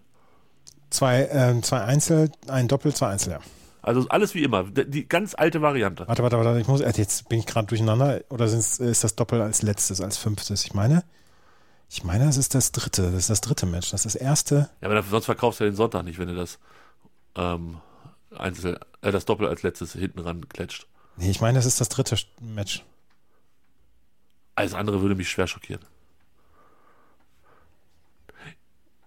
Zwei, 0.90 1.22
äh, 1.24 1.60
zwei 1.60 1.82
Einzel, 1.82 2.30
ein 2.46 2.68
Doppel, 2.68 2.94
zwei 2.94 3.08
Einzel, 3.08 3.32
ja. 3.32 3.40
Also 3.82 4.06
alles 4.10 4.34
wie 4.36 4.44
immer. 4.44 4.62
Die 4.62 5.08
ganz 5.08 5.34
alte 5.34 5.60
Variante. 5.60 6.06
Warte, 6.06 6.22
warte, 6.22 6.38
warte, 6.38 6.60
ich 6.60 6.68
muss, 6.68 6.80
äh, 6.80 6.92
jetzt 6.94 7.28
bin 7.28 7.40
ich 7.40 7.46
gerade 7.46 7.66
durcheinander. 7.66 8.20
Oder 8.30 8.46
sind's, 8.46 8.78
ist 8.78 9.02
das 9.02 9.16
Doppel 9.16 9.42
als 9.42 9.62
letztes, 9.62 10.00
als 10.00 10.18
fünftes? 10.18 10.64
Ich 10.64 10.72
meine, 10.72 11.02
ich 11.92 12.04
meine, 12.04 12.24
das 12.24 12.36
ist 12.36 12.54
das 12.54 12.70
dritte. 12.72 13.02
Das 13.02 13.14
ist 13.14 13.30
das 13.30 13.40
dritte 13.40 13.66
Match. 13.66 13.90
Das 13.90 14.06
ist 14.06 14.14
das 14.14 14.20
erste. 14.22 14.70
Ja, 14.80 14.88
aber 14.88 15.02
sonst 15.02 15.24
verkaufst 15.26 15.60
du 15.60 15.64
ja 15.64 15.70
den 15.70 15.76
Sonntag 15.76 16.04
nicht, 16.04 16.18
wenn 16.18 16.28
du 16.28 16.34
das 16.36 16.58
ähm, 17.34 17.80
Einzel, 18.36 18.78
äh, 19.02 19.10
das 19.10 19.24
Doppel 19.24 19.48
als 19.48 19.62
letztes 19.62 19.92
hinten 19.92 20.20
ran 20.20 20.48
klatscht. 20.48 20.86
Nee, 21.16 21.30
ich 21.30 21.40
meine, 21.40 21.58
das 21.58 21.66
ist 21.66 21.80
das 21.80 21.88
dritte 21.88 22.16
Match. 22.40 22.84
Alles 24.54 24.74
andere 24.74 25.02
würde 25.02 25.14
mich 25.16 25.28
schwer 25.28 25.46
schockieren. 25.46 25.82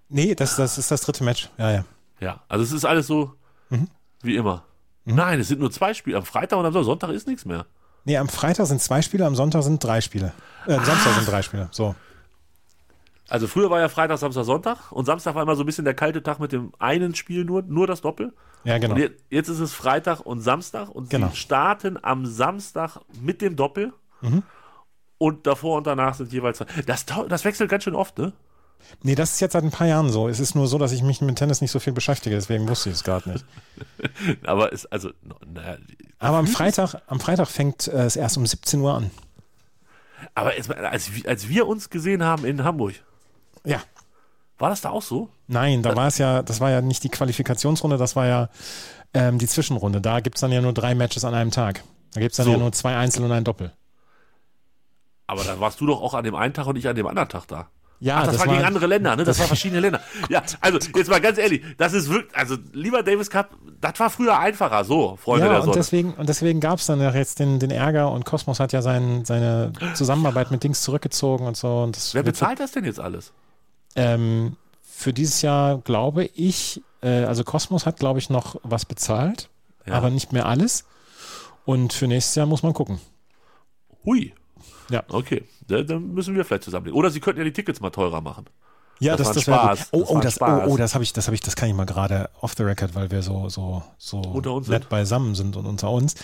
Nee, 0.10 0.36
das, 0.36 0.56
das 0.58 0.78
ist 0.78 0.92
das 0.92 1.02
dritte 1.02 1.24
Match. 1.24 1.50
Ja, 1.58 1.72
ja. 1.72 1.86
Ja, 2.20 2.44
also 2.48 2.64
es 2.64 2.72
ist 2.72 2.86
alles 2.86 3.08
so 3.08 3.34
Mhm. 3.70 3.88
wie 4.22 4.36
immer. 4.36 4.64
Nein, 5.06 5.40
es 5.40 5.48
sind 5.48 5.60
nur 5.60 5.72
zwei 5.72 5.94
Spiele. 5.94 6.18
Am 6.18 6.26
Freitag 6.26 6.60
und 6.60 6.66
am 6.66 6.74
Sonntag 6.84 7.10
ist 7.10 7.28
nichts 7.28 7.46
mehr. 7.46 7.66
Nee, 8.06 8.18
am 8.18 8.30
Freitag 8.30 8.68
sind 8.68 8.82
zwei 8.82 9.02
Spiele, 9.02 9.26
am 9.26 9.36
Sonntag 9.36 9.64
sind 9.64 9.84
drei 9.84 10.02
Spiele. 10.02 10.34
Äh, 10.68 10.74
am 10.76 10.86
Samstag 10.86 11.16
sind 11.16 11.28
drei 11.28 11.42
Spiele. 11.42 11.70
So. 11.72 11.96
Also 13.30 13.48
früher 13.48 13.70
war 13.70 13.80
ja 13.80 13.90
Freitag, 13.90 14.18
Samstag, 14.20 14.44
Sonntag 14.44 14.92
und 14.92 15.06
Samstag 15.06 15.34
war 15.36 15.44
immer 15.44 15.56
so 15.56 15.64
ein 15.64 15.66
bisschen 15.66 15.86
der 15.86 15.94
kalte 15.94 16.22
Tag 16.22 16.40
mit 16.40 16.52
dem 16.52 16.72
einen 16.80 17.16
Spiel 17.16 17.46
nur, 17.46 17.62
nur 17.64 17.88
das 17.88 18.02
Doppel. 18.02 18.34
Ja, 18.66 18.78
genau. 18.78 18.96
Jetzt, 18.98 19.24
jetzt 19.30 19.48
ist 19.50 19.60
es 19.60 19.74
Freitag 19.74 20.20
und 20.22 20.42
Samstag 20.42 20.90
und 20.90 21.10
Genau. 21.10 21.30
sie 21.30 21.38
starten 21.38 21.98
am 22.02 22.26
Samstag 22.26 22.98
mit 23.22 23.42
dem 23.42 23.56
Doppel. 23.56 23.94
Mhm. 24.22 24.44
Und 25.18 25.48
davor 25.48 25.78
und 25.78 25.88
danach 25.88 26.16
sind 26.16 26.34
jeweils 26.34 26.58
zwei. 26.58 26.66
Das, 26.86 27.06
das 27.06 27.46
wechselt 27.46 27.70
ganz 27.70 27.84
schön 27.86 27.96
oft, 27.96 28.18
ne? 28.18 28.34
Nee, 29.02 29.16
das 29.16 29.32
ist 29.32 29.40
jetzt 29.40 29.54
seit 29.54 29.64
ein 29.64 29.72
paar 29.72 29.88
Jahren 29.88 30.10
so. 30.10 30.28
Es 30.28 30.42
ist 30.42 30.56
nur 30.56 30.68
so, 30.68 30.78
dass 30.78 30.92
ich 30.92 31.02
mich 31.04 31.22
mit 31.22 31.38
Tennis 31.38 31.62
nicht 31.62 31.72
so 31.72 31.80
viel 31.80 31.94
beschäftige, 31.94 32.36
deswegen 32.36 32.68
wusste 32.68 32.90
ich 32.90 32.96
es 32.96 33.04
gerade 33.06 33.30
nicht. 33.32 33.46
Aber 34.46 34.74
es, 34.74 34.86
also, 34.88 35.12
naja, 35.46 35.78
Aber 36.20 36.38
am 36.38 36.48
Freitag, 36.48 36.96
am 37.08 37.22
Freitag 37.22 37.48
fängt 37.48 37.88
äh, 37.88 38.04
es 38.06 38.18
erst 38.18 38.36
um 38.38 38.46
17 38.46 38.82
Uhr 38.82 38.94
an. 38.94 39.12
aber 40.36 40.52
mal, 40.68 40.86
als, 40.86 41.10
als 41.26 41.48
wir 41.48 41.68
uns 41.68 41.90
gesehen 41.90 42.24
haben 42.24 42.44
in 42.46 42.64
Hamburg, 42.66 42.96
Ja. 43.66 43.82
war 44.58 44.70
das 44.70 44.82
da 44.82 44.90
auch 44.90 45.02
so? 45.02 45.30
Nein, 45.48 45.82
da 45.84 45.96
war 45.96 46.08
es 46.08 46.18
ja, 46.18 46.42
das 46.42 46.60
war 46.60 46.70
ja 46.72 46.82
nicht 46.82 47.04
die 47.04 47.10
Qualifikationsrunde, 47.10 47.98
das 47.98 48.16
war 48.16 48.28
ja 48.28 48.50
ähm, 49.14 49.38
die 49.38 49.48
Zwischenrunde. 49.48 50.02
Da 50.02 50.20
gibt 50.20 50.36
es 50.38 50.42
dann 50.42 50.52
ja 50.52 50.62
nur 50.62 50.74
drei 50.74 50.96
Matches 50.96 51.24
an 51.26 51.34
einem 51.34 51.52
Tag. 51.52 51.84
Da 52.14 52.20
gibt 52.22 52.32
es 52.32 52.38
dann 52.38 52.46
So. 52.46 52.52
ja 52.54 52.58
nur 52.58 52.72
zwei 52.72 52.96
Einzel 52.96 53.24
und 53.24 53.32
ein 53.32 53.44
Doppel. 53.44 53.72
Aber 55.28 55.44
da 55.44 55.60
warst 55.60 55.80
du 55.82 55.86
doch 55.86 56.02
auch 56.02 56.14
an 56.14 56.24
dem 56.24 56.36
einen 56.36 56.54
Tag 56.54 56.68
und 56.68 56.76
ich 56.76 56.88
an 56.88 56.96
dem 56.96 57.08
anderen 57.08 57.30
Tag 57.30 57.48
da. 57.48 57.68
Ja, 58.00 58.18
Ach, 58.18 58.26
das, 58.26 58.40
war 58.40 58.48
gegen 58.48 58.66
andere 58.66 58.86
Länder, 58.88 59.16
ne? 59.16 59.24
Das, 59.24 59.40
war 59.40 59.48
verschiedene 59.48 59.80
Länder. 59.80 60.02
Ja, 60.30 60.44
also 60.60 60.78
jetzt 60.94 61.10
mal 61.10 61.22
ganz 61.22 61.38
ehrlich, 61.38 61.64
das 61.78 61.94
ist 61.94 62.10
wirklich, 62.10 62.36
also 62.36 62.58
lieber 62.74 63.02
Davis 63.02 63.30
Cup, 63.30 63.52
das 63.80 63.98
war 63.98 64.10
früher 64.10 64.38
einfacher, 64.38 64.84
so, 64.84 65.16
Freunde 65.16 65.46
Ja, 65.46 65.52
der 65.54 65.60
und 65.62 65.66
Sonne. 65.68 65.78
deswegen, 65.78 66.14
und 66.16 66.28
deswegen 66.28 66.60
gab 66.60 66.80
es 66.80 66.86
dann 66.88 67.00
ja 67.00 67.12
jetzt 67.14 67.40
den, 67.40 67.60
den 67.60 67.72
Ärger 67.72 68.12
und 68.12 68.26
Cosmos 68.26 68.60
hat 68.60 68.74
ja 68.74 68.82
sein, 68.82 69.24
seine 69.24 69.72
Zusammenarbeit 69.94 70.52
mit 70.52 70.66
Dings 70.66 70.82
zurückgezogen 70.82 71.48
und 71.48 71.56
so. 71.56 71.84
Und 71.84 71.96
das 71.96 72.14
Wer 72.14 72.24
bezahlt 72.24 72.60
das 72.60 72.74
denn 72.74 72.84
jetzt 72.84 73.00
alles? 73.00 73.32
Ähm, 73.96 74.56
für 74.82 75.14
dieses 75.14 75.42
Jahr 75.42 75.80
glaube 75.80 76.26
ich, 76.36 76.82
äh, 77.02 77.24
also 77.26 77.44
Cosmos 77.44 77.86
hat, 77.86 77.98
glaube 78.00 78.20
ich, 78.20 78.30
noch 78.30 78.56
was 78.64 78.86
bezahlt, 78.86 79.50
Ja. 79.86 79.94
aber 79.96 80.10
nicht 80.10 80.32
mehr 80.34 80.46
alles. 80.46 80.86
Und 81.66 81.94
für 81.94 82.08
nächstes 82.08 82.36
Jahr 82.36 82.46
muss 82.46 82.64
man 82.64 82.74
gucken. 82.74 83.00
Hui. 84.06 84.34
Ja. 84.90 85.04
Okay, 85.10 85.44
da, 85.68 85.82
dann 85.82 86.14
müssen 86.14 86.36
wir 86.36 86.44
vielleicht 86.46 86.64
zusammenlegen. 86.64 86.98
Oder 86.98 87.10
sie 87.10 87.20
könnten 87.20 87.40
ja 87.40 87.46
die 87.46 87.54
Tickets 87.54 87.80
mal 87.80 87.90
teurer 87.90 88.22
machen. 88.22 88.46
Ja, 89.00 89.16
Das 89.16 89.32
das, 89.32 89.48
war 89.48 89.70
das, 89.70 89.80
Spaß. 89.80 89.90
Oh, 89.92 90.00
Das 90.00 90.10
oh, 90.10 90.20
das, 90.20 90.34
oh, 90.34 90.36
Spaß. 90.36 90.70
oh, 90.70 90.78
das 90.78 90.94
habe 90.94 91.04
ich, 91.04 91.14
das 91.14 91.28
habe 91.28 91.36
ich, 91.36 91.42
das 91.42 91.56
kann 91.56 91.68
ich 91.70 91.76
mal 91.76 91.86
gerade 91.86 92.30
off 92.42 92.54
the 92.56 92.64
record, 92.64 92.96
weil 92.96 93.12
wir 93.12 93.22
so, 93.22 93.50
so, 93.50 93.82
so 93.98 94.22
nett 94.22 94.66
sind. 94.66 94.90
beisammen 94.90 95.36
sind 95.36 95.56
und 95.56 95.66
unter 95.66 95.90
uns. 95.90 96.16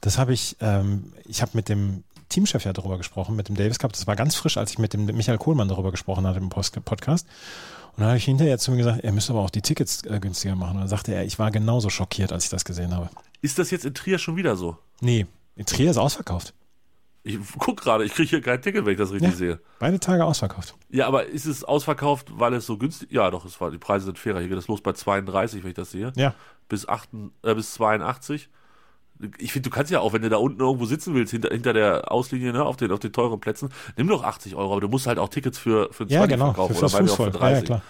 Das 0.00 0.18
habe 0.18 0.32
ich, 0.34 0.56
ähm, 0.60 1.12
ich 1.26 1.42
habe 1.42 1.52
mit 1.54 1.68
dem 1.68 2.04
Teamchef 2.28 2.64
ja 2.64 2.72
darüber 2.72 2.98
gesprochen, 2.98 3.36
mit 3.36 3.48
dem 3.48 3.56
Davis 3.56 3.78
Cup. 3.78 3.92
Das 3.92 4.06
war 4.06 4.16
ganz 4.16 4.34
frisch, 4.34 4.56
als 4.56 4.70
ich 4.72 4.78
mit 4.78 4.92
dem 4.92 5.06
Michael 5.06 5.38
Kohlmann 5.38 5.68
darüber 5.68 5.90
gesprochen 5.90 6.26
hatte 6.26 6.38
im 6.38 6.48
Post 6.48 6.82
Podcast. 6.84 7.26
Und 7.92 8.00
dann 8.02 8.08
habe 8.08 8.18
ich 8.18 8.24
hinterher 8.24 8.58
zu 8.58 8.70
ihm 8.72 8.78
gesagt, 8.78 9.02
er 9.02 9.12
müsste 9.12 9.32
aber 9.32 9.40
auch 9.42 9.50
die 9.50 9.62
Tickets 9.62 10.04
äh, 10.04 10.20
günstiger 10.20 10.54
machen. 10.54 10.74
Und 10.74 10.80
dann 10.80 10.88
sagte 10.88 11.12
er, 11.14 11.24
ich 11.24 11.38
war 11.38 11.50
genauso 11.50 11.90
schockiert, 11.90 12.32
als 12.32 12.44
ich 12.44 12.50
das 12.50 12.64
gesehen 12.64 12.94
habe. 12.94 13.08
Ist 13.40 13.58
das 13.58 13.70
jetzt 13.70 13.84
in 13.84 13.94
Trier 13.94 14.18
schon 14.18 14.36
wieder 14.36 14.56
so? 14.56 14.76
Nee, 15.00 15.26
in 15.56 15.66
Trier 15.66 15.90
ist 15.90 15.96
ausverkauft. 15.96 16.54
Ich 17.24 17.36
guck 17.58 17.80
gerade, 17.80 18.04
ich 18.04 18.12
kriege 18.14 18.28
hier 18.30 18.40
kein 18.40 18.62
Ticket, 18.62 18.86
wenn 18.86 18.92
ich 18.92 18.98
das 18.98 19.10
richtig 19.10 19.30
Ja. 19.30 19.36
sehe. 19.36 19.60
Beide 19.80 19.98
Tage 19.98 20.24
ausverkauft. 20.24 20.74
Ja, 20.88 21.06
aber 21.08 21.26
ist 21.26 21.44
es 21.46 21.64
ausverkauft, 21.64 22.28
weil 22.38 22.54
es 22.54 22.64
so 22.66 22.78
günstig 22.78 23.10
Ja, 23.10 23.30
doch, 23.30 23.44
es 23.44 23.60
war, 23.60 23.70
die 23.70 23.78
Preise 23.78 24.06
sind 24.06 24.18
fairer. 24.18 24.38
Hier 24.38 24.48
geht 24.48 24.58
es 24.58 24.68
los 24.68 24.80
bei 24.80 24.92
32, 24.92 25.62
wenn 25.62 25.70
ich 25.70 25.76
das 25.76 25.90
sehe. 25.90 26.12
Ja. 26.16 26.34
Bis, 26.68 26.88
8, 26.88 27.08
äh, 27.42 27.54
bis 27.54 27.74
82. 27.74 28.48
Ich 29.38 29.52
finde, 29.52 29.68
du 29.68 29.74
kannst 29.74 29.90
ja 29.90 30.00
auch, 30.00 30.12
wenn 30.12 30.22
du 30.22 30.28
da 30.28 30.36
unten 30.36 30.60
irgendwo 30.60 30.84
sitzen 30.86 31.14
willst, 31.14 31.32
hinter, 31.32 31.48
hinter 31.50 31.72
der 31.72 32.12
Auslinie, 32.12 32.52
ne, 32.52 32.64
auf 32.64 32.76
den, 32.76 32.92
auf 32.92 33.00
den 33.00 33.12
teuren 33.12 33.40
Plätzen, 33.40 33.68
nimm 33.96 34.08
doch 34.08 34.22
80 34.22 34.54
Euro, 34.54 34.72
aber 34.72 34.80
du 34.80 34.88
musst 34.88 35.06
halt 35.06 35.18
auch 35.18 35.28
Tickets 35.28 35.58
für, 35.58 35.88
für 35.92 36.04
einen 36.04 36.10
Ja, 36.10 36.20
20 36.20 36.34
genau. 36.36 36.44
verkaufen 36.46 36.74
Für, 36.74 36.84
oder 36.84 36.92
bei 36.92 37.02
mir 37.02 37.10
auch 37.10 37.16
für 37.16 37.24
Fußball. 37.32 37.50
Ja, 37.52 37.56
ja, 37.56 37.62
30. 37.64 37.82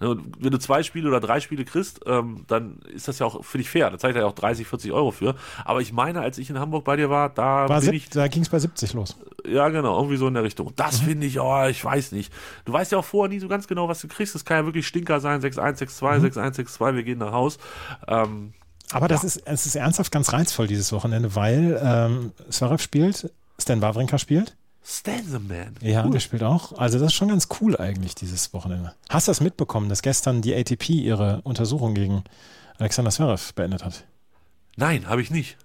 Ne, 0.00 0.10
und 0.10 0.44
wenn 0.44 0.52
du 0.52 0.58
zwei 0.60 0.84
Spiele 0.84 1.08
oder 1.08 1.18
drei 1.18 1.40
Spiele 1.40 1.64
kriegst, 1.64 2.02
ähm, 2.06 2.44
dann 2.46 2.78
ist 2.94 3.08
das 3.08 3.18
ja 3.18 3.26
auch 3.26 3.44
für 3.44 3.58
dich 3.58 3.68
fair. 3.68 3.90
Da 3.90 3.98
zahlt 3.98 4.14
er 4.14 4.22
ja 4.22 4.28
auch 4.28 4.32
30, 4.32 4.64
40 4.68 4.92
Euro 4.92 5.10
für. 5.10 5.34
Aber 5.64 5.80
ich 5.80 5.92
meine, 5.92 6.20
als 6.20 6.38
ich 6.38 6.48
in 6.50 6.60
Hamburg 6.60 6.84
bei 6.84 6.94
dir 6.94 7.10
war, 7.10 7.30
da 7.30 7.68
War 7.68 7.80
bin 7.80 7.90
sieb- 7.90 7.94
ich, 7.94 8.08
da 8.10 8.28
ging 8.28 8.42
es 8.42 8.48
bei 8.48 8.60
70 8.60 8.92
los. 8.92 9.16
ja 9.44 9.68
genau, 9.70 9.96
irgendwie 9.96 10.16
so 10.16 10.28
in 10.28 10.34
der 10.34 10.44
Richtung. 10.44 10.72
Das 10.76 11.02
Mhm. 11.02 11.06
finde 11.06 11.26
ich, 11.26 11.40
oh, 11.40 11.66
ich 11.66 11.84
weiß 11.84 12.12
nicht. 12.12 12.32
Du 12.64 12.72
weißt 12.72 12.92
ja 12.92 12.98
auch 12.98 13.04
vorher 13.04 13.28
nie 13.28 13.40
so 13.40 13.48
ganz 13.48 13.66
genau, 13.66 13.88
was 13.88 14.00
du 14.00 14.06
kriegst. 14.06 14.36
Das 14.36 14.44
kann 14.44 14.58
ja 14.58 14.64
wirklich 14.66 14.86
Stinker 14.86 15.18
sein, 15.18 15.40
6162, 15.40 16.20
Mhm. 16.20 16.20
6162, 16.20 16.94
wir 16.96 17.02
gehen 17.02 17.18
nach 17.18 17.32
Haus. 17.32 17.58
Ähm, 18.06 18.52
Aber 18.92 19.08
das 19.08 19.24
ist, 19.24 19.42
es 19.44 19.66
ist 19.66 19.74
ernsthaft 19.76 20.10
ganz 20.12 20.32
reizvoll 20.32 20.66
dieses 20.66 20.92
Wochenende, 20.92 21.34
weil 21.34 21.80
ähm, 21.82 22.32
Zverev 22.50 22.82
spielt, 22.82 23.30
Stan 23.58 23.80
Wawrinka 23.82 24.18
spielt. 24.18 24.56
Stand 24.84 25.24
the 25.30 25.38
Man. 25.38 25.76
Ja, 25.82 26.04
Cool. 26.04 26.12
der 26.12 26.20
spielt 26.20 26.42
auch. 26.42 26.78
Also 26.78 26.98
das 26.98 27.08
ist 27.08 27.14
schon 27.14 27.28
ganz 27.28 27.48
cool 27.60 27.76
eigentlich, 27.76 28.14
dieses 28.14 28.54
Wochenende. 28.54 28.94
Hast 29.10 29.28
du 29.28 29.30
das 29.30 29.40
mitbekommen, 29.42 29.88
dass 29.90 30.00
gestern 30.00 30.40
die 30.40 30.54
ATP 30.54 30.88
ihre 30.90 31.42
Untersuchung 31.42 31.94
gegen 31.94 32.24
Alexander 32.78 33.10
Zverev 33.10 33.52
beendet 33.54 33.84
hat? 33.84 34.04
Nein, 34.76 35.06
habe 35.08 35.20
ich 35.20 35.30
nicht. 35.30 35.58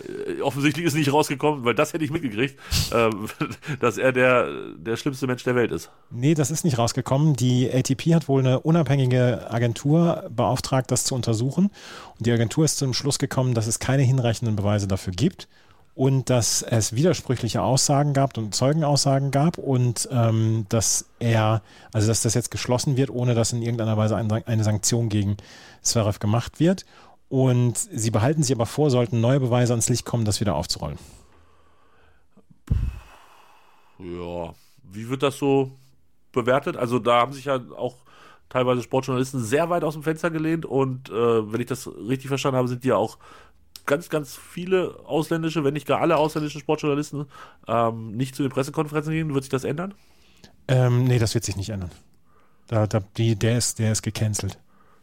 Äh, 0.00 0.40
offensichtlich 0.40 0.86
ist 0.86 0.94
nicht 0.94 1.12
rausgekommen, 1.12 1.64
weil 1.64 1.74
das 1.74 1.92
hätte 1.92 2.04
ich 2.04 2.10
mitgekriegt, 2.10 2.58
ähm, 2.92 3.28
dass 3.80 3.98
er 3.98 4.12
der, 4.12 4.48
der 4.76 4.96
schlimmste 4.96 5.26
Mensch 5.26 5.44
der 5.44 5.54
Welt 5.54 5.72
ist. 5.72 5.90
Nee, 6.10 6.34
das 6.34 6.50
ist 6.50 6.64
nicht 6.64 6.78
rausgekommen. 6.78 7.34
Die 7.34 7.70
ATP 7.72 8.14
hat 8.14 8.28
wohl 8.28 8.40
eine 8.40 8.60
unabhängige 8.60 9.50
Agentur 9.50 10.30
beauftragt, 10.30 10.90
das 10.90 11.04
zu 11.04 11.14
untersuchen. 11.14 11.70
Und 12.18 12.26
die 12.26 12.32
Agentur 12.32 12.64
ist 12.64 12.78
zum 12.78 12.94
Schluss 12.94 13.18
gekommen, 13.18 13.54
dass 13.54 13.66
es 13.66 13.78
keine 13.78 14.02
hinreichenden 14.02 14.56
Beweise 14.56 14.88
dafür 14.88 15.12
gibt 15.12 15.48
und 15.94 16.30
dass 16.30 16.62
es 16.62 16.94
widersprüchliche 16.94 17.62
Aussagen 17.62 18.14
gab 18.14 18.36
und 18.38 18.54
Zeugenaussagen 18.54 19.30
gab 19.30 19.58
und 19.58 20.08
ähm, 20.10 20.64
dass 20.68 21.06
er, 21.18 21.62
also 21.92 22.08
dass 22.08 22.22
das 22.22 22.34
jetzt 22.34 22.50
geschlossen 22.50 22.96
wird, 22.96 23.10
ohne 23.10 23.34
dass 23.34 23.52
in 23.52 23.62
irgendeiner 23.62 23.96
Weise 23.96 24.16
ein, 24.16 24.30
eine 24.30 24.64
Sanktion 24.64 25.08
gegen 25.08 25.36
Zverev 25.82 26.18
gemacht 26.18 26.60
wird. 26.60 26.86
Und 27.32 27.78
sie 27.78 28.10
behalten 28.10 28.42
sich 28.42 28.54
aber 28.54 28.66
vor, 28.66 28.90
sollten 28.90 29.22
neue 29.22 29.40
Beweise 29.40 29.72
ans 29.72 29.88
Licht 29.88 30.04
kommen, 30.04 30.26
das 30.26 30.42
wieder 30.42 30.54
aufzurollen. 30.54 30.98
Ja, 33.98 34.52
wie 34.82 35.08
wird 35.08 35.22
das 35.22 35.38
so 35.38 35.70
bewertet? 36.32 36.76
Also 36.76 36.98
da 36.98 37.20
haben 37.20 37.32
sich 37.32 37.46
ja 37.46 37.58
auch 37.74 37.96
teilweise 38.50 38.82
Sportjournalisten 38.82 39.42
sehr 39.42 39.70
weit 39.70 39.82
aus 39.82 39.94
dem 39.94 40.02
Fenster 40.02 40.30
gelehnt 40.30 40.66
und 40.66 41.08
äh, 41.08 41.50
wenn 41.50 41.58
ich 41.58 41.68
das 41.68 41.86
richtig 41.86 42.28
verstanden 42.28 42.58
habe, 42.58 42.68
sind 42.68 42.84
die 42.84 42.88
ja 42.88 42.96
auch 42.96 43.16
ganz, 43.86 44.10
ganz 44.10 44.36
viele 44.36 45.00
ausländische, 45.06 45.64
wenn 45.64 45.72
nicht 45.72 45.86
gar 45.86 46.02
alle 46.02 46.18
ausländischen 46.18 46.60
Sportjournalisten 46.60 47.24
ähm, 47.66 48.14
nicht 48.14 48.36
zu 48.36 48.42
den 48.42 48.52
Pressekonferenzen 48.52 49.10
gehen. 49.10 49.32
Wird 49.32 49.44
sich 49.44 49.50
das 49.50 49.64
ändern? 49.64 49.94
Ähm, 50.68 51.04
nee, 51.04 51.18
das 51.18 51.32
wird 51.32 51.44
sich 51.44 51.56
nicht 51.56 51.70
ändern. 51.70 51.92
Da, 52.66 52.86
da, 52.86 53.00
die, 53.16 53.36
der, 53.36 53.56
ist, 53.56 53.78
der 53.78 53.92
ist 53.92 54.02
gecancelt. 54.02 54.58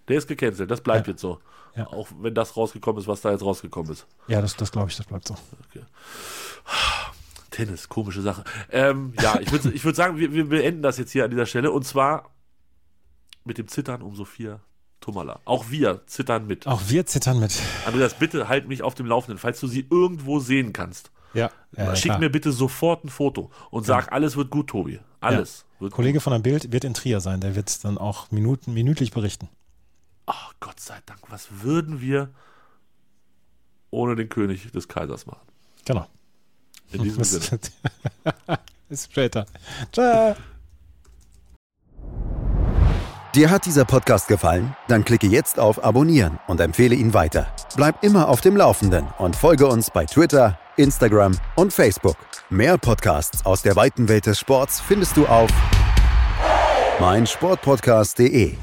Der 0.10 0.18
ist 0.18 0.28
gecancelt, 0.28 0.70
das 0.70 0.82
bleibt 0.82 1.08
Ja. 1.08 1.12
jetzt 1.14 1.22
so. 1.22 1.40
Ja. 1.76 1.88
Auch 1.88 2.08
wenn 2.20 2.34
das 2.34 2.58
rausgekommen 2.58 3.00
ist, 3.02 3.08
was 3.08 3.22
da 3.22 3.32
jetzt 3.32 3.44
rausgekommen 3.44 3.92
ist. 3.92 4.08
Ja, 4.28 4.42
das, 4.42 4.56
das 4.56 4.72
glaube 4.72 4.90
ich, 4.90 4.98
das 4.98 5.06
bleibt 5.06 5.28
so. 5.28 5.36
Tennis, 7.52 7.90
komische 7.90 8.22
Sache. 8.22 8.44
Ähm, 8.72 9.14
ja, 9.22 9.40
ich 9.40 9.52
würde 9.52 9.72
ich 9.72 9.84
würd 9.84 9.96
sagen, 9.96 10.18
wir, 10.18 10.34
wir 10.34 10.48
beenden 10.50 10.82
das 10.82 10.98
jetzt 10.98 11.12
hier 11.12 11.24
an 11.26 11.30
dieser 11.30 11.46
Stelle 11.46 11.72
und 11.72 11.86
zwar 11.86 12.32
mit 13.44 13.58
dem 13.58 13.68
Zittern 13.68 14.02
um 14.02 14.16
Sophia 14.16 14.60
Tomala. 15.00 15.40
Auch 15.46 15.70
wir 15.70 16.06
zittern 16.08 16.48
mit. 16.48 16.68
Auch 16.68 16.82
wir 16.88 17.06
zittern 17.06 17.40
mit. 17.40 17.60
Andreas, 17.86 18.14
bitte 18.16 18.48
halt 18.48 18.68
mich 18.68 18.84
auf 18.84 18.96
dem 18.96 19.06
Laufenden, 19.06 19.38
falls 19.38 19.60
du 19.60 19.68
sie 19.68 19.88
irgendwo 19.90 20.40
sehen 20.40 20.74
kannst. 20.74 21.12
Ja. 21.34 21.52
ja 21.76 21.96
Schick 21.96 22.20
mir 22.20 22.30
bitte 22.30 22.52
sofort 22.52 23.06
ein 23.06 23.10
Foto 23.10 23.52
und 23.72 23.86
sag, 23.86 24.12
alles 24.12 24.36
wird 24.36 24.50
gut, 24.50 24.68
Tobi. 24.68 25.00
Alles 25.20 25.66
wird 25.80 25.92
gut. 25.92 25.96
Kollege 25.96 26.20
von 26.20 26.34
der 26.34 26.40
Bild 26.40 26.72
wird 26.72 26.84
in 26.84 26.94
Trier 26.94 27.20
sein. 27.22 27.40
Der 27.40 27.56
wird 27.56 27.84
dann 27.84 27.98
auch 27.98 28.32
Minuten, 28.32 28.74
minütlich 28.74 29.12
berichten. 29.12 29.48
Oh, 30.30 30.52
Gott 30.60 30.80
sei 30.80 30.98
Dank, 31.08 31.20
was 31.30 31.48
würden 31.64 32.02
wir 32.02 32.30
ohne 33.90 34.16
den 34.16 34.30
König 34.30 34.72
des 34.72 34.88
Kaisers 34.88 35.26
machen? 35.26 35.42
Genau. 35.86 36.06
In 36.92 37.02
diesem 37.02 37.18
Bis, 37.20 37.32
Sinne. 37.32 37.60
bis 38.88 39.06
später. 39.06 39.46
Ciao. 39.92 40.36
Dir 43.34 43.50
hat 43.50 43.66
dieser 43.66 43.86
Podcast 43.86 44.28
gefallen? 44.28 44.76
Dann 44.88 45.04
klicke 45.04 45.28
jetzt 45.28 45.60
auf 45.60 45.84
Abonnieren 45.84 46.40
und 46.48 46.60
empfehle 46.62 46.96
ihn 46.96 47.14
weiter. 47.14 47.48
Bleib 47.76 48.04
immer 48.04 48.28
auf 48.28 48.42
dem 48.42 48.56
Laufenden 48.56 49.08
und 49.18 49.36
folge 49.36 49.68
uns 49.68 49.90
bei 49.92 50.06
Twitter, 50.06 50.60
Instagram 50.78 51.38
und 51.56 51.74
Facebook. 51.74 52.18
Mehr 52.50 52.78
Podcasts 52.78 53.46
aus 53.46 53.62
der 53.64 53.76
weiten 53.76 54.08
Welt 54.10 54.26
des 54.28 54.40
Sports 54.40 54.80
findest 54.80 55.18
du 55.18 55.26
auf 55.28 55.50
meinsportpodcast.de. 57.00 58.58